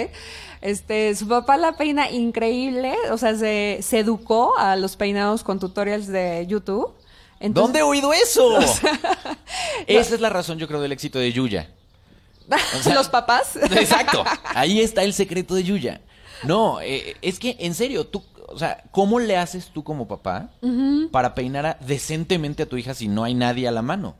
Este, 0.60 1.14
su 1.16 1.26
papá 1.26 1.56
la 1.56 1.72
peina 1.76 2.10
increíble, 2.10 2.94
o 3.10 3.18
sea, 3.18 3.34
se, 3.34 3.78
se 3.82 3.98
educó 3.98 4.56
a 4.58 4.76
los 4.76 4.96
peinados 4.96 5.42
con 5.42 5.58
tutorials 5.58 6.06
de 6.06 6.46
YouTube. 6.46 6.92
Entonces- 7.40 7.64
¿Dónde 7.66 7.78
he 7.80 7.82
oído 7.82 8.12
eso? 8.12 8.58
Esa 9.86 10.14
es 10.14 10.20
la 10.20 10.28
razón, 10.30 10.58
yo 10.58 10.68
creo, 10.68 10.80
del 10.80 10.92
éxito 10.92 11.18
de 11.18 11.32
Yuya. 11.32 11.70
O 12.78 12.82
sea- 12.82 12.94
los 12.94 13.08
papás. 13.08 13.56
Exacto. 13.56 14.24
Ahí 14.54 14.80
está 14.80 15.02
el 15.02 15.14
secreto 15.14 15.54
de 15.54 15.64
Yuya. 15.64 16.00
No, 16.44 16.80
eh, 16.80 17.16
es 17.22 17.38
que, 17.38 17.56
en 17.60 17.74
serio, 17.74 18.06
tú, 18.06 18.22
o 18.48 18.58
sea, 18.58 18.82
¿cómo 18.90 19.18
le 19.18 19.36
haces 19.36 19.68
tú 19.72 19.82
como 19.84 20.06
papá 20.08 20.48
para 21.10 21.34
peinar 21.34 21.66
a- 21.66 21.76
decentemente 21.80 22.62
a 22.62 22.66
tu 22.66 22.76
hija 22.76 22.94
si 22.94 23.08
no 23.08 23.24
hay 23.24 23.34
nadie 23.34 23.66
a 23.68 23.70
la 23.70 23.82
mano? 23.82 24.14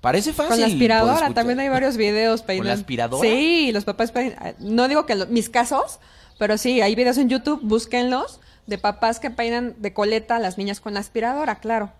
Parece 0.00 0.32
fácil. 0.32 0.50
Con 0.52 0.60
la 0.60 0.66
aspiradora, 0.66 1.34
también 1.34 1.60
hay 1.60 1.68
varios 1.68 1.96
videos 1.96 2.42
peinando. 2.42 2.68
la 2.68 2.74
aspiradora? 2.74 3.28
Sí, 3.28 3.70
los 3.72 3.84
papás 3.84 4.12
peinan. 4.12 4.54
No 4.58 4.88
digo 4.88 5.04
que 5.04 5.14
lo- 5.14 5.26
mis 5.26 5.50
casos, 5.50 5.98
pero 6.38 6.56
sí, 6.56 6.80
hay 6.80 6.94
videos 6.94 7.18
en 7.18 7.28
YouTube, 7.28 7.60
búsquenlos, 7.62 8.40
de 8.66 8.78
papás 8.78 9.20
que 9.20 9.30
peinan 9.30 9.74
de 9.78 9.92
coleta 9.92 10.36
a 10.36 10.38
las 10.38 10.56
niñas 10.56 10.80
con 10.80 10.94
la 10.94 11.00
aspiradora, 11.00 11.56
claro. 11.56 11.92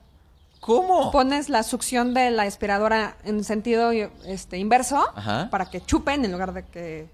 ¿Cómo? 0.60 1.10
Pones 1.10 1.48
la 1.48 1.62
succión 1.62 2.12
de 2.14 2.30
la 2.30 2.42
aspiradora 2.44 3.16
en 3.24 3.44
sentido 3.44 3.92
este, 3.92 4.58
inverso 4.58 5.02
Ajá. 5.14 5.48
para 5.50 5.66
que 5.70 5.80
chupen 5.80 6.24
en 6.24 6.32
lugar 6.32 6.52
de 6.52 6.64
que. 6.64 7.08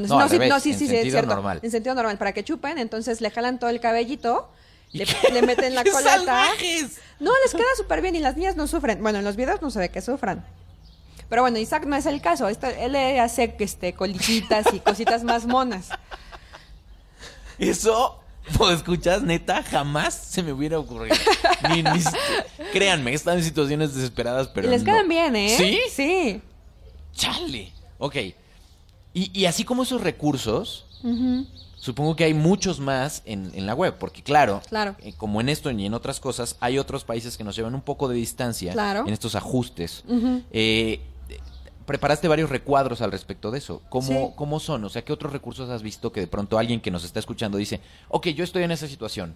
No, 0.00 0.18
al 0.20 0.28
sí, 0.28 0.34
revés, 0.36 0.48
no, 0.50 0.60
sí, 0.60 0.70
en 0.72 0.78
sí, 0.78 0.84
es 0.84 0.90
sentido 0.90 1.12
cierto. 1.12 1.34
normal. 1.34 1.60
En 1.62 1.70
sentido 1.70 1.94
normal, 1.94 2.18
para 2.18 2.32
que 2.32 2.44
chupen, 2.44 2.78
entonces 2.78 3.20
le 3.20 3.30
jalan 3.30 3.58
todo 3.58 3.70
el 3.70 3.80
cabellito, 3.80 4.50
¿Y 4.92 4.98
le, 5.32 5.42
meten 5.42 5.74
la 5.74 5.82
¡Qué 5.84 5.90
coleta. 5.90 6.10
salvajes! 6.18 6.98
No, 7.20 7.30
les 7.44 7.52
queda 7.52 7.66
súper 7.76 8.00
bien 8.00 8.14
y 8.16 8.20
las 8.20 8.36
niñas 8.36 8.56
no 8.56 8.66
sufren. 8.66 9.02
Bueno, 9.02 9.18
en 9.18 9.24
los 9.24 9.36
videos 9.36 9.60
no 9.60 9.70
se 9.70 9.78
ve 9.80 9.90
que 9.90 10.00
sufran. 10.00 10.44
Pero 11.28 11.42
bueno, 11.42 11.58
Isaac 11.58 11.84
no 11.84 11.94
es 11.94 12.06
el 12.06 12.22
caso. 12.22 12.48
Esto- 12.48 12.68
él 12.68 12.92
le 12.92 13.20
hace 13.20 13.54
este, 13.58 13.92
colitas 13.92 14.66
y 14.72 14.80
cositas 14.80 15.24
más 15.24 15.44
monas. 15.46 15.90
Eso, 17.58 18.18
¿lo 18.58 18.70
escuchas? 18.70 19.22
Neta, 19.22 19.62
jamás 19.62 20.14
se 20.14 20.42
me 20.42 20.52
hubiera 20.52 20.78
ocurrido. 20.78 21.16
Ni- 21.70 21.82
ni- 21.82 22.02
créanme, 22.72 23.12
estado 23.12 23.36
en 23.36 23.44
situaciones 23.44 23.94
desesperadas, 23.94 24.48
pero 24.48 24.68
y 24.68 24.70
les 24.70 24.82
no. 24.82 24.86
quedan 24.92 25.08
bien, 25.08 25.36
¿eh? 25.36 25.54
¿Sí? 25.58 25.80
Sí. 25.92 26.42
Chale. 27.14 27.72
Ok. 27.98 28.16
Y, 29.14 29.30
y 29.38 29.46
así 29.46 29.64
como 29.64 29.82
esos 29.82 30.00
recursos, 30.00 30.84
supongo 31.76 32.16
que 32.16 32.24
hay 32.24 32.34
muchos 32.34 32.80
más 32.80 33.22
en, 33.24 33.50
en 33.54 33.66
la 33.66 33.74
web, 33.74 33.96
porque 33.98 34.22
claro, 34.22 34.60
Claro. 34.68 34.96
eh, 35.00 35.12
como 35.16 35.40
en 35.40 35.48
esto 35.48 35.70
y 35.70 35.86
en 35.86 35.94
otras 35.94 36.20
cosas, 36.20 36.56
hay 36.60 36.78
otros 36.78 37.04
países 37.04 37.36
que 37.36 37.44
nos 37.44 37.56
llevan 37.56 37.74
un 37.74 37.80
poco 37.82 38.08
de 38.08 38.16
distancia 38.16 38.72
Claro. 38.72 39.04
en 39.06 39.12
estos 39.12 39.34
ajustes. 39.34 40.04
Eh, 40.52 41.00
eh, 41.28 41.38
preparaste 41.86 42.28
varios 42.28 42.50
recuadros 42.50 43.00
al 43.00 43.10
respecto 43.12 43.50
de 43.50 43.58
eso. 43.58 43.80
¿Cómo, 43.88 44.06
Sí. 44.06 44.32
¿Cómo 44.36 44.60
son? 44.60 44.84
O 44.84 44.88
sea, 44.88 45.02
¿qué 45.04 45.12
otros 45.12 45.32
recursos 45.32 45.70
has 45.70 45.82
visto 45.82 46.12
que 46.12 46.20
de 46.20 46.26
pronto 46.26 46.58
alguien 46.58 46.80
que 46.80 46.90
nos 46.90 47.04
está 47.04 47.18
escuchando 47.20 47.58
dice, 47.58 47.80
ok, 48.08 48.28
yo 48.28 48.44
estoy 48.44 48.62
en 48.64 48.72
esa 48.72 48.86
situación, 48.88 49.34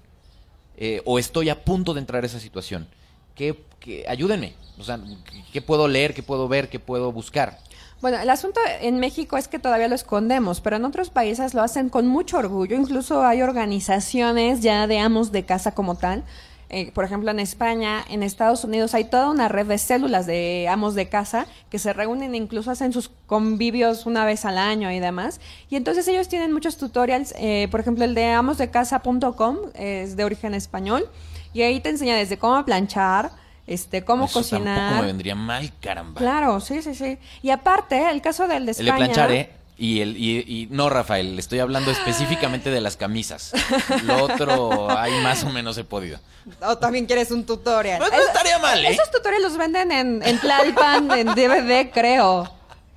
eh, 0.76 1.00
o 1.04 1.18
estoy 1.18 1.48
a 1.48 1.64
punto 1.64 1.94
de 1.94 2.00
entrar 2.00 2.22
a 2.22 2.26
esa 2.26 2.40
situación? 2.40 2.86
¿Qué, 3.34 3.64
qué- 3.80 4.04
ayúdenme. 4.08 4.54
O 4.78 4.84
sea, 4.84 4.98
¿qué- 5.30 5.44
¿qué 5.52 5.62
puedo 5.62 5.88
leer, 5.88 6.12
qué 6.12 6.22
puedo 6.22 6.46
ver, 6.48 6.68
qué 6.68 6.78
puedo 6.78 7.10
buscar? 7.12 7.58
Bueno, 8.02 8.18
el 8.18 8.30
asunto 8.30 8.60
en 8.80 8.98
México 8.98 9.36
es 9.36 9.46
que 9.46 9.60
todavía 9.60 9.86
lo 9.86 9.94
escondemos, 9.94 10.60
pero 10.60 10.74
en 10.74 10.84
otros 10.84 11.10
países 11.10 11.54
lo 11.54 11.62
hacen 11.62 11.88
con 11.88 12.08
mucho 12.08 12.36
orgullo. 12.36 12.74
Incluso 12.74 13.24
hay 13.24 13.42
organizaciones 13.42 14.60
ya 14.60 14.88
de 14.88 14.98
amos 14.98 15.30
de 15.30 15.44
casa 15.44 15.70
como 15.70 15.94
tal. 15.94 16.24
Eh, 16.68 16.90
por 16.90 17.04
ejemplo, 17.04 17.30
en 17.30 17.38
España, 17.38 18.04
en 18.10 18.24
Estados 18.24 18.64
Unidos 18.64 18.94
hay 18.94 19.04
toda 19.04 19.30
una 19.30 19.46
red 19.46 19.66
de 19.66 19.78
células 19.78 20.26
de 20.26 20.66
amos 20.68 20.96
de 20.96 21.08
casa 21.08 21.46
que 21.70 21.78
se 21.78 21.92
reúnen, 21.92 22.34
incluso 22.34 22.72
hacen 22.72 22.92
sus 22.92 23.08
convivios 23.26 24.04
una 24.04 24.24
vez 24.24 24.44
al 24.46 24.58
año 24.58 24.90
y 24.90 24.98
demás. 24.98 25.40
Y 25.70 25.76
entonces 25.76 26.08
ellos 26.08 26.26
tienen 26.26 26.52
muchos 26.52 26.78
tutorials. 26.78 27.32
eh, 27.38 27.68
por 27.70 27.78
ejemplo, 27.78 28.04
el 28.04 28.16
de 28.16 28.24
amosdecasa.com 28.32 29.58
es 29.74 30.16
de 30.16 30.24
origen 30.24 30.54
español 30.54 31.08
y 31.52 31.62
ahí 31.62 31.78
te 31.78 31.90
enseña 31.90 32.16
desde 32.16 32.36
cómo 32.36 32.64
planchar, 32.64 33.30
este, 33.66 34.04
cómo 34.04 34.24
Eso 34.26 34.40
cocinar. 34.40 34.76
tampoco 34.76 35.00
me 35.02 35.06
vendría 35.06 35.34
mal, 35.34 35.72
caramba. 35.80 36.20
Claro, 36.20 36.60
sí, 36.60 36.82
sí, 36.82 36.94
sí. 36.94 37.18
Y 37.42 37.50
aparte, 37.50 38.10
el 38.10 38.20
caso 38.20 38.46
del 38.48 38.66
de 38.66 38.72
El 38.72 38.88
España... 38.88 38.92
de 38.92 38.98
planchar, 39.14 39.32
¿eh? 39.32 39.50
Y, 39.78 40.00
el, 40.00 40.16
y, 40.16 40.38
y- 40.46 40.68
no, 40.70 40.90
Rafael, 40.90 41.34
le 41.34 41.40
estoy 41.40 41.58
hablando 41.58 41.90
específicamente 41.92 42.70
de 42.70 42.80
las 42.80 42.96
camisas. 42.96 43.52
Lo 44.04 44.24
otro, 44.24 44.90
ahí 44.96 45.12
más 45.22 45.42
o 45.44 45.50
menos 45.50 45.76
he 45.78 45.84
podido. 45.84 46.18
O 46.60 46.76
también 46.78 47.06
quieres 47.06 47.30
un 47.30 47.44
tutorial. 47.46 47.98
Pues 47.98 48.10
no 48.12 48.18
Es- 48.18 48.26
estaría 48.26 48.58
mal, 48.58 48.84
¿eh? 48.84 48.88
Esos 48.90 49.10
tutoriales 49.10 49.48
los 49.48 49.56
venden 49.58 49.90
en, 49.90 50.22
en 50.22 50.38
Tlalpan, 50.38 51.10
en 51.12 51.26
DVD, 51.34 51.90
creo. 51.92 52.52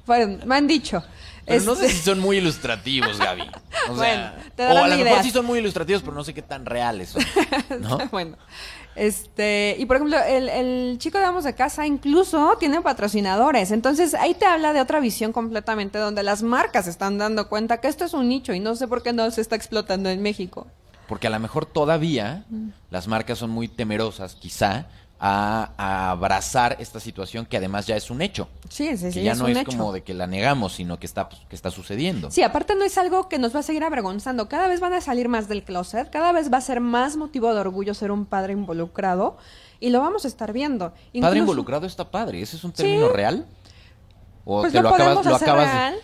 Bueno, 0.06 0.45
me 0.45 0.56
han 0.56 0.67
dicho. 0.67 1.04
Pero 1.47 1.63
no 1.63 1.75
sé 1.75 1.86
Este, 1.86 1.97
si 1.99 2.04
son 2.06 2.19
muy 2.19 2.38
ilustrativos, 2.38 3.17
Gaby. 3.19 3.43
O 3.89 3.93
Bueno, 3.93 4.04
sea, 4.04 4.36
te 4.56 4.63
o 4.63 4.67
darán 4.67 4.84
a 4.84 4.88
lo 4.88 4.95
mejor 4.95 5.08
ideas. 5.12 5.25
sí 5.25 5.32
son 5.32 5.45
muy 5.45 5.60
ilustrativos, 5.60 6.01
pero 6.01 6.13
no 6.15 6.23
sé 6.23 6.34
qué 6.34 6.41
tan 6.41 6.65
reales 6.65 7.10
son. 7.10 7.23
¿No? 7.82 7.97
bueno. 8.12 8.36
Este, 8.95 9.75
y 9.77 9.86
por 9.86 9.97
ejemplo, 9.97 10.17
el, 10.25 10.47
el 10.47 10.97
chico 10.99 11.17
de 11.17 11.25
Amos 11.25 11.43
de 11.43 11.53
Casa 11.53 11.86
incluso 11.86 12.55
tiene 12.60 12.81
patrocinadores. 12.81 13.71
Entonces, 13.71 14.13
ahí 14.13 14.34
te 14.34 14.45
habla 14.45 14.73
de 14.73 14.81
otra 14.81 14.99
visión 14.99 15.34
completamente 15.34 15.97
donde 15.97 16.23
las 16.23 16.43
marcas 16.43 16.88
están 16.88 17.17
dando 17.17 17.49
cuenta 17.49 17.81
que 17.81 17.88
esto 17.88 18.05
es 18.05 18.13
un 18.13 18.29
nicho 18.29 18.53
y 18.53 18.60
no 18.60 18.75
sé 18.75 18.88
por 18.88 19.03
qué 19.03 19.12
no 19.13 19.29
se 19.31 19.41
está 19.41 19.55
explotando 19.55 20.10
en 20.10 20.21
México. 20.21 20.67
Porque 21.08 21.27
a 21.27 21.29
lo 21.29 21.39
mejor 21.39 21.65
todavía 21.65 22.45
las 22.89 23.08
marcas 23.08 23.38
son 23.38 23.51
muy 23.51 23.67
temerosas, 23.67 24.36
quizá, 24.36 24.88
a, 25.19 25.71
a 25.78 26.12
abrazar 26.12 26.75
esta 26.80 26.99
situación 26.99 27.45
que 27.45 27.58
además 27.58 27.88
ya 27.88 27.95
es 27.95 28.10
un 28.12 28.21
hecho. 28.21 28.47
Sí, 28.69 28.97
sí, 28.97 29.12
sí. 29.12 29.19
que 29.19 29.23
ya 29.23 29.32
es 29.32 29.38
no 29.39 29.45
un 29.45 29.51
es 29.51 29.58
hecho. 29.60 29.71
como 29.78 29.91
de 29.93 30.04
que 30.04 30.13
la 30.13 30.28
negamos, 30.28 30.73
sino 30.73 30.99
que 30.99 31.06
está, 31.06 31.30
pues, 31.30 31.41
que 31.49 31.56
está 31.56 31.71
sucediendo. 31.71 32.30
Sí, 32.32 32.43
aparte 32.43 32.75
no 32.75 32.84
es 32.84 32.97
algo 32.97 33.30
que 33.30 33.39
nos 33.39 33.56
va 33.56 33.60
a 33.60 33.63
seguir 33.63 33.84
avergonzando. 33.84 34.49
Cada 34.49 34.67
vez 34.67 34.80
van 34.82 34.93
a 34.93 35.01
salir 35.01 35.30
más 35.30 35.47
del 35.47 35.63
closet, 35.63 36.10
cada 36.10 36.32
vez 36.32 36.51
va 36.51 36.58
a 36.58 36.62
ser 36.62 36.82
más 36.82 37.15
motivo 37.17 37.54
de 37.54 37.60
orgullo 37.62 37.93
ser 37.93 38.12
un 38.12 38.25
padre 38.25 38.54
involucrado 38.54 39.38
y 39.80 39.89
lo 39.89 39.99
vamos 40.01 40.25
a 40.25 40.28
estar 40.28 40.51
viendo. 40.54 40.93
Padre 41.21 41.39
involucrado 41.39 41.86
está 41.88 42.12
padre. 42.12 42.41
¿Ese 42.41 42.58
es 42.58 42.63
un 42.63 42.71
término 42.73 43.10
real? 43.10 43.45
¿O 44.43 44.62
Pues 44.62 44.73
te 44.73 44.82
lo 44.82 44.89
lo, 44.89 44.95
acabas, 44.95 45.25
lo 45.25 45.36
acabas 45.36 45.65
de- 45.67 45.73
real. 45.73 45.95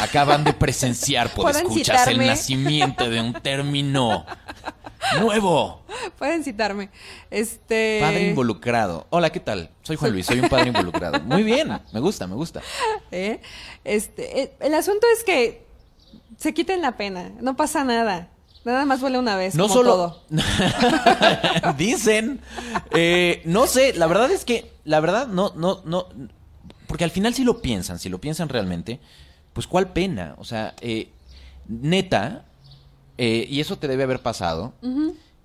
Acaban 0.00 0.44
de 0.44 0.52
presenciar 0.52 1.32
por 1.32 1.44
Pueden 1.44 1.66
escuchas 1.66 2.06
el 2.08 2.18
nacimiento 2.18 3.08
de 3.08 3.20
un 3.20 3.32
término 3.34 4.24
nuevo? 5.20 5.84
Pueden 6.18 6.44
citarme. 6.44 6.90
Este 7.30 7.98
Padre 8.00 8.28
involucrado. 8.28 9.06
Hola, 9.10 9.30
¿qué 9.30 9.40
tal? 9.40 9.70
Soy 9.82 9.96
Juan 9.96 10.12
Luis, 10.12 10.26
soy 10.26 10.40
un 10.40 10.48
padre 10.48 10.68
involucrado. 10.68 11.20
Muy 11.20 11.42
bien, 11.42 11.80
me 11.92 12.00
gusta, 12.00 12.26
me 12.26 12.34
gusta. 12.34 12.60
¿eh? 13.10 13.40
Este, 13.84 14.42
eh, 14.42 14.56
el 14.60 14.74
asunto 14.74 15.06
es 15.16 15.24
que 15.24 15.66
se 16.36 16.54
quiten 16.54 16.82
la 16.82 16.96
pena, 16.96 17.32
no 17.40 17.56
pasa 17.56 17.84
nada. 17.84 18.28
Nada 18.64 18.84
más 18.84 19.00
vuela 19.00 19.18
una 19.18 19.36
vez, 19.36 19.54
No 19.54 19.64
como 19.64 19.74
solo 19.74 19.90
todo. 19.92 20.24
dicen, 21.78 22.40
eh, 22.90 23.40
no 23.46 23.66
sé, 23.66 23.94
la 23.94 24.06
verdad 24.06 24.30
es 24.30 24.44
que, 24.44 24.72
la 24.84 25.00
verdad 25.00 25.26
no, 25.26 25.52
no, 25.56 25.80
no, 25.86 26.08
porque 26.86 27.04
al 27.04 27.10
final 27.10 27.34
si 27.34 27.44
lo 27.44 27.62
piensan, 27.62 27.98
si 27.98 28.08
lo 28.08 28.20
piensan 28.20 28.48
realmente, 28.48 29.00
pues 29.58 29.66
cuál 29.66 29.92
pena, 29.92 30.36
o 30.38 30.44
sea, 30.44 30.76
eh, 30.80 31.08
neta, 31.66 32.44
eh, 33.16 33.44
y 33.50 33.58
eso 33.58 33.76
te 33.76 33.88
debe 33.88 34.04
haber 34.04 34.22
pasado. 34.22 34.72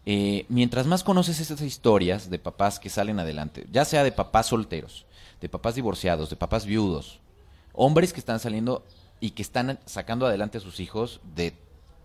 eh, 0.05 0.45
mientras 0.49 0.85
más 0.85 1.03
conoces 1.03 1.39
esas 1.39 1.61
historias 1.61 2.29
de 2.29 2.37
papás 2.37 2.79
que 2.79 2.91
salen 2.91 3.19
adelante, 3.19 3.65
ya 3.71 3.85
sea 3.85 4.03
de 4.03 4.11
papás 4.11 4.45
solteros, 4.45 5.07
de 5.41 5.49
papás 5.49 5.73
divorciados, 5.73 6.29
de 6.29 6.35
papás 6.35 6.67
viudos, 6.67 7.21
hombres 7.73 8.13
que 8.13 8.19
están 8.19 8.39
saliendo 8.39 8.85
y 9.19 9.31
que 9.31 9.41
están 9.41 9.79
sacando 9.87 10.27
adelante 10.27 10.59
a 10.59 10.61
sus 10.61 10.79
hijos 10.79 11.19
de 11.35 11.55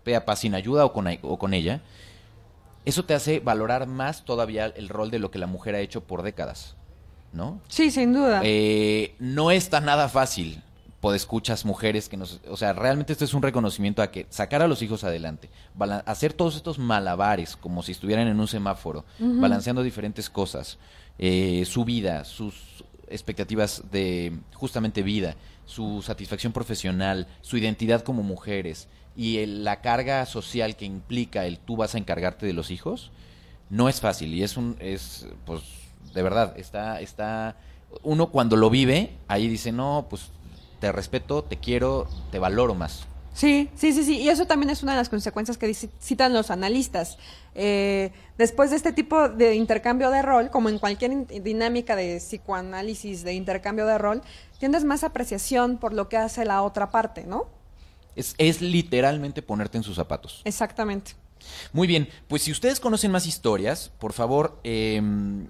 pe 0.03 0.15
a 0.15 0.25
pa 0.25 0.35
sin 0.35 0.55
ayuda 0.55 0.85
o 0.85 0.93
con, 0.93 1.05
o 1.21 1.37
con 1.37 1.53
ella, 1.53 1.83
eso 2.85 3.05
te 3.05 3.13
hace 3.13 3.39
valorar 3.39 3.85
más 3.85 4.25
todavía 4.25 4.65
el 4.65 4.89
rol 4.89 5.11
de 5.11 5.19
lo 5.19 5.29
que 5.29 5.37
la 5.37 5.45
mujer 5.45 5.75
ha 5.75 5.79
hecho 5.79 6.01
por 6.01 6.23
décadas, 6.23 6.75
¿no? 7.33 7.61
Sí, 7.67 7.91
sin 7.91 8.13
duda. 8.13 8.41
Eh, 8.43 9.13
no 9.19 9.51
está 9.51 9.79
nada 9.79 10.09
fácil. 10.09 10.63
Escuchas 11.15 11.63
mujeres 11.65 12.09
que 12.09 12.17
nos... 12.17 12.39
O 12.49 12.57
sea, 12.57 12.73
realmente 12.73 13.13
esto 13.13 13.23
es 13.25 13.33
un 13.33 13.41
reconocimiento 13.41 14.01
a 14.01 14.11
que 14.11 14.25
sacar 14.29 14.61
a 14.61 14.67
los 14.67 14.81
hijos 14.81 15.03
adelante, 15.03 15.49
hacer 16.05 16.33
todos 16.33 16.55
estos 16.55 16.77
malabares 16.79 17.55
como 17.55 17.83
si 17.83 17.93
estuvieran 17.93 18.27
en 18.27 18.39
un 18.39 18.47
semáforo, 18.47 19.05
balanceando 19.39 19.81
diferentes 19.83 20.29
cosas, 20.29 20.77
eh, 21.17 21.63
su 21.65 21.85
vida, 21.85 22.25
sus 22.25 22.83
expectativas 23.07 23.83
de 23.91 24.37
justamente 24.53 25.01
vida, 25.01 25.35
su 25.65 26.01
satisfacción 26.01 26.53
profesional, 26.53 27.27
su 27.41 27.57
identidad 27.57 28.01
como 28.03 28.23
mujeres 28.23 28.87
y 29.15 29.37
el- 29.37 29.63
la 29.63 29.81
carga 29.81 30.25
social 30.25 30.75
que 30.75 30.85
implica 30.85 31.45
el 31.45 31.59
tú 31.59 31.75
vas 31.75 31.95
a 31.95 31.97
encargarte 31.97 32.45
de 32.45 32.53
los 32.53 32.71
hijos, 32.71 33.11
no 33.69 33.87
es 33.89 33.99
fácil 34.01 34.33
y 34.33 34.43
es 34.43 34.57
un 34.57 34.75
es 34.79 35.27
pues 35.45 35.61
de 36.13 36.23
verdad 36.23 36.53
está 36.57 36.99
está 37.01 37.55
uno 38.03 38.29
cuando 38.31 38.55
lo 38.55 38.69
vive 38.69 39.11
ahí 39.27 39.47
dice 39.47 39.71
no 39.71 40.07
pues 40.09 40.29
te 40.79 40.91
respeto 40.91 41.43
te 41.43 41.57
quiero 41.57 42.07
te 42.31 42.39
valoro 42.39 42.75
más 42.75 43.05
Sí, 43.31 43.69
sí, 43.75 43.93
sí, 43.93 44.03
sí. 44.03 44.17
Y 44.17 44.27
eso 44.27 44.47
también 44.47 44.69
es 44.69 44.83
una 44.83 44.93
de 44.93 44.97
las 44.97 45.07
consecuencias 45.07 45.57
que 45.57 45.73
citan 45.73 46.33
los 46.33 46.51
analistas. 46.51 47.17
Eh, 47.55 48.11
después 48.37 48.69
de 48.71 48.75
este 48.75 48.91
tipo 48.91 49.29
de 49.29 49.55
intercambio 49.55 50.09
de 50.09 50.21
rol, 50.21 50.49
como 50.49 50.67
en 50.67 50.77
cualquier 50.77 51.11
in- 51.13 51.27
dinámica 51.41 51.95
de 51.95 52.17
psicoanálisis 52.17 53.23
de 53.23 53.33
intercambio 53.35 53.85
de 53.85 53.97
rol, 53.97 54.23
tienes 54.59 54.83
más 54.83 55.05
apreciación 55.05 55.77
por 55.77 55.93
lo 55.93 56.09
que 56.09 56.17
hace 56.17 56.43
la 56.43 56.63
otra 56.63 56.89
parte, 56.91 57.23
¿no? 57.25 57.45
es, 58.15 58.35
es 58.39 58.61
literalmente 58.61 59.41
ponerte 59.41 59.77
en 59.77 59.83
sus 59.83 59.95
zapatos 59.95 60.41
Exactamente. 60.43 61.11
muy 61.71 61.87
bien 61.87 62.09
pues 62.27 62.41
si 62.41 62.51
ustedes 62.51 62.81
conocen 62.81 63.11
más 63.11 63.25
historias 63.27 63.91
por 63.99 64.11
favor 64.11 64.59
em, 64.63 65.47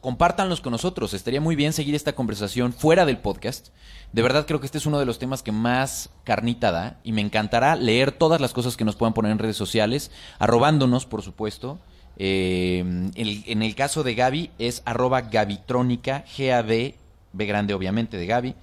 compártanlos 0.00 0.60
con 0.60 0.72
nosotros. 0.72 1.14
Estaría 1.14 1.40
muy 1.40 1.56
bien 1.56 1.72
seguir 1.72 1.94
esta 1.94 2.14
conversación 2.14 2.72
fuera 2.72 3.04
del 3.04 3.18
podcast. 3.18 3.68
De 4.12 4.22
verdad 4.22 4.46
creo 4.46 4.60
que 4.60 4.66
este 4.66 4.78
es 4.78 4.86
uno 4.86 4.98
de 4.98 5.06
los 5.06 5.18
temas 5.18 5.42
que 5.42 5.52
más 5.52 6.10
carnita 6.24 6.70
da 6.70 6.98
y 7.04 7.12
me 7.12 7.20
encantará 7.20 7.76
leer 7.76 8.12
todas 8.12 8.40
las 8.40 8.52
cosas 8.52 8.76
que 8.76 8.84
nos 8.84 8.96
puedan 8.96 9.14
poner 9.14 9.32
en 9.32 9.38
redes 9.38 9.56
sociales, 9.56 10.10
arrobándonos, 10.38 11.06
por 11.06 11.22
supuesto. 11.22 11.78
Eh, 12.16 13.10
en, 13.14 13.62
el, 13.62 13.74
caso 13.74 14.02
de 14.02 14.14
Gaby 14.14 14.50
es 14.58 14.82
arroba 14.84 15.20
Gabitrónica, 15.22 16.24
G-A-B, 16.24 16.96
B 17.32 17.46
grande 17.46 17.74
obviamente 17.74 18.16
de 18.16 18.26
Gaby, 18.26 18.54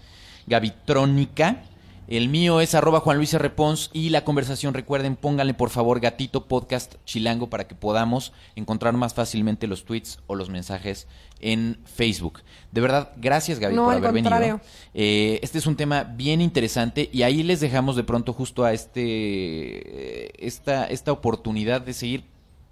Gabitrónica. 0.48 1.64
El 2.08 2.30
mío 2.30 2.62
es 2.62 2.76
arroba 2.76 3.00
Juan 3.00 3.18
Luis 3.18 3.34
R. 3.34 3.50
Pons 3.50 3.90
y 3.92 4.10
la 4.10 4.24
conversación, 4.24 4.74
recuerden, 4.76 5.16
pónganle 5.16 5.56
por 5.56 5.72
favor 5.72 6.00
gatito 6.00 6.46
podcast 6.46 6.96
chilango 7.06 7.50
para 7.50 7.68
que 7.68 7.74
podamos 7.74 8.32
encontrar 8.56 8.94
más 8.94 9.14
fácilmente 9.16 9.66
los 9.66 9.86
tweets 9.86 10.20
o 10.28 10.36
los 10.36 10.50
mensajes 10.50 11.08
en 11.40 11.80
Facebook. 11.86 12.42
De 12.72 12.82
verdad, 12.82 13.12
gracias 13.18 13.58
Gaby 13.60 13.76
No, 13.76 13.86
por 13.86 13.94
haber 13.96 14.14
venido. 14.14 14.30
contrario. 14.30 14.62
Eh, 14.94 15.40
este 15.42 15.58
es 15.58 15.66
un 15.66 15.76
tema 15.76 16.04
bien 16.04 16.42
interesante 16.42 17.10
y 17.12 17.24
ahí 17.24 17.42
les 17.42 17.60
dejamos 17.60 17.96
de 17.96 18.04
pronto 18.04 18.34
justo 18.34 18.64
a 18.64 18.74
este 18.74 20.46
esta, 20.46 20.86
esta 20.86 21.12
oportunidad 21.12 21.82
de 21.82 21.94
seguir 21.94 22.24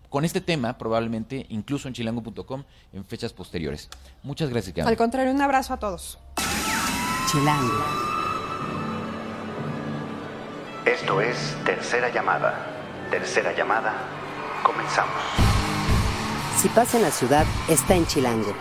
con 0.09 0.25
este 0.25 0.41
tema, 0.41 0.77
probablemente 0.77 1.47
incluso 1.49 1.87
en 1.87 1.95
chilango.com 1.95 2.63
en 2.93 3.03
fechas 3.05 3.33
posteriores. 3.33 3.89
Muchas 4.21 4.51
gracias, 4.51 4.75
Gaby. 4.75 4.89
Al 4.89 4.97
contrario, 4.97 5.33
un 5.33 5.41
abrazo 5.41 5.73
a 5.73 5.77
todos. 5.77 6.19
Chilango. 7.31 8.22
Esto 10.93 11.21
es 11.21 11.57
Tercera 11.65 12.13
Llamada. 12.13 12.67
Tercera 13.09 13.51
Llamada. 13.51 13.95
Comenzamos. 14.61 15.15
Si 16.61 16.69
pasa 16.69 16.97
en 16.97 17.03
la 17.03 17.09
ciudad, 17.09 17.47
está 17.67 17.95
en 17.95 18.05
Chilango. 18.05 18.53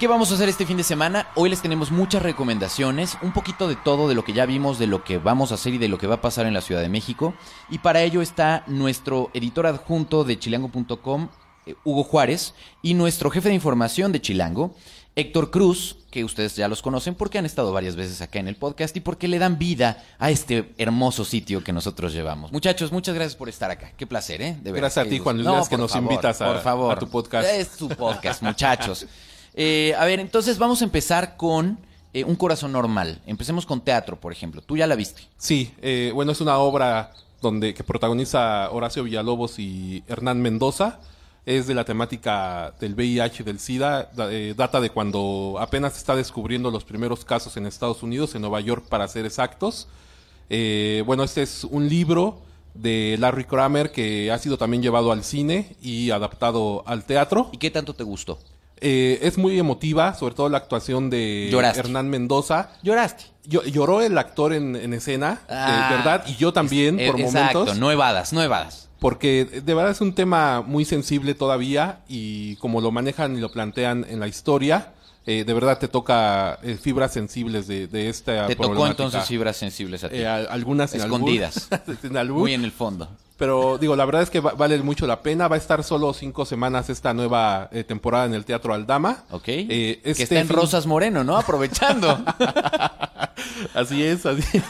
¿Qué 0.00 0.06
vamos 0.08 0.30
a 0.30 0.34
hacer 0.34 0.48
este 0.48 0.64
fin 0.64 0.78
de 0.78 0.82
semana? 0.82 1.26
Hoy 1.34 1.50
les 1.50 1.60
tenemos 1.60 1.90
muchas 1.92 2.22
recomendaciones, 2.22 3.18
un 3.20 3.34
poquito 3.34 3.68
de 3.68 3.76
todo 3.76 4.08
de 4.08 4.14
lo 4.14 4.24
que 4.24 4.32
ya 4.32 4.46
vimos, 4.46 4.78
de 4.78 4.86
lo 4.86 5.04
que 5.04 5.18
vamos 5.18 5.52
a 5.52 5.56
hacer 5.56 5.74
y 5.74 5.78
de 5.78 5.88
lo 5.88 5.98
que 5.98 6.06
va 6.06 6.14
a 6.14 6.20
pasar 6.22 6.46
en 6.46 6.54
la 6.54 6.62
Ciudad 6.62 6.80
de 6.80 6.88
México. 6.88 7.34
Y 7.68 7.80
para 7.80 8.00
ello 8.00 8.22
está 8.22 8.64
nuestro 8.66 9.30
editor 9.34 9.66
adjunto 9.66 10.24
de 10.24 10.38
chilango.com, 10.38 11.28
eh, 11.66 11.74
Hugo 11.84 12.02
Juárez, 12.02 12.54
y 12.80 12.94
nuestro 12.94 13.28
jefe 13.28 13.50
de 13.50 13.56
información 13.56 14.10
de 14.10 14.22
Chilango, 14.22 14.74
Héctor 15.14 15.50
Cruz, 15.50 15.96
que 16.10 16.24
ustedes 16.24 16.56
ya 16.56 16.68
los 16.68 16.80
conocen 16.80 17.14
porque 17.14 17.36
han 17.38 17.44
estado 17.44 17.70
varias 17.72 17.96
veces 17.96 18.22
acá 18.22 18.38
en 18.38 18.48
el 18.48 18.56
podcast 18.56 18.96
y 18.96 19.00
porque 19.00 19.28
le 19.28 19.38
dan 19.38 19.58
vida 19.58 20.02
a 20.18 20.30
este 20.30 20.72
hermoso 20.78 21.24
sitio 21.26 21.62
que 21.62 21.72
nosotros 21.72 22.14
llevamos. 22.14 22.50
Muchachos, 22.50 22.92
muchas 22.92 23.14
gracias 23.14 23.36
por 23.36 23.48
estar 23.50 23.70
acá. 23.70 23.92
Qué 23.96 24.06
placer, 24.06 24.40
¿eh? 24.40 24.52
De 24.62 24.72
verdad, 24.72 24.86
Gracias 24.88 25.06
a 25.06 25.08
ti. 25.10 25.18
Juan 25.18 25.42
Luis, 25.42 25.68
que 25.68 25.76
nos 25.76 25.92
favor, 25.92 26.12
invitas 26.12 26.40
a- 26.40 26.46
por 26.46 26.62
favor. 26.62 26.96
a 26.96 26.98
tu 26.98 27.08
podcast. 27.08 27.46
Es 27.48 27.76
tu 27.76 27.88
podcast, 27.90 28.40
muchachos. 28.42 29.06
Eh, 29.54 29.94
a 29.98 30.06
ver, 30.06 30.18
entonces 30.18 30.56
vamos 30.56 30.80
a 30.80 30.84
empezar 30.84 31.36
con 31.36 31.78
eh, 32.14 32.24
Un 32.24 32.36
Corazón 32.36 32.72
Normal. 32.72 33.20
Empecemos 33.26 33.66
con 33.66 33.82
teatro, 33.82 34.18
por 34.18 34.32
ejemplo. 34.32 34.62
Tú 34.62 34.78
ya 34.78 34.86
la 34.86 34.94
viste. 34.96 35.22
Sí, 35.36 35.74
eh, 35.82 36.10
bueno, 36.14 36.32
es 36.32 36.40
una 36.40 36.56
obra 36.56 37.12
donde 37.42 37.74
que 37.74 37.84
protagoniza 37.84 38.70
Horacio 38.70 39.02
Villalobos 39.04 39.58
y 39.58 40.04
Hernán 40.08 40.40
Mendoza. 40.40 41.00
Es 41.44 41.66
de 41.66 41.74
la 41.74 41.84
temática 41.84 42.72
del 42.80 42.94
VIH 42.94 43.42
del 43.42 43.58
SIDA. 43.58 44.10
da- 44.14 44.32
eh, 44.32 44.54
data 44.56 44.80
de 44.80 44.90
cuando 44.90 45.56
apenas 45.58 45.94
se 45.94 45.98
está 45.98 46.14
descubriendo 46.14 46.70
los 46.70 46.84
primeros 46.84 47.24
casos 47.24 47.56
en 47.56 47.66
Estados 47.66 48.02
Unidos, 48.04 48.34
en 48.34 48.42
Nueva 48.42 48.60
York, 48.60 48.84
para 48.88 49.08
ser 49.08 49.26
exactos. 49.26 49.88
Eh, 50.50 51.02
bueno, 51.06 51.24
este 51.24 51.42
es 51.42 51.64
un 51.64 51.88
libro 51.88 52.42
de 52.74 53.16
Larry 53.18 53.44
Kramer 53.44 53.90
que 53.90 54.30
ha 54.30 54.38
sido 54.38 54.56
también 54.56 54.82
llevado 54.82 55.10
al 55.12 55.24
cine 55.24 55.76
y 55.82 56.10
adaptado 56.10 56.84
al 56.86 57.04
teatro. 57.04 57.48
¿Y 57.52 57.58
qué 57.58 57.70
tanto 57.70 57.94
te 57.94 58.04
gustó? 58.04 58.38
Eh, 58.80 59.18
es 59.22 59.36
muy 59.38 59.58
emotiva, 59.58 60.14
sobre 60.14 60.34
todo 60.34 60.48
la 60.48 60.58
actuación 60.58 61.10
de 61.10 61.48
Lloraste. 61.50 61.80
Hernán 61.80 62.08
Mendoza. 62.08 62.70
Lloraste. 62.82 63.24
Yo- 63.44 63.64
lloró 63.64 64.00
el 64.00 64.16
actor 64.18 64.52
en, 64.52 64.76
en 64.76 64.92
escena, 64.94 65.40
Ah, 65.48 65.88
¿verdad? 65.90 66.24
Y 66.28 66.36
yo 66.36 66.52
también, 66.52 66.96
por 66.96 67.20
Exacto, 67.20 67.58
momentos. 67.60 67.78
no 67.78 67.90
evadas, 67.90 68.32
no 68.32 68.42
evadas. 68.42 68.88
Porque 69.02 69.44
de 69.44 69.74
verdad 69.74 69.90
es 69.90 70.00
un 70.00 70.14
tema 70.14 70.62
muy 70.62 70.84
sensible 70.86 71.34
todavía 71.34 71.98
y 72.08 72.56
como 72.56 72.80
lo 72.80 72.90
manejan 72.90 73.36
y 73.36 73.40
lo 73.40 73.50
plantean 73.52 74.06
en 74.08 74.18
la 74.20 74.28
historia, 74.28 74.92
eh, 75.26 75.44
de 75.44 75.52
verdad 75.54 75.78
te 75.78 75.88
toca 75.88 76.58
eh, 76.62 76.78
fibras 76.80 77.12
sensibles 77.12 77.66
de, 77.66 77.86
de 77.88 78.08
esta 78.08 78.46
Te 78.46 78.56
tocó 78.56 78.86
entonces 78.86 79.24
fibras 79.26 79.56
sensibles 79.56 80.02
a 80.04 80.08
ti. 80.08 80.16
Eh, 80.16 80.26
a- 80.26 80.36
algunas 80.36 80.94
en 80.94 81.00
albur. 81.02 81.16
Escondidas. 81.18 81.68
en 82.02 82.16
albur. 82.16 82.40
Muy 82.40 82.54
en 82.54 82.64
el 82.64 82.72
fondo. 82.72 83.08
Pero 83.38 83.76
digo, 83.76 83.96
la 83.96 84.04
verdad 84.04 84.22
es 84.22 84.30
que 84.30 84.38
va- 84.40 84.52
vale 84.52 84.78
mucho 84.82 85.06
la 85.08 85.20
pena. 85.20 85.48
Va 85.48 85.56
a 85.56 85.58
estar 85.58 85.82
solo 85.82 86.12
cinco 86.14 86.44
semanas 86.44 86.88
esta 86.88 87.12
nueva 87.12 87.68
eh, 87.72 87.82
temporada 87.82 88.26
en 88.26 88.34
el 88.34 88.44
Teatro 88.44 88.72
Aldama. 88.72 89.24
¿Ok? 89.32 89.42
Que 89.44 90.00
este 90.04 90.22
está 90.24 90.38
en 90.40 90.46
fin- 90.46 90.56
Rosas 90.56 90.86
Moreno, 90.86 91.24
¿no? 91.24 91.36
Aprovechando. 91.36 92.24
Así 93.74 94.02
es, 94.04 94.26
así 94.26 94.42
es. 94.58 94.62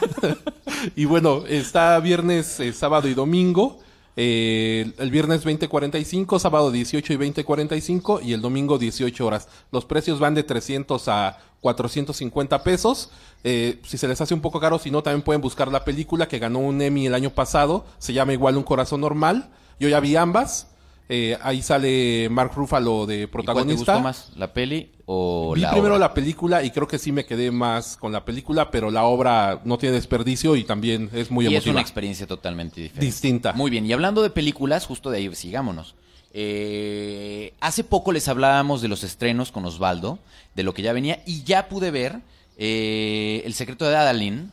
y 0.95 1.05
bueno, 1.05 1.43
está 1.47 1.99
viernes, 1.99 2.59
eh, 2.59 2.73
sábado 2.73 3.07
y 3.07 3.13
domingo. 3.13 3.79
Eh, 4.15 4.93
el 4.97 5.11
viernes 5.11 5.45
20.45, 5.45 6.39
sábado 6.39 6.71
18 6.71 7.13
y 7.13 7.17
20.45 7.17 8.23
y 8.23 8.33
el 8.33 8.41
domingo 8.41 8.77
18 8.77 9.25
horas. 9.25 9.47
Los 9.71 9.85
precios 9.85 10.19
van 10.19 10.35
de 10.35 10.43
300 10.43 11.07
a 11.07 11.39
450 11.61 12.63
pesos. 12.63 13.09
Eh, 13.43 13.79
si 13.83 13.97
se 13.97 14.07
les 14.07 14.21
hace 14.21 14.33
un 14.33 14.41
poco 14.41 14.59
caro, 14.59 14.77
si 14.79 14.91
no, 14.91 15.01
también 15.01 15.23
pueden 15.23 15.41
buscar 15.41 15.69
la 15.69 15.83
película 15.83 16.27
que 16.27 16.39
ganó 16.39 16.59
un 16.59 16.81
Emmy 16.81 17.07
el 17.07 17.15
año 17.15 17.31
pasado. 17.31 17.85
Se 17.97 18.13
llama 18.13 18.33
igual 18.33 18.57
Un 18.57 18.63
Corazón 18.63 19.01
Normal. 19.01 19.49
Yo 19.79 19.89
ya 19.89 19.99
vi 19.99 20.15
ambas. 20.15 20.67
Eh, 21.09 21.37
ahí 21.41 21.61
sale 21.61 22.29
Mark 22.31 22.51
Ruffalo 22.55 23.05
de 23.05 23.15
¿Y 23.15 23.17
cuál 23.17 23.27
te 23.27 23.31
protagonista. 23.31 23.93
gustó 23.95 23.99
más, 24.03 24.31
la 24.37 24.53
peli 24.53 24.89
o 25.05 25.51
Vi 25.53 25.61
la 25.61 25.71
primero 25.71 25.95
obra? 25.95 26.07
la 26.07 26.13
película 26.13 26.63
y 26.63 26.71
creo 26.71 26.87
que 26.87 26.97
sí 26.97 27.11
me 27.11 27.25
quedé 27.25 27.51
más 27.51 27.97
con 27.97 28.11
la 28.13 28.23
película, 28.23 28.71
pero 28.71 28.89
la 28.89 29.03
obra 29.03 29.59
no 29.65 29.77
tiene 29.77 29.95
desperdicio 29.95 30.55
y 30.55 30.63
también 30.63 31.09
es 31.13 31.29
muy 31.29 31.43
y 31.45 31.47
es 31.49 31.53
emotiva. 31.55 31.71
una 31.73 31.81
experiencia 31.81 32.25
totalmente 32.25 32.79
diferente. 32.81 33.05
Distinta. 33.05 33.51
Muy 33.53 33.69
bien, 33.69 33.85
y 33.85 33.91
hablando 33.91 34.21
de 34.23 34.29
películas, 34.29 34.85
justo 34.85 35.11
de 35.11 35.17
ahí 35.17 35.35
sigámonos. 35.35 35.93
Eh, 36.35 37.53
hace 37.59 37.83
poco 37.83 38.11
les 38.11 38.27
hablábamos 38.27 38.81
de 38.81 38.87
los 38.87 39.03
estrenos 39.03 39.51
con 39.51 39.65
Osvaldo, 39.65 40.19
de 40.55 40.63
lo 40.63 40.73
que 40.73 40.81
ya 40.81 40.93
venía, 40.93 41.21
y 41.25 41.43
ya 41.43 41.67
pude 41.67 41.91
ver 41.91 42.19
eh, 42.57 43.41
El 43.45 43.53
secreto 43.55 43.85
de 43.89 43.95
Adalyn, 43.95 44.51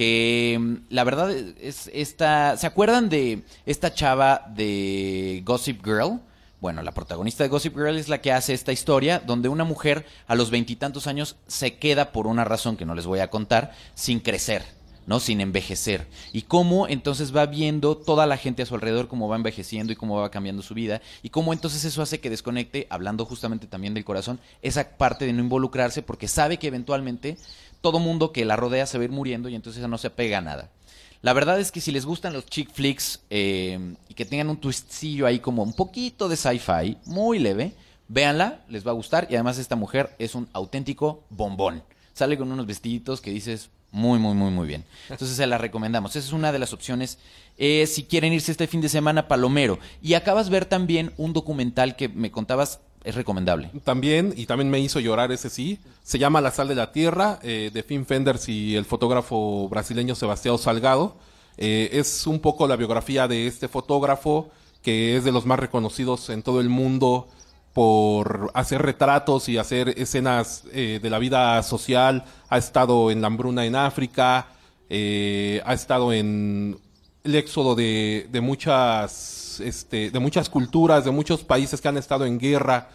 que 0.00 0.56
mm, 0.58 0.74
la 0.88 1.04
verdad 1.04 1.30
es 1.30 1.90
esta... 1.92 2.56
¿Se 2.56 2.66
acuerdan 2.66 3.10
de 3.10 3.42
esta 3.66 3.92
chava 3.92 4.46
de 4.48 5.42
Gossip 5.44 5.84
Girl? 5.84 6.20
Bueno, 6.58 6.80
la 6.80 6.92
protagonista 6.92 7.44
de 7.44 7.50
Gossip 7.50 7.76
Girl 7.76 7.98
es 7.98 8.08
la 8.08 8.22
que 8.22 8.32
hace 8.32 8.54
esta 8.54 8.72
historia 8.72 9.18
donde 9.18 9.50
una 9.50 9.64
mujer 9.64 10.06
a 10.26 10.36
los 10.36 10.50
veintitantos 10.50 11.06
años 11.06 11.36
se 11.48 11.76
queda 11.76 12.12
por 12.12 12.26
una 12.26 12.44
razón 12.44 12.78
que 12.78 12.86
no 12.86 12.94
les 12.94 13.04
voy 13.04 13.18
a 13.18 13.28
contar 13.28 13.74
sin 13.94 14.20
crecer. 14.20 14.64
¿No? 15.10 15.18
Sin 15.18 15.40
envejecer. 15.40 16.06
Y 16.32 16.42
cómo 16.42 16.86
entonces 16.86 17.34
va 17.34 17.44
viendo 17.44 17.96
toda 17.96 18.28
la 18.28 18.36
gente 18.36 18.62
a 18.62 18.66
su 18.66 18.76
alrededor, 18.76 19.08
cómo 19.08 19.26
va 19.26 19.34
envejeciendo 19.34 19.92
y 19.92 19.96
cómo 19.96 20.20
va 20.20 20.30
cambiando 20.30 20.62
su 20.62 20.72
vida. 20.72 21.02
Y 21.24 21.30
cómo 21.30 21.52
entonces 21.52 21.84
eso 21.84 22.00
hace 22.00 22.20
que 22.20 22.30
desconecte, 22.30 22.86
hablando 22.90 23.24
justamente 23.24 23.66
también 23.66 23.92
del 23.92 24.04
corazón, 24.04 24.38
esa 24.62 24.88
parte 24.96 25.26
de 25.26 25.32
no 25.32 25.42
involucrarse 25.42 26.02
porque 26.02 26.28
sabe 26.28 26.58
que 26.58 26.68
eventualmente 26.68 27.36
todo 27.80 27.98
mundo 27.98 28.30
que 28.30 28.44
la 28.44 28.54
rodea 28.54 28.86
se 28.86 28.98
va 28.98 29.02
a 29.02 29.06
ir 29.06 29.10
muriendo 29.10 29.48
y 29.48 29.56
entonces 29.56 29.84
no 29.88 29.98
se 29.98 30.06
apega 30.06 30.38
a 30.38 30.42
nada. 30.42 30.70
La 31.22 31.32
verdad 31.32 31.58
es 31.58 31.72
que 31.72 31.80
si 31.80 31.90
les 31.90 32.06
gustan 32.06 32.32
los 32.32 32.46
chick 32.46 32.70
flicks 32.70 33.18
eh, 33.30 33.96
y 34.08 34.14
que 34.14 34.24
tengan 34.24 34.48
un 34.48 34.58
twistillo 34.58 35.26
ahí 35.26 35.40
como 35.40 35.64
un 35.64 35.72
poquito 35.72 36.28
de 36.28 36.36
sci-fi, 36.36 36.98
muy 37.06 37.40
leve, 37.40 37.72
véanla, 38.06 38.60
les 38.68 38.86
va 38.86 38.92
a 38.92 38.94
gustar. 38.94 39.26
Y 39.28 39.34
además 39.34 39.58
esta 39.58 39.74
mujer 39.74 40.14
es 40.20 40.36
un 40.36 40.48
auténtico 40.52 41.24
bombón. 41.30 41.82
Sale 42.12 42.38
con 42.38 42.52
unos 42.52 42.66
vestiditos 42.66 43.20
que 43.20 43.32
dices 43.32 43.70
muy, 43.92 44.18
muy, 44.18 44.34
muy, 44.34 44.50
muy 44.50 44.66
bien. 44.66 44.84
Entonces 45.08 45.36
se 45.36 45.46
la 45.46 45.58
recomendamos. 45.58 46.14
Esa 46.14 46.26
es 46.26 46.32
una 46.32 46.52
de 46.52 46.58
las 46.58 46.72
opciones 46.72 47.18
eh, 47.58 47.86
si 47.86 48.04
quieren 48.04 48.32
irse 48.32 48.52
este 48.52 48.66
fin 48.66 48.80
de 48.80 48.88
semana 48.88 49.28
Palomero. 49.28 49.78
Y 50.02 50.14
acabas 50.14 50.50
ver 50.50 50.64
también 50.64 51.12
un 51.16 51.32
documental 51.32 51.96
que 51.96 52.08
me 52.08 52.30
contabas 52.30 52.80
es 53.04 53.14
recomendable. 53.14 53.70
También, 53.84 54.34
y 54.36 54.46
también 54.46 54.70
me 54.70 54.78
hizo 54.78 55.00
llorar 55.00 55.32
ese 55.32 55.48
sí, 55.48 55.78
se 56.02 56.18
llama 56.18 56.40
La 56.40 56.50
Sal 56.50 56.68
de 56.68 56.74
la 56.74 56.92
Tierra, 56.92 57.38
eh, 57.42 57.70
de 57.72 57.82
Finn 57.82 58.04
Fenders 58.04 58.48
y 58.48 58.76
el 58.76 58.84
fotógrafo 58.84 59.68
brasileño 59.68 60.14
Sebastián 60.14 60.58
Salgado. 60.58 61.16
Eh, 61.56 61.90
es 61.92 62.26
un 62.26 62.40
poco 62.40 62.66
la 62.66 62.76
biografía 62.76 63.26
de 63.26 63.46
este 63.46 63.68
fotógrafo, 63.68 64.50
que 64.82 65.16
es 65.16 65.24
de 65.24 65.32
los 65.32 65.46
más 65.46 65.58
reconocidos 65.58 66.30
en 66.30 66.42
todo 66.42 66.60
el 66.60 66.68
mundo 66.68 67.28
por 67.72 68.50
hacer 68.54 68.82
retratos 68.82 69.48
y 69.48 69.58
hacer 69.58 69.90
escenas 69.96 70.64
eh, 70.72 70.98
de 71.02 71.10
la 71.10 71.18
vida 71.18 71.62
social. 71.62 72.24
Ha 72.48 72.58
estado 72.58 73.10
en 73.10 73.20
la 73.20 73.28
hambruna 73.28 73.64
en 73.64 73.76
África, 73.76 74.48
eh, 74.88 75.62
ha 75.64 75.72
estado 75.74 76.12
en 76.12 76.78
el 77.24 77.34
éxodo 77.34 77.74
de, 77.74 78.26
de 78.30 78.40
muchas 78.40 79.60
este, 79.60 80.10
de 80.10 80.18
muchas 80.18 80.48
culturas, 80.48 81.04
de 81.04 81.10
muchos 81.10 81.44
países 81.44 81.80
que 81.80 81.88
han 81.88 81.98
estado 81.98 82.24
en 82.24 82.38
guerra, 82.38 82.88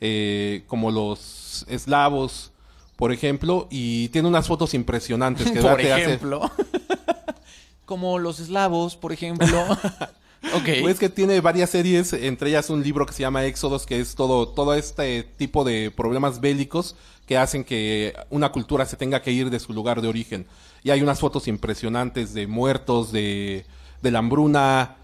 eh, 0.00 0.62
como 0.68 0.90
los 0.90 1.64
eslavos, 1.68 2.52
por 2.96 3.12
ejemplo, 3.12 3.66
y 3.70 4.08
tiene 4.10 4.28
unas 4.28 4.46
fotos 4.46 4.72
impresionantes 4.74 5.50
que 5.50 5.60
por 5.62 5.76
te 5.78 5.92
hace- 5.92 6.04
ejemplo. 6.04 6.50
Como 7.84 8.18
los 8.18 8.40
eslavos, 8.40 8.96
por 8.96 9.12
ejemplo. 9.12 9.46
Pues 10.80 10.98
que 10.98 11.08
tiene 11.08 11.40
varias 11.40 11.70
series, 11.70 12.12
entre 12.12 12.50
ellas 12.50 12.68
un 12.70 12.82
libro 12.82 13.06
que 13.06 13.12
se 13.12 13.20
llama 13.22 13.44
Éxodos, 13.44 13.86
que 13.86 14.00
es 14.00 14.14
todo, 14.14 14.48
todo 14.48 14.74
este 14.74 15.22
tipo 15.22 15.64
de 15.64 15.90
problemas 15.90 16.40
bélicos 16.40 16.96
que 17.26 17.38
hacen 17.38 17.64
que 17.64 18.14
una 18.30 18.50
cultura 18.52 18.84
se 18.84 18.96
tenga 18.96 19.22
que 19.22 19.32
ir 19.32 19.50
de 19.50 19.60
su 19.60 19.72
lugar 19.72 20.02
de 20.02 20.08
origen. 20.08 20.46
Y 20.82 20.90
hay 20.90 21.00
unas 21.02 21.20
fotos 21.20 21.46
impresionantes 21.48 22.34
de 22.34 22.46
muertos, 22.46 23.12
de, 23.12 23.64
de 24.02 24.10
la 24.10 24.18
hambruna. 24.18 24.96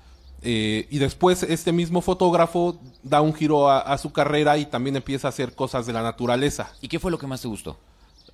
eh, 0.42 0.86
y 0.90 0.98
después 0.98 1.42
este 1.44 1.72
mismo 1.72 2.00
fotógrafo 2.02 2.80
da 3.02 3.20
un 3.20 3.32
giro 3.34 3.68
a, 3.70 3.80
a 3.80 3.98
su 3.98 4.12
carrera 4.12 4.58
y 4.58 4.66
también 4.66 4.96
empieza 4.96 5.28
a 5.28 5.30
hacer 5.30 5.54
cosas 5.54 5.86
de 5.86 5.92
la 5.92 6.02
naturaleza. 6.02 6.74
¿Y 6.80 6.88
qué 6.88 6.98
fue 6.98 7.10
lo 7.10 7.18
que 7.18 7.26
más 7.26 7.40
te 7.42 7.48
gustó? 7.48 7.78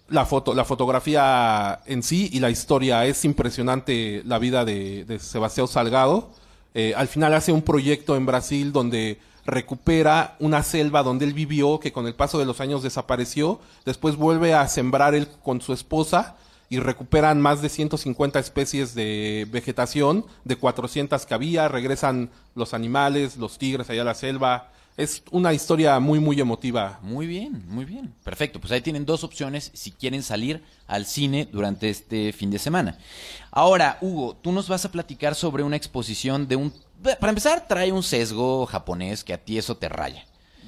La 0.08 0.26
foto, 0.26 0.54
la 0.54 0.64
fotografía 0.66 1.80
en 1.86 2.02
sí 2.02 2.28
y 2.32 2.40
la 2.40 2.50
historia 2.50 3.06
es 3.06 3.24
impresionante 3.24 4.22
la 4.26 4.38
vida 4.38 4.64
de, 4.64 5.04
de 5.06 5.18
Sebastián 5.18 5.66
Salgado. 5.68 6.30
Eh, 6.74 6.92
al 6.96 7.08
final 7.08 7.32
hace 7.34 7.52
un 7.52 7.62
proyecto 7.62 8.16
en 8.16 8.26
Brasil 8.26 8.72
donde 8.72 9.18
recupera 9.46 10.36
una 10.40 10.62
selva 10.62 11.02
donde 11.02 11.24
él 11.24 11.34
vivió, 11.34 11.78
que 11.78 11.92
con 11.92 12.06
el 12.06 12.14
paso 12.14 12.38
de 12.38 12.46
los 12.46 12.60
años 12.60 12.82
desapareció. 12.82 13.60
Después 13.84 14.16
vuelve 14.16 14.54
a 14.54 14.66
sembrar 14.68 15.14
él 15.14 15.28
con 15.42 15.60
su 15.60 15.72
esposa 15.72 16.36
y 16.68 16.78
recuperan 16.80 17.40
más 17.40 17.62
de 17.62 17.68
150 17.68 18.38
especies 18.38 18.94
de 18.94 19.46
vegetación, 19.50 20.24
de 20.44 20.56
400 20.56 21.24
que 21.26 21.34
había. 21.34 21.68
Regresan 21.68 22.30
los 22.54 22.74
animales, 22.74 23.36
los 23.36 23.58
tigres 23.58 23.90
allá 23.90 24.02
a 24.02 24.06
la 24.06 24.14
selva. 24.14 24.70
Es 24.96 25.24
una 25.32 25.52
historia 25.52 25.98
muy, 25.98 26.20
muy 26.20 26.40
emotiva. 26.40 27.00
Muy 27.02 27.26
bien, 27.26 27.64
muy 27.66 27.84
bien. 27.84 28.14
Perfecto, 28.22 28.60
pues 28.60 28.72
ahí 28.72 28.80
tienen 28.80 29.04
dos 29.04 29.24
opciones 29.24 29.72
si 29.74 29.90
quieren 29.90 30.22
salir 30.22 30.62
al 30.86 31.04
cine 31.04 31.48
durante 31.50 31.90
este 31.90 32.32
fin 32.32 32.50
de 32.50 32.60
semana. 32.60 32.96
Ahora, 33.56 33.98
Hugo, 34.00 34.36
tú 34.42 34.50
nos 34.50 34.68
vas 34.68 34.84
a 34.84 34.90
platicar 34.90 35.36
sobre 35.36 35.62
una 35.62 35.76
exposición 35.76 36.48
de 36.48 36.56
un... 36.56 36.72
Para 37.20 37.28
empezar, 37.28 37.68
trae 37.68 37.92
un 37.92 38.02
sesgo 38.02 38.66
japonés 38.66 39.22
que 39.22 39.32
a 39.32 39.38
ti 39.38 39.56
eso 39.58 39.76
te 39.76 39.88
raya. 39.88 40.24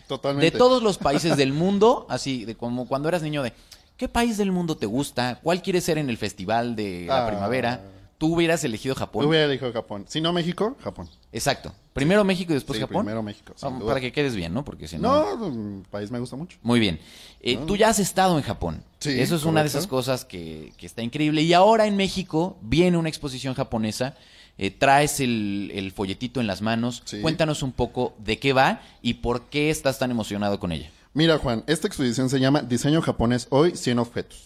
Totalmente. 0.07 0.53
De 0.53 0.57
todos 0.57 0.85
los 0.85 0.97
países 0.97 1.37
del 1.37 1.53
mundo, 1.53 2.07
así 2.09 2.45
de 2.45 2.55
como 2.57 2.87
cuando 2.87 3.09
eras 3.09 3.23
niño 3.23 3.43
de... 3.43 3.53
¿Qué 3.97 4.09
país 4.09 4.37
del 4.37 4.53
mundo 4.53 4.77
te 4.77 4.87
gusta? 4.87 5.41
¿Cuál 5.43 5.63
quieres 5.63 5.83
ser 5.83 5.99
en 5.99 6.09
el 6.11 6.17
festival 6.17 6.77
de 6.77 7.07
la 7.09 7.25
Ah. 7.25 7.29
primavera? 7.29 7.81
Tú 8.19 8.35
hubieras 8.35 8.65
elegido 8.65 8.95
Japón. 8.95 9.23
Yo 9.25 9.29
hubiera 9.29 9.45
elegido 9.45 9.73
Japón. 9.73 10.05
Si 10.09 10.21
no 10.21 10.33
México, 10.33 10.77
Japón. 10.83 11.09
Exacto. 11.33 11.73
Primero 11.93 12.25
México 12.25 12.53
y 12.53 12.55
después 12.55 12.77
Sí, 12.79 12.81
Japón. 12.81 13.05
primero 13.05 13.23
México, 13.23 13.53
sin 13.57 13.79
duda. 13.79 13.89
para 13.89 14.01
que 14.01 14.11
quedes 14.13 14.35
bien, 14.35 14.55
¿no? 14.55 14.65
Porque 14.65 14.89
si 14.89 14.97
no... 14.99 15.37
No, 15.37 15.47
el 15.49 15.83
país 15.91 16.11
me 16.11 16.19
gusta 16.19 16.37
mucho. 16.37 16.57
Muy 16.63 16.81
bien. 16.81 16.99
Eh, 17.41 17.59
Tú 17.67 17.77
ya 17.77 17.89
has 17.91 17.99
estado 17.99 18.39
en 18.39 18.45
Japón. 18.45 18.83
Sí, 19.01 19.11
Eso 19.21 19.37
es 19.37 19.43
una 19.45 19.61
de 19.63 19.69
correcto. 19.69 19.79
esas 19.79 19.87
cosas 19.87 20.25
que, 20.25 20.73
que 20.79 20.87
está 20.87 21.03
increíble. 21.03 21.43
Y 21.43 21.53
ahora 21.53 21.87
en 21.87 21.97
México 21.97 22.57
viene 22.63 22.97
una 22.97 23.09
exposición 23.11 23.55
japonesa. 23.55 24.15
Eh, 24.59 24.71
traes 24.71 25.21
el, 25.21 25.71
el 25.75 25.93
folletito 25.93 26.41
en 26.41 26.47
las 26.47 26.63
manos. 26.63 27.03
Sí. 27.05 27.21
Cuéntanos 27.21 27.63
un 27.63 27.73
poco 27.73 28.15
de 28.19 28.39
qué 28.39 28.55
va 28.55 28.81
y 29.03 29.15
por 29.15 29.43
qué 29.51 29.69
estás 29.69 29.99
tan 29.99 30.11
emocionado 30.11 30.59
con 30.59 30.73
ella. 30.73 30.91
Mira, 31.13 31.37
Juan, 31.39 31.65
esta 31.67 31.87
exposición 31.87 32.31
se 32.31 32.41
llama 32.41 32.63
Diseño 32.63 33.03
japonés 33.03 33.47
hoy 33.51 33.77
100 33.77 33.99
objetos. 33.99 34.45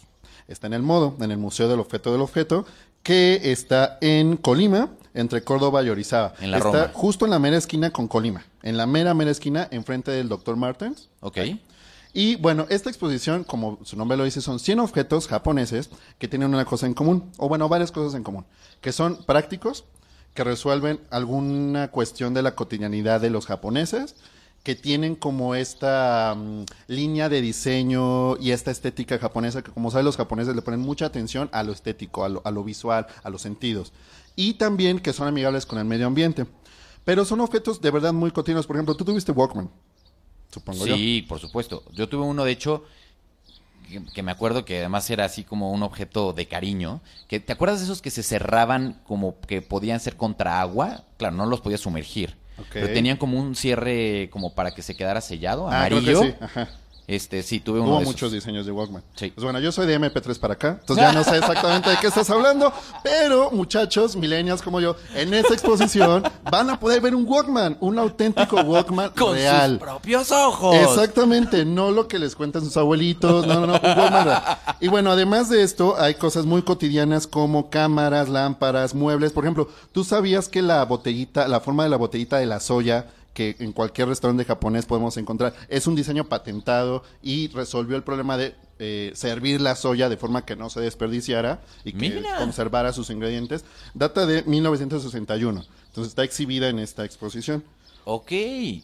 Está 0.48 0.66
en 0.66 0.72
el 0.74 0.82
modo, 0.82 1.16
en 1.20 1.30
el 1.30 1.38
Museo 1.38 1.68
del 1.68 1.78
Objeto 1.78 2.10
del 2.10 2.20
Objeto, 2.22 2.66
que 3.02 3.52
está 3.52 3.98
en 4.00 4.36
Colima, 4.36 4.90
entre 5.14 5.42
Córdoba 5.42 5.82
y 5.82 5.88
Orizaba. 5.88 6.34
En 6.40 6.50
la 6.50 6.58
está 6.58 6.70
Roma. 6.70 6.90
justo 6.94 7.24
en 7.24 7.30
la 7.30 7.38
mera 7.38 7.56
esquina 7.56 7.90
con 7.90 8.08
Colima. 8.08 8.44
En 8.62 8.76
la 8.76 8.86
mera, 8.86 9.14
mera 9.14 9.30
esquina, 9.30 9.68
enfrente 9.70 10.10
del 10.10 10.28
Dr. 10.28 10.56
Martens. 10.56 11.08
¿Ok? 11.20 11.38
Y 12.12 12.36
bueno, 12.36 12.66
esta 12.70 12.90
exposición, 12.90 13.44
como 13.44 13.78
su 13.84 13.96
nombre 13.96 14.16
lo 14.16 14.24
dice, 14.24 14.40
son 14.40 14.58
100 14.58 14.80
objetos 14.80 15.28
japoneses 15.28 15.90
que 16.18 16.28
tienen 16.28 16.52
una 16.52 16.64
cosa 16.64 16.86
en 16.86 16.94
común, 16.94 17.30
o 17.38 17.48
bueno, 17.48 17.68
varias 17.68 17.92
cosas 17.92 18.14
en 18.14 18.24
común, 18.24 18.44
que 18.80 18.92
son 18.92 19.24
prácticos, 19.24 19.84
que 20.34 20.42
resuelven 20.42 21.00
alguna 21.10 21.88
cuestión 21.88 22.34
de 22.34 22.42
la 22.42 22.54
cotidianidad 22.56 23.20
de 23.20 23.30
los 23.30 23.46
japoneses, 23.46 24.16
que 24.62 24.74
tienen 24.74 25.14
como 25.14 25.54
esta 25.54 26.34
mm, 26.36 26.64
línea 26.88 27.28
de 27.28 27.40
diseño 27.40 28.36
y 28.36 28.50
esta 28.50 28.70
estética 28.70 29.18
japonesa, 29.18 29.62
que 29.62 29.70
como 29.70 29.90
saben 29.90 30.04
los 30.04 30.16
japoneses 30.16 30.54
le 30.54 30.62
ponen 30.62 30.80
mucha 30.80 31.06
atención 31.06 31.48
a 31.52 31.62
lo 31.62 31.72
estético, 31.72 32.24
a 32.24 32.28
lo, 32.28 32.42
a 32.44 32.50
lo 32.50 32.62
visual, 32.62 33.06
a 33.22 33.30
los 33.30 33.42
sentidos, 33.42 33.92
y 34.36 34.54
también 34.54 35.00
que 35.00 35.12
son 35.12 35.28
amigables 35.28 35.66
con 35.66 35.78
el 35.78 35.84
medio 35.84 36.06
ambiente. 36.06 36.46
Pero 37.04 37.24
son 37.24 37.40
objetos 37.40 37.80
de 37.80 37.90
verdad 37.90 38.12
muy 38.12 38.30
cotidianos. 38.30 38.66
Por 38.66 38.76
ejemplo, 38.76 38.94
tú 38.94 39.04
tuviste 39.04 39.32
Walkman, 39.32 39.70
supongo 40.52 40.86
yo. 40.86 40.96
Sí, 40.96 41.24
por 41.28 41.38
supuesto. 41.38 41.82
Yo 41.92 42.08
tuve 42.08 42.24
uno, 42.24 42.44
de 42.44 42.52
hecho, 42.52 42.84
que, 43.88 44.04
que 44.04 44.22
me 44.22 44.30
acuerdo 44.30 44.64
que 44.64 44.78
además 44.78 45.08
era 45.08 45.24
así 45.24 45.42
como 45.42 45.72
un 45.72 45.82
objeto 45.82 46.34
de 46.34 46.46
cariño. 46.46 47.00
Que, 47.26 47.40
¿Te 47.40 47.52
acuerdas 47.52 47.80
de 47.80 47.86
esos 47.86 48.02
que 48.02 48.10
se 48.10 48.22
cerraban 48.22 49.00
como 49.04 49.40
que 49.40 49.62
podían 49.62 49.98
ser 49.98 50.16
contra 50.16 50.60
agua? 50.60 51.04
Claro, 51.16 51.36
no 51.36 51.46
los 51.46 51.62
podías 51.62 51.80
sumergir. 51.80 52.36
Pero 52.72 52.88
tenían 52.92 53.16
como 53.16 53.38
un 53.38 53.54
cierre 53.54 54.28
como 54.30 54.54
para 54.54 54.72
que 54.72 54.82
se 54.82 54.96
quedara 54.96 55.20
sellado, 55.20 55.68
Ah, 55.70 55.84
creo 55.86 56.02
que 56.02 56.10
amarillo. 56.10 56.22
sí, 56.22 56.34
ajá. 56.40 56.68
Este, 57.06 57.42
sí, 57.42 57.58
tuve 57.60 57.80
uno 57.80 57.88
Hubo 57.90 57.96
de 57.96 58.02
esos. 58.02 58.14
muchos 58.14 58.32
diseños 58.32 58.66
de 58.66 58.72
Walkman. 58.72 59.02
Sí. 59.16 59.32
Pues 59.34 59.42
bueno, 59.42 59.58
yo 59.58 59.72
soy 59.72 59.86
de 59.86 59.98
MP3 59.98 60.38
para 60.38 60.54
acá, 60.54 60.78
entonces 60.80 61.04
ya 61.04 61.12
no 61.12 61.24
sé 61.24 61.38
exactamente 61.38 61.90
de 61.90 61.96
qué 61.96 62.06
estás 62.06 62.30
hablando, 62.30 62.72
pero 63.02 63.50
muchachos, 63.50 64.14
millennials 64.14 64.62
como 64.62 64.80
yo, 64.80 64.94
en 65.14 65.34
esta 65.34 65.54
exposición 65.54 66.22
van 66.50 66.70
a 66.70 66.78
poder 66.78 67.00
ver 67.00 67.14
un 67.16 67.26
Walkman, 67.26 67.76
un 67.80 67.98
auténtico 67.98 68.56
Walkman 68.62 69.10
Con 69.10 69.34
real. 69.34 69.70
sus 69.72 69.78
propios 69.80 70.30
ojos. 70.30 70.76
Exactamente, 70.76 71.64
no 71.64 71.90
lo 71.90 72.06
que 72.06 72.18
les 72.18 72.36
cuentan 72.36 72.62
sus 72.62 72.76
abuelitos, 72.76 73.46
no, 73.46 73.54
no, 73.54 73.66
no, 73.66 73.74
un 73.74 73.98
Walkman 73.98 74.24
real. 74.26 74.42
Y 74.80 74.88
bueno, 74.88 75.10
además 75.10 75.48
de 75.48 75.62
esto, 75.62 75.96
hay 75.98 76.14
cosas 76.14 76.46
muy 76.46 76.62
cotidianas 76.62 77.26
como 77.26 77.70
cámaras, 77.70 78.28
lámparas, 78.28 78.94
muebles. 78.94 79.32
Por 79.32 79.44
ejemplo, 79.44 79.68
¿tú 79.92 80.04
sabías 80.04 80.48
que 80.48 80.62
la 80.62 80.84
botellita, 80.84 81.48
la 81.48 81.60
forma 81.60 81.82
de 81.82 81.88
la 81.90 81.96
botellita 81.96 82.38
de 82.38 82.46
la 82.46 82.60
soya 82.60 83.06
que 83.40 83.56
en 83.60 83.72
cualquier 83.72 84.06
restaurante 84.06 84.44
japonés 84.44 84.84
podemos 84.84 85.16
encontrar, 85.16 85.54
es 85.70 85.86
un 85.86 85.94
diseño 85.94 86.24
patentado 86.24 87.02
y 87.22 87.48
resolvió 87.48 87.96
el 87.96 88.02
problema 88.02 88.36
de 88.36 88.54
eh, 88.78 89.12
servir 89.14 89.62
la 89.62 89.76
soya 89.76 90.10
de 90.10 90.18
forma 90.18 90.44
que 90.44 90.56
no 90.56 90.68
se 90.68 90.80
desperdiciara 90.80 91.62
y 91.82 91.92
que 91.92 92.10
Mira. 92.10 92.36
conservara 92.36 92.92
sus 92.92 93.08
ingredientes. 93.08 93.64
Data 93.94 94.26
de 94.26 94.42
1961. 94.42 95.64
Entonces 95.86 96.10
está 96.10 96.22
exhibida 96.22 96.68
en 96.68 96.80
esta 96.80 97.06
exposición. 97.06 97.64
Ok. 98.04 98.32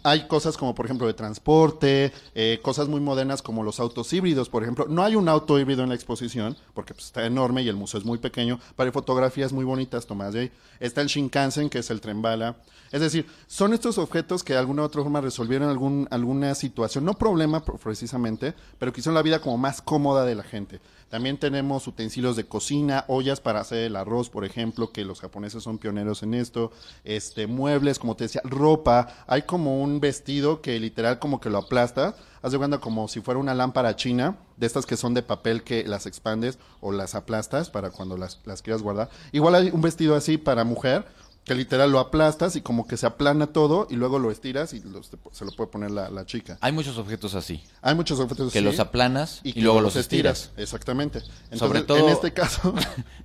Hay 0.03 0.27
cosas 0.29 0.57
como, 0.57 0.75
por 0.75 0.85
ejemplo, 0.85 1.07
de 1.07 1.15
transporte, 1.15 2.13
eh, 2.35 2.61
cosas 2.63 2.87
muy 2.89 3.01
modernas 3.01 3.43
como 3.43 3.63
los 3.63 3.81
autos 3.81 4.13
híbridos, 4.13 4.49
por 4.49 4.63
ejemplo. 4.63 4.87
No 4.89 5.03
hay 5.03 5.17
un 5.17 5.29
auto 5.29 5.59
híbrido 5.59 5.83
en 5.83 5.89
la 5.89 5.95
exposición 5.95 6.57
porque 6.75 6.95
pues, 6.95 7.07
está 7.07 7.27
enorme 7.27 7.63
y 7.63 7.69
el 7.69 7.77
museo 7.77 7.99
es 7.99 8.07
muy 8.07 8.19
pequeño, 8.19 8.61
pero 8.77 8.89
hay 8.89 8.93
fotografías 8.93 9.53
muy 9.53 9.65
bonitas 9.65 10.07
tomadas 10.07 10.35
de 10.35 10.41
ahí. 10.41 10.53
Está 10.81 11.01
el 11.01 11.09
Shinkansen, 11.09 11.71
que 11.71 11.79
es 11.79 11.91
el 11.91 12.01
tren 12.01 12.23
bala. 12.23 12.57
Es 12.93 13.01
decir, 13.01 13.27
son 13.49 13.73
estos 13.73 13.99
objetos 13.99 14.45
que 14.45 14.53
de 14.53 14.61
alguna 14.61 14.83
u 14.83 14.85
otra 14.85 15.03
forma 15.03 15.21
resolvieron 15.21 15.69
algún, 15.69 16.07
alguna 16.11 16.55
situación, 16.55 17.05
no 17.05 17.15
problema 17.15 17.65
pro- 17.65 17.79
precisamente, 17.79 18.55
pero 18.79 18.93
que 18.93 19.01
hicieron 19.01 19.17
la 19.17 19.23
vida 19.23 19.41
como 19.41 19.59
más 19.59 19.83
cómoda 19.83 20.25
de 20.25 20.37
la 20.37 20.45
gente. 20.45 20.81
También 21.09 21.39
tenemos 21.39 21.87
utensilios 21.87 22.35
de 22.37 22.47
cocina, 22.47 23.05
ollas 23.09 23.41
para 23.41 23.61
hacer 23.61 23.79
el 23.79 23.97
arroz, 23.97 24.29
por 24.29 24.45
ejemplo, 24.45 24.91
que 24.91 25.05
los 25.05 25.21
japoneses 25.21 25.63
son 25.63 25.79
pioneros 25.79 26.23
en 26.25 26.35
esto, 26.35 26.73
este, 27.05 27.47
muebles, 27.47 27.99
como 28.01 28.17
te 28.17 28.25
decía, 28.25 28.41
ropa, 28.45 29.06
hay 29.27 29.43
como 29.43 29.83
un 29.83 30.01
vestido 30.01 30.61
que 30.61 30.79
literal 30.79 31.19
como 31.19 31.41
que 31.41 31.51
lo 31.51 31.59
aplastas, 31.59 32.15
haz 32.43 32.53
de 32.53 32.59
cuenta 32.59 32.79
como 32.79 33.09
si 33.09 33.21
fuera 33.21 33.41
una 33.41 33.55
lámpara 33.55 33.97
china, 33.97 34.37
de 34.57 34.67
estas 34.67 34.87
que 34.87 34.97
son 34.97 35.15
de 35.15 35.23
papel 35.23 35.63
que 35.63 35.85
las 35.85 36.07
expandes 36.07 36.59
o 36.81 36.93
las 36.93 37.15
aplastas 37.15 37.71
para 37.71 37.91
cuando 37.91 38.17
las, 38.17 38.41
las 38.45 38.63
quieras 38.63 38.83
guardar. 38.83 39.11
Igual 39.33 39.55
hay 39.55 39.71
un 39.71 39.83
vestido 39.83 40.15
así 40.15 40.39
para 40.39 40.65
mujer, 40.65 41.05
que 41.47 41.55
literal 41.55 41.91
lo 41.93 42.01
aplastas 42.01 42.57
y 42.57 42.61
como 42.61 42.87
que 42.89 42.97
se 42.97 43.07
aplana 43.07 43.47
todo 43.47 43.87
y 43.89 43.95
luego 43.95 44.19
lo 44.19 44.31
estiras 44.33 44.75
y 44.75 44.81
los- 44.81 45.11
se 45.33 45.45
lo 45.45 45.53
puede 45.53 45.71
poner 45.71 45.93
la, 45.93 46.11
la 46.11 46.27
chica. 46.27 46.59
Hay 46.61 46.73
muchos 46.73 46.99
objetos 46.99 47.35
así. 47.37 47.63
Hay 47.83 47.95
muchos 47.95 48.19
objetos 48.19 48.53
Que 48.53 48.59
así. 48.59 48.65
los 48.65 48.81
aplanas 48.81 49.41
y, 49.45 49.53
que 49.53 49.61
luego 49.61 49.81
los 49.81 49.95
estiras. 49.97 50.51
Exactamente. 50.57 51.21
Entonces, 51.45 51.59
Sobre 51.61 51.83
todo- 51.83 51.99
en 51.99 52.09
este 52.09 52.33
caso, 52.33 52.75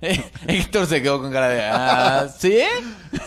Héctor 0.46 0.86
se 0.86 1.02
quedó 1.02 1.20
con 1.20 1.32
cara 1.32 1.48
de. 1.48 1.62
Ah, 1.64 2.28
¿sí? 2.38 2.58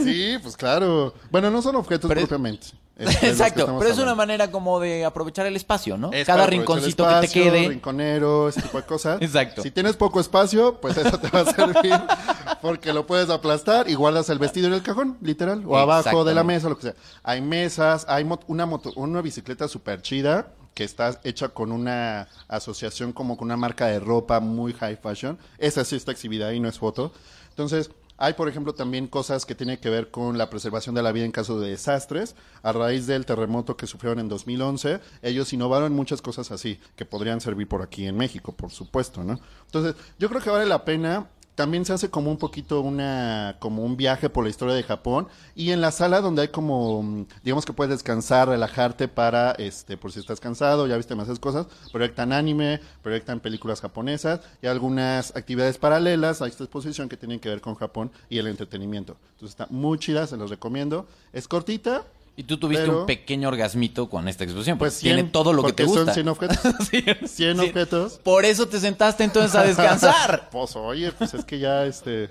sí, 0.03 0.37
pues 0.41 0.55
claro. 0.55 1.13
Bueno, 1.29 1.51
no 1.51 1.61
son 1.61 1.75
objetos 1.75 2.07
Pero 2.07 2.21
propiamente. 2.21 2.67
Es- 2.67 2.71
que 2.71 2.84
Exacto, 2.97 3.77
pero 3.77 3.91
es 3.91 3.97
una 3.97 4.15
manera 4.15 4.49
como 4.51 4.79
de 4.79 5.03
aprovechar 5.05 5.45
el 5.45 5.55
espacio, 5.55 5.97
¿no? 5.97 6.11
Es 6.13 6.25
Cada 6.25 6.45
rinconcito 6.47 7.07
que 7.07 7.27
te 7.27 7.33
quede. 7.33 7.67
Rinconero, 7.69 8.47
ese 8.49 8.61
tipo 8.61 8.77
de 8.79 8.85
cosas. 8.85 9.17
Exacto. 9.21 9.61
Si 9.61 9.71
tienes 9.71 9.95
poco 9.97 10.19
espacio, 10.19 10.79
pues 10.79 10.95
eso 10.97 11.19
te 11.19 11.29
va 11.29 11.41
a 11.41 11.45
servir 11.53 11.93
porque 12.61 12.93
lo 12.93 13.05
puedes 13.05 13.29
aplastar 13.29 13.89
y 13.89 13.95
guardas 13.95 14.29
el 14.29 14.39
vestido 14.39 14.67
en 14.67 14.73
el 14.73 14.81
cajón, 14.81 15.17
literal, 15.21 15.63
o 15.67 15.77
abajo 15.77 16.23
de 16.23 16.33
la 16.33 16.43
mesa, 16.43 16.69
lo 16.69 16.77
que 16.77 16.83
sea. 16.83 16.95
Hay 17.23 17.41
mesas, 17.41 18.05
hay 18.07 18.23
mot- 18.23 18.43
una 18.47 18.65
moto, 18.65 18.91
una 18.95 19.21
bicicleta 19.21 19.67
súper 19.67 20.01
chida 20.01 20.47
que 20.73 20.83
está 20.83 21.19
hecha 21.23 21.49
con 21.49 21.71
una 21.71 22.27
asociación 22.49 23.13
como 23.13 23.37
con 23.37 23.45
una 23.47 23.55
marca 23.57 23.87
de 23.87 23.99
ropa 23.99 24.39
muy 24.39 24.73
high 24.73 24.97
fashion. 24.97 25.37
Esa 25.57 25.83
sí 25.85 25.95
está 25.95 26.11
exhibida 26.11 26.47
ahí, 26.47 26.59
no 26.59 26.67
es 26.67 26.77
foto. 26.79 27.13
Entonces, 27.49 27.91
hay, 28.17 28.33
por 28.33 28.47
ejemplo, 28.47 28.73
también 28.73 29.07
cosas 29.07 29.45
que 29.45 29.55
tienen 29.55 29.77
que 29.77 29.89
ver 29.89 30.09
con 30.09 30.37
la 30.37 30.49
preservación 30.49 30.95
de 30.95 31.03
la 31.03 31.11
vida 31.11 31.25
en 31.25 31.31
caso 31.31 31.59
de 31.59 31.71
desastres. 31.71 32.35
A 32.63 32.71
raíz 32.71 33.07
del 33.07 33.25
terremoto 33.25 33.75
que 33.75 33.87
sufrieron 33.87 34.19
en 34.19 34.29
2011, 34.29 35.01
ellos 35.21 35.51
innovaron 35.51 35.93
muchas 35.93 36.21
cosas 36.21 36.51
así, 36.51 36.79
que 36.95 37.05
podrían 37.05 37.41
servir 37.41 37.67
por 37.67 37.81
aquí 37.81 38.05
en 38.05 38.15
México, 38.15 38.53
por 38.53 38.71
supuesto, 38.71 39.23
¿no? 39.23 39.39
Entonces, 39.65 39.95
yo 40.17 40.29
creo 40.29 40.41
que 40.41 40.49
vale 40.49 40.65
la 40.65 40.85
pena. 40.85 41.29
También 41.55 41.85
se 41.85 41.93
hace 41.93 42.09
como 42.09 42.29
un 42.29 42.37
poquito 42.37 42.81
una, 42.81 43.55
como 43.59 43.83
un 43.83 43.97
viaje 43.97 44.29
por 44.29 44.43
la 44.43 44.49
historia 44.49 44.75
de 44.75 44.83
Japón. 44.83 45.27
Y 45.55 45.71
en 45.71 45.81
la 45.81 45.91
sala 45.91 46.21
donde 46.21 46.43
hay 46.43 46.47
como, 46.49 47.01
mm, 47.01 47.25
digamos 47.43 47.65
que 47.65 47.73
puedes 47.73 47.91
descansar, 47.91 48.49
relajarte 48.49 49.07
para, 49.07 49.51
este, 49.53 49.97
por 49.97 50.11
si 50.11 50.19
estás 50.19 50.39
cansado, 50.39 50.85
ya 50.87 50.97
viste 50.97 51.13
demasiadas 51.13 51.39
cosas, 51.39 51.67
proyectan 51.91 52.33
anime, 52.33 52.81
proyectan 53.01 53.39
películas 53.39 53.81
japonesas 53.81 54.41
y 54.61 54.67
algunas 54.67 55.35
actividades 55.35 55.77
paralelas 55.77 56.41
a 56.41 56.47
esta 56.47 56.63
exposición 56.63 57.09
que 57.09 57.17
tienen 57.17 57.39
que 57.39 57.49
ver 57.49 57.61
con 57.61 57.75
Japón 57.75 58.11
y 58.29 58.37
el 58.37 58.47
entretenimiento. 58.47 59.17
Entonces 59.33 59.51
está 59.51 59.67
muy 59.69 59.97
chida, 59.97 60.27
se 60.27 60.37
los 60.37 60.49
recomiendo. 60.49 61.07
Es 61.31 61.47
cortita, 61.47 62.03
Y 62.37 62.43
tú 62.43 62.57
tuviste 62.57 62.83
Pero- 62.85 63.01
un 63.01 63.05
pequeño 63.05 63.47
orgasmito 63.47 64.09
con 64.09 64.27
esta 64.27 64.43
exposición. 64.43 64.77
pues 64.77 64.93
Pues 64.95 65.01
tiene 65.01 65.19
100, 65.21 65.31
todo 65.31 65.53
lo 65.53 65.63
que 65.63 65.71
te 65.73 65.85
gusta. 65.85 66.05
son 66.05 66.13
100 66.13 66.27
objetos. 66.27 66.57
Sí, 66.91 67.03
100 67.27 67.57
sí. 67.59 67.65
objetos. 67.69 68.19
Por 68.23 68.43
eso 68.45 68.67
te 68.67 68.79
sentaste 68.79 69.23
entonces 69.23 69.55
a 69.55 69.63
descansar. 69.63 70.49
Pues 70.51 70.75
oye, 70.75 71.11
pues 71.13 71.33
es 71.33 71.45
que 71.45 71.59
ya 71.59 71.85
este... 71.85 72.29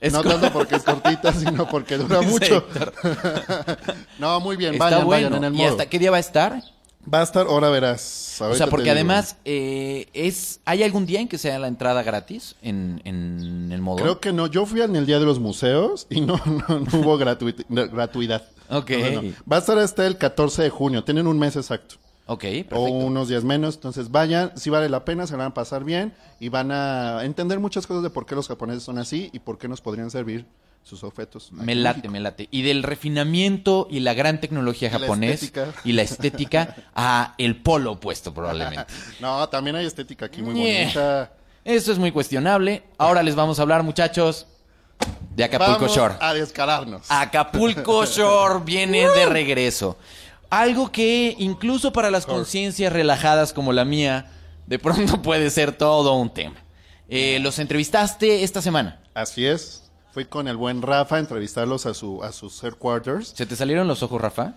Es 0.00 0.12
no 0.12 0.22
tanto 0.22 0.52
porque 0.52 0.74
es 0.76 0.82
cortita, 0.82 1.32
sino 1.32 1.66
porque 1.70 1.96
dura 1.96 2.20
mucho. 2.20 2.66
No, 4.18 4.40
muy 4.40 4.56
bien, 4.56 4.76
vayan, 4.78 5.06
bueno. 5.06 5.30
vayan 5.30 5.34
en 5.36 5.44
el 5.44 5.54
¿Y 5.54 5.56
modo. 5.62 5.70
hasta 5.70 5.86
qué 5.86 5.98
día 5.98 6.10
va 6.10 6.18
a 6.18 6.20
estar? 6.20 6.62
Va 7.12 7.20
a 7.20 7.22
estar, 7.22 7.46
ahora 7.46 7.70
verás. 7.70 8.38
O 8.40 8.54
sea, 8.54 8.66
porque 8.66 8.90
además, 8.90 9.36
eh, 9.44 10.08
es 10.12 10.60
¿hay 10.64 10.82
algún 10.82 11.06
día 11.06 11.20
en 11.20 11.28
que 11.28 11.38
sea 11.38 11.58
la 11.58 11.68
entrada 11.68 12.02
gratis 12.02 12.56
en, 12.62 13.00
en 13.04 13.70
el 13.72 13.80
modo? 13.80 13.96
Creo 14.02 14.20
que 14.20 14.32
no, 14.32 14.46
yo 14.48 14.66
fui 14.66 14.80
en 14.82 14.96
el 14.96 15.06
Día 15.06 15.18
de 15.18 15.24
los 15.24 15.38
Museos 15.38 16.06
y 16.10 16.20
no, 16.20 16.40
no, 16.46 16.80
no 16.80 16.98
hubo 17.00 17.18
gratuit- 17.18 17.64
gratuidad. 17.68 18.42
Ok. 18.68 18.90
No. 19.14 19.22
Va 19.50 19.56
a 19.56 19.58
estar 19.60 19.78
hasta 19.78 20.06
el 20.06 20.18
14 20.18 20.62
de 20.64 20.70
junio, 20.70 21.04
tienen 21.04 21.26
un 21.26 21.38
mes 21.38 21.54
exacto. 21.56 21.94
Ok, 22.28 22.42
O 22.42 22.42
perfecto. 22.42 22.80
unos 22.80 23.28
días 23.28 23.44
menos, 23.44 23.76
entonces 23.76 24.10
vayan, 24.10 24.50
si 24.56 24.68
vale 24.68 24.88
la 24.88 25.04
pena, 25.04 25.28
se 25.28 25.36
van 25.36 25.46
a 25.46 25.54
pasar 25.54 25.84
bien 25.84 26.12
y 26.40 26.48
van 26.48 26.72
a 26.72 27.24
entender 27.24 27.60
muchas 27.60 27.86
cosas 27.86 28.02
de 28.02 28.10
por 28.10 28.26
qué 28.26 28.34
los 28.34 28.48
japoneses 28.48 28.82
son 28.82 28.98
así 28.98 29.30
y 29.32 29.38
por 29.38 29.58
qué 29.58 29.68
nos 29.68 29.80
podrían 29.80 30.10
servir 30.10 30.44
sus 30.86 31.02
objetos. 31.02 31.50
Me 31.50 31.74
late, 31.74 31.98
México. 31.98 32.12
me 32.12 32.20
late. 32.20 32.48
Y 32.52 32.62
del 32.62 32.84
refinamiento 32.84 33.88
y 33.90 33.98
la 34.00 34.14
gran 34.14 34.40
tecnología 34.40 34.88
la 34.90 35.00
japonés 35.00 35.42
estética. 35.42 35.74
y 35.84 35.92
la 35.92 36.02
estética 36.02 36.76
a 36.94 37.34
el 37.38 37.56
polo 37.56 37.92
opuesto 37.92 38.32
probablemente. 38.32 38.86
No, 39.20 39.48
también 39.48 39.74
hay 39.76 39.84
estética 39.86 40.26
aquí 40.26 40.42
muy 40.42 40.54
bonita. 40.54 41.32
Eso 41.64 41.90
es 41.90 41.98
muy 41.98 42.12
cuestionable. 42.12 42.84
Ahora 42.98 43.24
les 43.24 43.34
vamos 43.34 43.58
a 43.58 43.62
hablar, 43.62 43.82
muchachos, 43.82 44.46
de 45.34 45.42
Acapulco 45.42 45.72
Vamos 45.80 45.96
Shore. 45.96 46.14
a 46.20 46.32
descararnos. 46.34 47.02
Acapulco 47.08 48.04
Shore 48.06 48.62
viene 48.64 49.08
de 49.08 49.26
regreso. 49.26 49.98
Algo 50.50 50.92
que 50.92 51.34
incluso 51.38 51.92
para 51.92 52.12
las 52.12 52.26
conciencias 52.26 52.92
relajadas 52.92 53.52
como 53.52 53.72
la 53.72 53.84
mía, 53.84 54.30
de 54.68 54.78
pronto 54.78 55.20
puede 55.20 55.50
ser 55.50 55.72
todo 55.72 56.14
un 56.14 56.32
tema. 56.32 56.54
Eh, 57.08 57.40
los 57.40 57.58
entrevistaste 57.58 58.44
esta 58.44 58.62
semana. 58.62 59.00
Así 59.14 59.44
es. 59.44 59.85
Fui 60.16 60.24
con 60.24 60.48
el 60.48 60.56
buen 60.56 60.80
Rafa 60.80 61.16
a 61.16 61.18
entrevistarlos 61.18 61.84
a, 61.84 61.92
su, 61.92 62.24
a 62.24 62.32
sus 62.32 62.64
headquarters. 62.64 63.34
¿Se 63.36 63.44
te 63.44 63.54
salieron 63.54 63.86
los 63.86 64.02
ojos, 64.02 64.18
Rafa? 64.18 64.54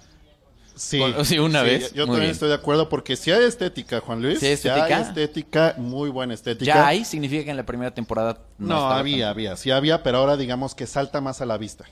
Sí, 0.74 1.04
sí, 1.26 1.38
una 1.38 1.64
vez. 1.64 1.92
Yo 1.92 2.04
Muy 2.08 2.14
también 2.16 2.20
bien. 2.22 2.32
estoy 2.32 2.48
de 2.48 2.56
acuerdo 2.56 2.88
porque 2.88 3.18
si 3.18 3.30
hay 3.32 3.44
estética, 3.44 4.00
Juan 4.00 4.22
Luis. 4.22 4.40
¿Sí 4.40 4.46
hay 4.46 4.54
estética? 4.54 5.76
muy 5.78 6.10
buena 6.10 6.34
estética. 6.34 6.66
¿Ya 6.74 6.88
hay? 6.88 7.04
¿Significa 7.04 7.44
que 7.44 7.52
en 7.52 7.58
la 7.58 7.66
primera 7.66 7.94
temporada 7.94 8.38
No, 8.58 8.76
estaba 8.76 9.00
había, 9.00 9.26
tan- 9.26 9.32
había, 9.32 9.58
sí 9.58 9.70
había, 9.70 10.02
pero 10.02 10.20
ahora 10.20 10.38
digamos 10.38 10.76
que 10.76 10.88
salta 10.88 11.20
más 11.20 11.42
a 11.42 11.46
la 11.46 11.58
vista. 11.58 11.84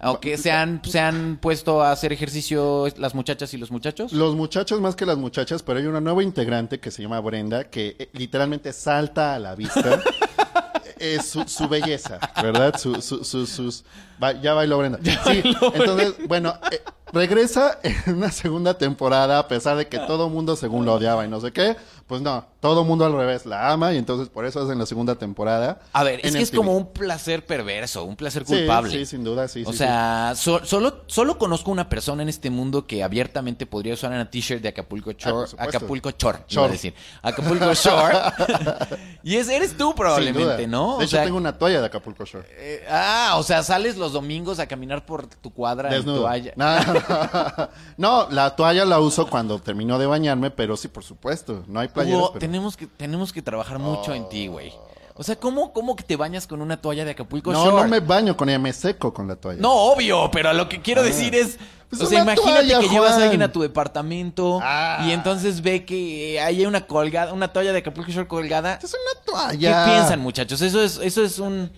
Aunque 0.00 0.38
se 0.38 0.50
han, 0.50 0.80
se 0.82 0.98
han 0.98 1.36
puesto 1.36 1.82
a 1.82 1.92
hacer 1.92 2.14
ejercicio 2.14 2.86
las 2.96 3.14
muchachas 3.14 3.52
y 3.52 3.58
los 3.58 3.70
muchachos. 3.70 4.10
Los 4.14 4.34
muchachos 4.36 4.80
más 4.80 4.96
que 4.96 5.04
las 5.04 5.18
muchachas, 5.18 5.62
pero 5.62 5.78
hay 5.80 5.84
una 5.86 6.00
nueva 6.00 6.22
integrante 6.22 6.80
que 6.80 6.90
se 6.90 7.02
llama 7.02 7.20
Brenda, 7.20 7.64
que 7.64 7.94
eh, 7.98 8.08
literalmente 8.14 8.72
salta 8.72 9.34
a 9.34 9.38
la 9.38 9.54
vista. 9.54 10.02
Es 11.02 11.26
su, 11.30 11.42
su 11.48 11.68
belleza, 11.68 12.18
¿verdad? 12.42 12.78
Su, 12.78 13.02
su- 13.02 13.24
su- 13.24 13.46
sus... 13.46 13.84
ba- 14.18 14.40
ya 14.40 14.54
bailó 14.54 14.78
Brenda. 14.78 14.98
Sí, 15.24 15.42
entonces, 15.74 16.14
bueno, 16.28 16.54
eh, 16.70 16.80
regresa 17.12 17.78
en 17.82 18.14
una 18.16 18.30
segunda 18.30 18.74
temporada, 18.78 19.38
a 19.40 19.48
pesar 19.48 19.76
de 19.76 19.88
que 19.88 19.98
todo 19.98 20.28
mundo 20.28 20.54
según 20.56 20.84
lo 20.84 20.94
odiaba 20.94 21.24
y 21.24 21.28
no 21.28 21.40
sé 21.40 21.52
qué, 21.52 21.76
Pues 22.12 22.20
no, 22.20 22.44
todo 22.60 22.84
mundo 22.84 23.06
al 23.06 23.14
revés 23.14 23.46
la 23.46 23.70
ama 23.72 23.94
y 23.94 23.96
entonces 23.96 24.28
por 24.28 24.44
eso 24.44 24.60
hacen 24.60 24.78
la 24.78 24.84
segunda 24.84 25.14
temporada. 25.14 25.80
A 25.94 26.04
ver, 26.04 26.20
es 26.20 26.26
en 26.26 26.34
que 26.34 26.42
es 26.42 26.50
como 26.50 26.76
un 26.76 26.92
placer 26.92 27.46
perverso, 27.46 28.04
un 28.04 28.16
placer 28.16 28.44
Sí, 28.44 28.54
culpable. 28.54 28.90
Sí, 28.90 29.06
sin 29.06 29.24
duda, 29.24 29.48
sí. 29.48 29.64
o 29.66 29.72
sí, 29.72 29.78
sea, 29.78 30.34
so- 30.36 30.62
solo, 30.62 31.04
solo 31.06 31.38
conozco 31.38 31.70
una 31.70 31.88
persona 31.88 32.22
en 32.22 32.28
este 32.28 32.50
mundo 32.50 32.86
que 32.86 33.02
abiertamente 33.02 33.64
podría 33.64 33.94
usar 33.94 34.10
una 34.12 34.30
t-shirt 34.30 34.60
de 34.60 34.68
Acapulco 34.68 35.12
Shore. 35.12 35.44
Ah, 35.44 35.46
supuesto. 35.46 35.78
Acapulco 35.78 36.10
Shore, 36.10 36.38
iba 36.40 36.44
a 36.44 36.52
Shore. 36.66 36.72
decir. 36.72 36.94
Acapulco 37.22 37.72
Shore. 37.72 38.18
y 39.22 39.36
es, 39.36 39.48
eres 39.48 39.74
tú 39.78 39.88
sí, 39.88 39.94
probablemente. 39.96 40.66
¿no? 40.66 40.98
De 40.98 41.04
hecho, 41.06 41.16
sea, 41.16 41.24
tengo 41.24 41.38
una 41.38 41.56
toalla 41.56 41.80
de 41.80 41.86
Acapulco 41.86 42.26
Shore. 42.26 42.46
eh, 42.58 42.84
ah, 42.90 43.36
o 43.38 43.42
sea, 43.42 43.62
sales 43.62 43.96
los 43.96 44.12
domingos 44.12 44.58
a 44.58 44.66
caminar 44.66 45.06
por 45.06 45.26
tu 45.28 45.48
cuadra 45.50 45.88
en 45.88 45.94
Desnudo. 45.94 46.20
toalla. 46.20 46.52
No, 46.56 46.76
no. 46.84 47.68
No, 47.96 48.28
la 48.30 48.54
toalla 48.54 48.84
la 48.84 49.00
uso 49.00 49.26
cuando 49.30 49.58
termino 49.60 49.98
de 49.98 50.04
bañarme, 50.04 50.50
pero 50.50 50.76
sí, 50.76 50.88
por 50.88 51.04
supuesto. 51.04 51.64
No 51.66 51.80
hay. 51.80 51.88
Pero- 52.04 52.30
tenemos 52.38 52.76
que, 52.76 52.86
tenemos 52.86 53.32
que 53.32 53.42
trabajar 53.42 53.78
mucho 53.78 54.14
en 54.14 54.28
ti, 54.28 54.46
güey. 54.46 54.72
O 55.14 55.22
sea, 55.22 55.36
¿cómo, 55.36 55.72
¿cómo 55.74 55.94
que 55.94 56.02
te 56.04 56.16
bañas 56.16 56.46
con 56.46 56.62
una 56.62 56.78
toalla 56.80 57.04
de 57.04 57.10
Acapulco 57.10 57.52
No, 57.52 57.62
Shore? 57.64 57.82
no 57.82 57.88
me 57.88 58.00
baño 58.00 58.34
con 58.36 58.48
ella, 58.48 58.58
me 58.58 58.72
seco 58.72 59.12
con 59.12 59.28
la 59.28 59.36
toalla. 59.36 59.60
No, 59.60 59.70
obvio, 59.72 60.30
pero 60.32 60.52
lo 60.54 60.68
que 60.68 60.80
quiero 60.80 61.02
decir 61.02 61.34
es. 61.34 61.58
Pues 61.90 62.00
o 62.00 62.06
sea, 62.06 62.22
imagínate 62.22 62.50
toalla, 62.54 62.78
que 62.80 62.88
llevas 62.88 63.12
a 63.12 63.24
alguien 63.24 63.42
a 63.42 63.52
tu 63.52 63.60
departamento 63.60 64.60
Ah. 64.62 65.04
y 65.06 65.10
entonces 65.12 65.60
ve 65.60 65.84
que 65.84 66.40
hay 66.40 66.64
una 66.64 66.86
colgada, 66.86 67.34
una 67.34 67.52
toalla 67.52 67.72
de 67.72 67.80
Acapulco 67.80 68.10
Shore 68.10 68.26
colgada. 68.26 68.78
Es 68.82 68.94
una 68.94 69.20
¿Qué 69.20 69.30
toalla. 69.30 69.84
piensan, 69.84 70.20
muchachos? 70.20 70.62
Eso 70.62 70.80
es, 70.82 70.98
eso 71.02 71.22
es 71.22 71.38
un. 71.38 71.70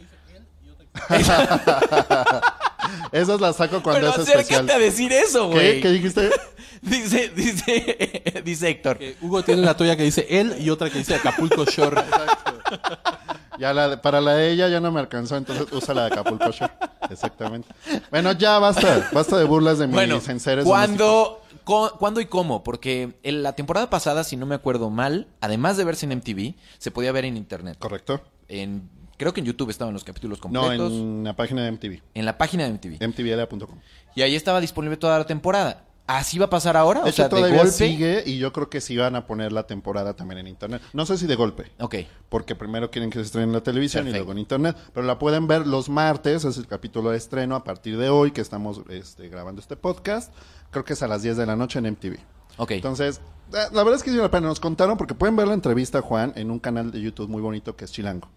Esas 3.13 3.41
las 3.41 3.57
saco 3.57 3.83
cuando 3.83 4.01
Pero 4.01 4.13
es 4.13 4.19
acércate 4.29 4.41
especial. 4.55 4.71
a 4.71 4.79
decir 4.79 5.13
eso, 5.13 5.49
güey. 5.49 5.75
¿Qué? 5.77 5.81
¿Qué 5.81 5.91
dijiste? 5.91 6.31
Dice, 6.83 7.31
dice, 7.35 8.43
dice 8.45 8.69
Héctor. 8.69 8.99
Que 8.99 9.17
Hugo 9.23 9.43
tiene 9.43 9.63
una 9.63 9.75
toalla 9.75 9.97
que 9.97 10.03
dice 10.03 10.27
él 10.29 10.55
y 10.61 10.69
otra 10.69 10.91
que 10.91 10.99
dice 10.99 11.15
Acapulco 11.15 11.65
Shore. 11.65 12.03
Ya 13.59 13.73
la 13.73 13.89
de- 13.89 13.97
para 13.99 14.21
la 14.21 14.35
de 14.35 14.51
ella 14.51 14.69
ya 14.69 14.81
no 14.81 14.91
me 14.93 15.01
alcanzó, 15.01 15.37
entonces 15.37 15.67
usa 15.73 15.95
la 15.95 16.03
de 16.03 16.07
Acapulco 16.13 16.51
Shore. 16.51 16.73
Exactamente. 17.09 17.69
Bueno, 18.11 18.33
ya 18.33 18.59
basta. 18.59 19.09
Basta 19.13 19.39
de 19.39 19.45
burlas 19.45 19.79
de 19.79 19.87
mis 19.87 19.95
Bueno, 19.95 20.21
enseres 20.29 20.65
¿cuándo, 20.65 21.41
co- 21.65 21.93
¿cuándo 21.99 22.21
y 22.21 22.27
cómo? 22.27 22.63
Porque 22.65 23.15
en 23.23 23.43
la 23.43 23.55
temporada 23.55 23.89
pasada, 23.89 24.23
si 24.25 24.37
no 24.37 24.45
me 24.45 24.55
acuerdo 24.57 24.91
mal, 24.91 25.29
además 25.41 25.77
de 25.77 25.85
verse 25.85 26.05
en 26.05 26.19
MTV, 26.19 26.55
se 26.79 26.91
podía 26.91 27.13
ver 27.13 27.25
en 27.25 27.37
internet. 27.39 27.77
Correcto. 27.79 28.21
En, 28.49 28.91
creo 29.17 29.33
que 29.33 29.41
en 29.41 29.47
YouTube 29.47 29.71
estaban 29.71 29.95
los 29.95 30.05
capítulos 30.05 30.39
No, 30.51 30.61
completos. 30.61 30.93
en 30.93 31.25
la 31.25 31.35
página 31.37 31.63
de 31.65 31.73
MTV. 31.73 32.03
en 32.15 32.25
la 32.25 32.37
página 32.39 32.65
de 32.65 32.71
MTV. 32.75 33.07
MTVLA.com. 33.07 33.79
Y 34.15 34.23
ahí 34.23 34.35
estaba 34.35 34.61
disponible 34.61 34.97
toda 34.97 35.19
la 35.19 35.27
temporada. 35.27 35.85
¿Así 36.07 36.39
va 36.39 36.45
a 36.47 36.51
pasar 36.51 36.77
ahora? 36.77 37.01
O 37.05 37.11
sea, 37.13 37.25
de 37.27 37.31
todavía 37.31 37.57
golpe. 37.57 37.73
sigue 37.73 38.23
y 38.27 38.37
yo 38.37 38.53
creo 38.53 38.69
que 38.69 38.83
sí 38.83 38.95
van 38.95 39.17
a 39.17 39.27
poner 39.27 39.53
la 39.53 39.67
temporada 39.67 40.13
también 40.15 40.41
en 40.41 40.49
internet. 40.49 40.83
No 40.93 41.07
sé 41.07 41.17
si 41.17 41.27
de 41.27 41.35
golpe. 41.35 41.73
Ok. 41.81 41.95
Porque 42.29 42.55
primero 42.55 42.91
quieren 42.91 43.09
que 43.09 43.21
se 43.21 43.25
estrene 43.25 43.47
en 43.47 43.53
la 43.55 43.63
televisión 43.63 44.07
y 44.07 44.11
luego 44.11 44.33
en 44.33 44.39
internet. 44.39 44.77
Pero 44.93 45.07
la 45.07 45.19
pueden 45.19 45.47
ver 45.47 45.67
los 45.67 45.89
martes, 45.89 46.45
es 46.45 46.59
el 46.59 46.67
capítulo 46.67 47.09
de 47.11 47.17
estreno 47.17 47.57
a 47.57 47.65
partir 47.65 47.97
de 47.97 48.11
hoy 48.11 48.33
que 48.33 48.43
estamos 48.43 48.83
este, 48.91 49.31
grabando 49.31 49.63
este 49.63 49.77
podcast. 49.77 50.31
Creo 50.71 50.85
que 50.85 50.93
es 50.93 51.03
a 51.03 51.09
las 51.09 51.23
10 51.23 51.39
de 51.39 51.47
la 51.47 51.57
noche 51.57 51.79
en 51.79 51.87
MTV. 51.93 52.19
Ok. 52.59 52.73
Entonces, 52.73 53.23
eh, 53.55 53.57
la 53.73 53.83
verdad 53.83 53.95
es 53.95 54.03
que 54.03 54.11
vale 54.11 54.23
la 54.25 54.31
pena. 54.31 54.49
Nos 54.49 54.61
contaron 54.61 54.99
porque 54.99 55.15
pueden 55.15 55.37
ver 55.37 55.49
la 55.49 55.55
entrevista, 55.55 56.03
Juan, 56.03 56.35
en 56.37 56.51
un 56.51 56.59
canal 56.59 56.91
de 56.91 57.01
YouTube 57.01 57.31
muy 57.31 57.41
bonito 57.41 57.77
que 57.77 57.87
es 57.87 57.93
Chilango. 57.93 58.29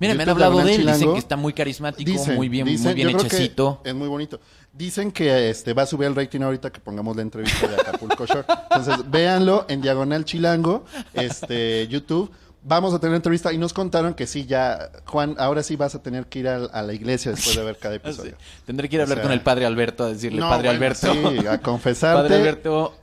Mira, 0.00 0.14
me 0.14 0.22
han 0.22 0.28
hablado 0.28 0.58
de 0.58 0.74
él. 0.74 0.82
Diagonal 0.82 0.84
Dicen 0.86 0.98
Chilango. 1.00 1.12
que 1.14 1.18
está 1.18 1.36
muy 1.36 1.52
carismático, 1.52 2.10
Dicen, 2.10 2.36
muy 2.36 2.48
bien, 2.48 2.66
dicen, 2.66 2.86
muy 2.86 2.94
bien 2.94 3.10
hechecito. 3.10 3.80
Es 3.84 3.94
muy 3.94 4.08
bonito. 4.08 4.40
Dicen 4.72 5.10
que 5.10 5.50
este 5.50 5.72
va 5.72 5.82
a 5.82 5.86
subir 5.86 6.06
el 6.06 6.14
rating 6.14 6.40
ahorita 6.42 6.70
que 6.70 6.78
pongamos 6.80 7.16
la 7.16 7.22
entrevista 7.22 7.66
de 7.66 7.74
Acapulco 7.76 8.26
Shore. 8.26 8.44
Entonces, 8.70 9.10
véanlo 9.10 9.66
en 9.68 9.80
Diagonal 9.80 10.24
Chilango, 10.24 10.84
este 11.14 11.88
YouTube. 11.88 12.30
Vamos 12.62 12.92
a 12.92 12.98
tener 12.98 13.14
entrevista 13.16 13.52
y 13.52 13.58
nos 13.58 13.72
contaron 13.72 14.14
que 14.14 14.26
sí, 14.26 14.44
ya, 14.44 14.90
Juan, 15.06 15.36
ahora 15.38 15.62
sí 15.62 15.76
vas 15.76 15.94
a 15.94 16.02
tener 16.02 16.26
que 16.26 16.40
ir 16.40 16.48
a, 16.48 16.56
a 16.66 16.82
la 16.82 16.92
iglesia 16.92 17.30
después 17.30 17.56
de 17.56 17.62
ver 17.64 17.78
cada 17.78 17.94
episodio. 17.96 18.36
Tendré 18.66 18.88
que 18.88 18.96
ir 18.96 19.00
a 19.00 19.04
O 19.04 19.06
hablar 19.06 19.18
sea, 19.18 19.22
con 19.22 19.32
el 19.32 19.40
padre 19.40 19.64
Alberto 19.64 20.04
a 20.04 20.08
decirle, 20.08 20.40
No, 20.40 20.48
padre 20.48 20.68
bueno, 20.68 20.84
Alberto. 20.84 21.12
sí, 21.12 21.46
a 21.46 21.58
confesarte. 21.62 22.22
Padre 22.22 22.36
Alberto, 22.36 22.94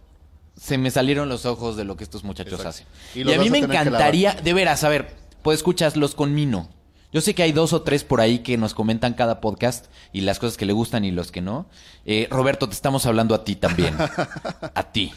se 0.56 0.78
me 0.78 0.92
salieron 0.92 1.30
los 1.30 1.46
ojos 1.46 1.78
de 1.78 1.84
lo 1.86 1.96
que 1.98 2.04
estos 2.04 2.24
muchachos 2.24 2.54
Exacto. 2.60 2.70
hacen. 2.70 2.88
Y 3.16 3.22
Y, 3.22 3.24
los 3.24 3.36
a 3.36 3.40
mí 3.40 3.50
me 3.50 3.58
encantaría, 3.60 4.34
de 4.34 4.54
veras, 4.54 4.84
a 4.84 4.90
ver, 4.90 5.16
pues 5.42 5.58
escuchaslos 5.58 6.16
con 6.16 6.34
Mino. 6.36 6.70
Yo 7.16 7.22
sé 7.22 7.34
que 7.34 7.44
hay 7.44 7.54
dos 7.54 7.72
o 7.72 7.82
tres 7.82 8.04
por 8.04 8.20
ahí 8.20 8.40
que 8.40 8.58
nos 8.58 8.74
comentan 8.74 9.14
cada 9.14 9.40
podcast 9.40 9.86
y 10.12 10.20
las 10.20 10.38
cosas 10.38 10.58
que 10.58 10.66
le 10.66 10.74
gustan 10.74 11.06
y 11.06 11.12
los 11.12 11.32
que 11.32 11.40
no. 11.40 11.66
Eh, 12.06 12.28
Roberto, 12.30 12.68
te 12.68 12.76
estamos 12.76 13.06
hablando 13.06 13.34
a 13.34 13.46
ti 13.46 13.56
también. 13.56 13.96
a 14.76 14.92
ti. 14.92 15.14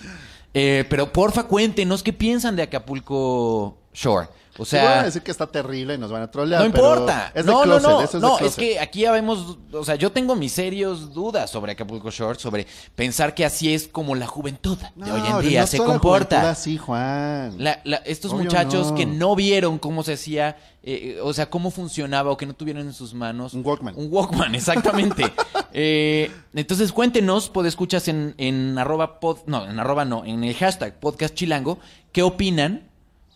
Eh, 0.54 0.84
pero 0.88 1.12
porfa, 1.12 1.48
cuéntenos 1.48 2.04
qué 2.04 2.12
piensan 2.12 2.54
de 2.54 2.62
Acapulco 2.62 3.78
Shore. 3.92 4.28
O 4.58 4.64
Sí, 4.64 4.76
van 4.76 4.84
a 4.86 4.90
sea, 4.94 5.02
decir 5.04 5.22
que 5.22 5.30
está 5.30 5.46
terrible 5.46 5.94
y 5.94 5.98
nos 5.98 6.10
van 6.10 6.22
a 6.22 6.30
trolear. 6.30 6.60
no 6.60 6.66
importa. 6.66 7.30
Es 7.34 7.46
de 7.46 7.52
no, 7.52 7.62
closet, 7.62 7.82
no, 7.82 7.88
no, 7.98 8.02
eso 8.02 8.16
es 8.18 8.22
de 8.22 8.28
no, 8.28 8.38
es 8.40 8.56
que 8.56 8.80
aquí 8.80 9.00
ya 9.00 9.12
vemos, 9.12 9.56
o 9.72 9.84
sea, 9.84 9.94
yo 9.94 10.10
tengo 10.12 10.34
mis 10.34 10.52
serios 10.52 11.14
dudas 11.14 11.48
sobre 11.50 11.72
Acapulco 11.72 12.10
Shore, 12.10 12.38
sobre 12.38 12.66
pensar 12.94 13.34
que 13.34 13.44
así 13.44 13.72
es 13.72 13.86
como 13.88 14.14
la 14.16 14.26
juventud 14.26 14.76
de 14.76 14.86
No, 14.96 15.14
hoy 15.14 15.20
en 15.26 15.32
no 15.32 15.40
día 15.40 15.62
es 15.62 15.70
se 15.70 15.78
la 15.78 15.84
comporta. 15.84 16.36
juventud 16.40 16.50
así, 16.50 16.76
Juan. 16.76 17.54
La- 17.62 17.80
la- 17.84 17.96
estos 17.98 18.32
Obvio 18.32 18.44
muchachos 18.44 18.88
no. 18.90 18.94
que 18.96 19.06
no 19.06 19.36
vieron 19.36 19.78
cómo 19.78 20.02
se 20.02 20.14
hacía, 20.14 20.56
eh, 20.82 21.18
o 21.22 21.32
sea, 21.32 21.48
cómo 21.48 21.70
funcionaba 21.70 22.30
o 22.32 22.36
que 22.36 22.46
no 22.46 22.54
tuvieron 22.54 22.82
en 22.86 22.92
sus 22.92 23.14
manos. 23.14 23.54
Un 23.54 23.64
Walkman. 23.64 23.94
Un 23.96 24.08
Walkman, 24.10 24.54
exactamente. 24.56 25.32
Eh, 25.72 26.30
entonces 26.54 26.90
cuéntenos, 26.92 27.50
escuchas 27.64 28.08
en, 28.08 28.34
en 28.38 28.76
arroba 28.78 29.20
pod, 29.20 29.38
no, 29.46 29.68
en 29.68 29.78
arroba 29.78 30.04
no, 30.04 30.24
en 30.24 30.42
el 30.42 30.54
hashtag 30.54 30.98
podcast 30.98 31.34
chilango, 31.34 31.78
qué 32.12 32.22
opinan 32.22 32.87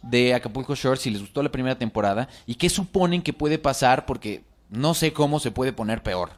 de 0.03 0.35
Acapulco 0.35 0.75
Shore, 0.75 0.99
si 0.99 1.11
les 1.11 1.21
gustó 1.21 1.43
la 1.43 1.53
primera 1.53 1.79
temporada 1.79 2.29
y 2.47 2.57
qué 2.57 2.69
suponen 2.69 3.23
que 3.23 3.33
puede 3.33 3.59
pasar 3.59 4.05
porque 4.07 4.45
no 4.71 4.95
sé 4.95 5.13
cómo 5.13 5.39
se 5.41 5.51
puede 5.51 5.73
poner 5.73 6.03
peor. 6.03 6.31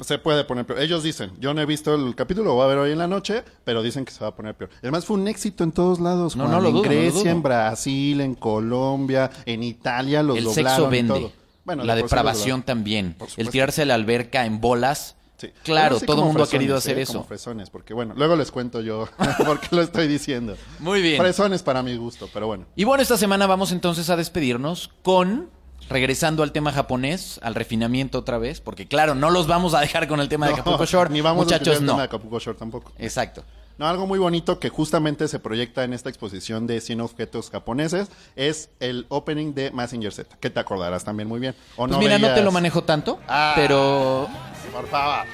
Se 0.00 0.18
puede 0.18 0.42
poner 0.42 0.66
peor. 0.66 0.80
Ellos 0.80 1.04
dicen, 1.04 1.30
yo 1.38 1.54
no 1.54 1.60
he 1.60 1.66
visto 1.66 1.94
el 1.94 2.16
capítulo, 2.16 2.46
lo 2.48 2.54
voy 2.54 2.64
a 2.64 2.66
ver 2.66 2.78
hoy 2.78 2.90
en 2.90 2.98
la 2.98 3.06
noche, 3.06 3.44
pero 3.62 3.82
dicen 3.82 4.04
que 4.04 4.10
se 4.10 4.18
va 4.20 4.28
a 4.30 4.34
poner 4.34 4.56
peor. 4.56 4.70
Además 4.82 5.04
fue 5.04 5.16
un 5.16 5.28
éxito 5.28 5.62
en 5.62 5.70
todos 5.70 6.00
lados, 6.00 6.34
No, 6.34 6.44
Juan. 6.44 6.56
no 6.56 6.60
lo 6.60 6.68
en 6.70 6.74
dudo, 6.74 6.82
no 6.84 6.88
lo 6.88 6.94
Grecia, 6.96 7.20
dudo. 7.22 7.30
en 7.30 7.42
Brasil, 7.42 8.20
en 8.20 8.34
Colombia, 8.34 9.30
en 9.46 9.62
Italia 9.62 10.24
los 10.24 10.36
el 10.38 10.44
doblaron 10.44 10.70
sexo 10.70 10.88
y 10.88 10.90
vende. 10.90 11.14
todo. 11.20 11.32
Bueno, 11.64 11.84
la 11.84 11.94
de 11.94 12.00
por 12.00 12.08
sí 12.08 12.14
los 12.16 12.18
depravación 12.18 12.44
doblaron. 12.60 12.62
también. 12.64 13.14
Por 13.14 13.28
El 13.36 13.50
tirarse 13.50 13.82
a 13.82 13.84
la 13.84 13.94
alberca 13.94 14.44
en 14.44 14.60
bolas. 14.60 15.14
Sí. 15.42 15.52
Claro, 15.64 15.98
todo 16.00 16.20
el 16.20 16.26
mundo 16.28 16.44
ha 16.44 16.48
querido 16.48 16.76
hacer 16.76 16.98
¿eh? 16.98 17.02
eso. 17.02 17.14
Como 17.14 17.24
fresones, 17.24 17.68
porque 17.68 17.94
bueno, 17.94 18.14
luego 18.16 18.36
les 18.36 18.50
cuento 18.52 18.80
yo 18.80 19.08
por 19.44 19.58
qué 19.58 19.74
lo 19.74 19.82
estoy 19.82 20.06
diciendo. 20.06 20.56
Muy 20.78 21.02
bien. 21.02 21.20
Fresones 21.20 21.62
para 21.64 21.82
mi 21.82 21.96
gusto, 21.96 22.28
pero 22.32 22.46
bueno. 22.46 22.64
Y 22.76 22.84
bueno, 22.84 23.02
esta 23.02 23.16
semana 23.16 23.46
vamos 23.48 23.72
entonces 23.72 24.08
a 24.08 24.16
despedirnos 24.16 24.90
con, 25.02 25.50
regresando 25.88 26.42
al 26.44 26.52
tema 26.52 26.70
japonés, 26.70 27.40
al 27.42 27.54
refinamiento 27.56 28.18
otra 28.18 28.38
vez, 28.38 28.60
porque 28.60 28.86
claro, 28.86 29.14
no 29.16 29.30
los 29.30 29.46
vamos 29.48 29.74
a 29.74 29.80
dejar 29.80 30.06
con 30.06 30.20
el 30.20 30.28
tema 30.28 30.46
de 30.46 30.52
No, 30.52 30.58
Acapulco 30.58 30.84
Shore. 30.86 31.10
Ni 31.12 31.20
vamos 31.20 31.42
a 31.42 31.44
Muchachos, 31.44 31.78
el 31.78 31.84
no. 31.86 31.92
tema 31.92 32.02
de 32.02 32.06
Acapulco 32.06 32.38
Shore 32.38 32.56
tampoco. 32.58 32.92
Exacto. 32.98 33.42
No, 33.78 33.88
algo 33.88 34.06
muy 34.06 34.18
bonito 34.18 34.60
que 34.60 34.68
justamente 34.68 35.26
se 35.28 35.38
proyecta 35.40 35.82
en 35.82 35.94
esta 35.94 36.10
exposición 36.10 36.66
de 36.66 36.80
100 36.82 37.00
objetos 37.00 37.48
japoneses 37.50 38.08
es 38.36 38.68
el 38.80 39.06
opening 39.08 39.54
de 39.54 39.70
Massinger 39.70 40.12
Z, 40.12 40.36
que 40.38 40.50
te 40.50 40.60
acordarás 40.60 41.04
también 41.04 41.26
muy 41.26 41.40
bien. 41.40 41.54
¿O 41.76 41.86
Pues 41.88 41.98
mira, 41.98 42.18
no 42.18 42.26
te 42.26 42.32
veías? 42.32 42.44
lo 42.44 42.52
manejo 42.52 42.84
tanto, 42.84 43.18
Ah. 43.26 43.54
pero 43.56 44.28
Por 44.72 44.86
favor. 44.88 45.26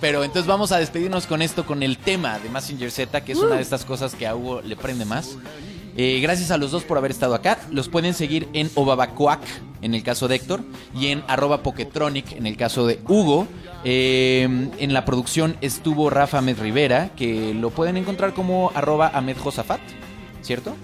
pero 0.00 0.24
entonces 0.24 0.46
vamos 0.46 0.72
a 0.72 0.78
despedirnos 0.78 1.26
con 1.26 1.42
esto, 1.42 1.66
con 1.66 1.82
el 1.82 1.98
tema 1.98 2.38
de 2.38 2.48
Massinger 2.48 2.90
Z, 2.90 3.20
que 3.22 3.32
es 3.32 3.38
una 3.38 3.56
de 3.56 3.62
estas 3.62 3.84
cosas 3.84 4.14
que 4.14 4.26
a 4.26 4.34
Hugo 4.34 4.62
le 4.62 4.76
prende 4.76 5.04
más. 5.04 5.36
Eh, 5.96 6.20
gracias 6.20 6.52
a 6.52 6.58
los 6.58 6.70
dos 6.70 6.84
por 6.84 6.96
haber 6.96 7.10
estado 7.10 7.34
acá. 7.34 7.58
Los 7.72 7.88
pueden 7.88 8.14
seguir 8.14 8.48
en 8.52 8.70
Obabacuac, 8.76 9.40
en 9.82 9.94
el 9.94 10.04
caso 10.04 10.28
de 10.28 10.36
Héctor, 10.36 10.60
y 10.94 11.08
en 11.08 11.24
arroba 11.26 11.64
Poketronic, 11.64 12.32
en 12.32 12.46
el 12.46 12.56
caso 12.56 12.86
de 12.86 13.00
Hugo. 13.08 13.48
Eh, 13.82 14.70
en 14.78 14.92
la 14.94 15.04
producción 15.04 15.56
estuvo 15.60 16.08
Rafa 16.08 16.38
Ahmed 16.38 16.60
Rivera, 16.60 17.10
que 17.16 17.52
lo 17.52 17.70
pueden 17.70 17.96
encontrar 17.96 18.32
como 18.32 18.70
arroba 18.76 19.10
Ahmed 19.12 19.36
Josafat, 19.38 19.80
¿cierto? 20.42 20.76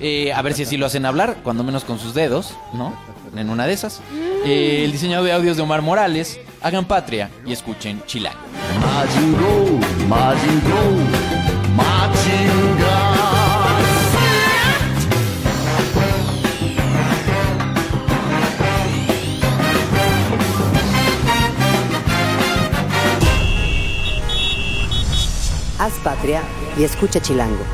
Eh, 0.00 0.32
a 0.32 0.40
ver 0.40 0.54
si 0.54 0.62
así 0.62 0.78
lo 0.78 0.86
hacen 0.86 1.04
hablar, 1.04 1.38
cuando 1.44 1.62
menos 1.62 1.84
con 1.84 1.98
sus 1.98 2.14
dedos, 2.14 2.54
¿no? 2.72 2.94
En 3.36 3.50
una 3.50 3.66
de 3.66 3.74
esas. 3.74 4.00
El 4.46 4.90
diseñador 4.92 5.26
de 5.26 5.32
audios 5.32 5.58
de 5.58 5.62
Omar 5.62 5.82
Morales. 5.82 6.40
Hagan 6.60 6.86
patria 6.86 7.30
y 7.46 7.52
escuchen 7.52 8.02
Chilango. 8.06 8.38
Haz 25.78 25.92
patria 26.02 26.42
y 26.76 26.82
escucha 26.82 27.20
Chilango. 27.22 27.64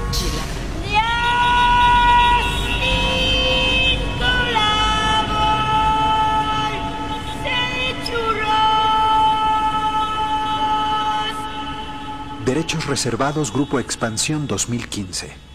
Derechos 12.55 12.87
reservados 12.87 13.53
Grupo 13.53 13.81
Expansión 13.81 14.47
2015. 14.47 15.54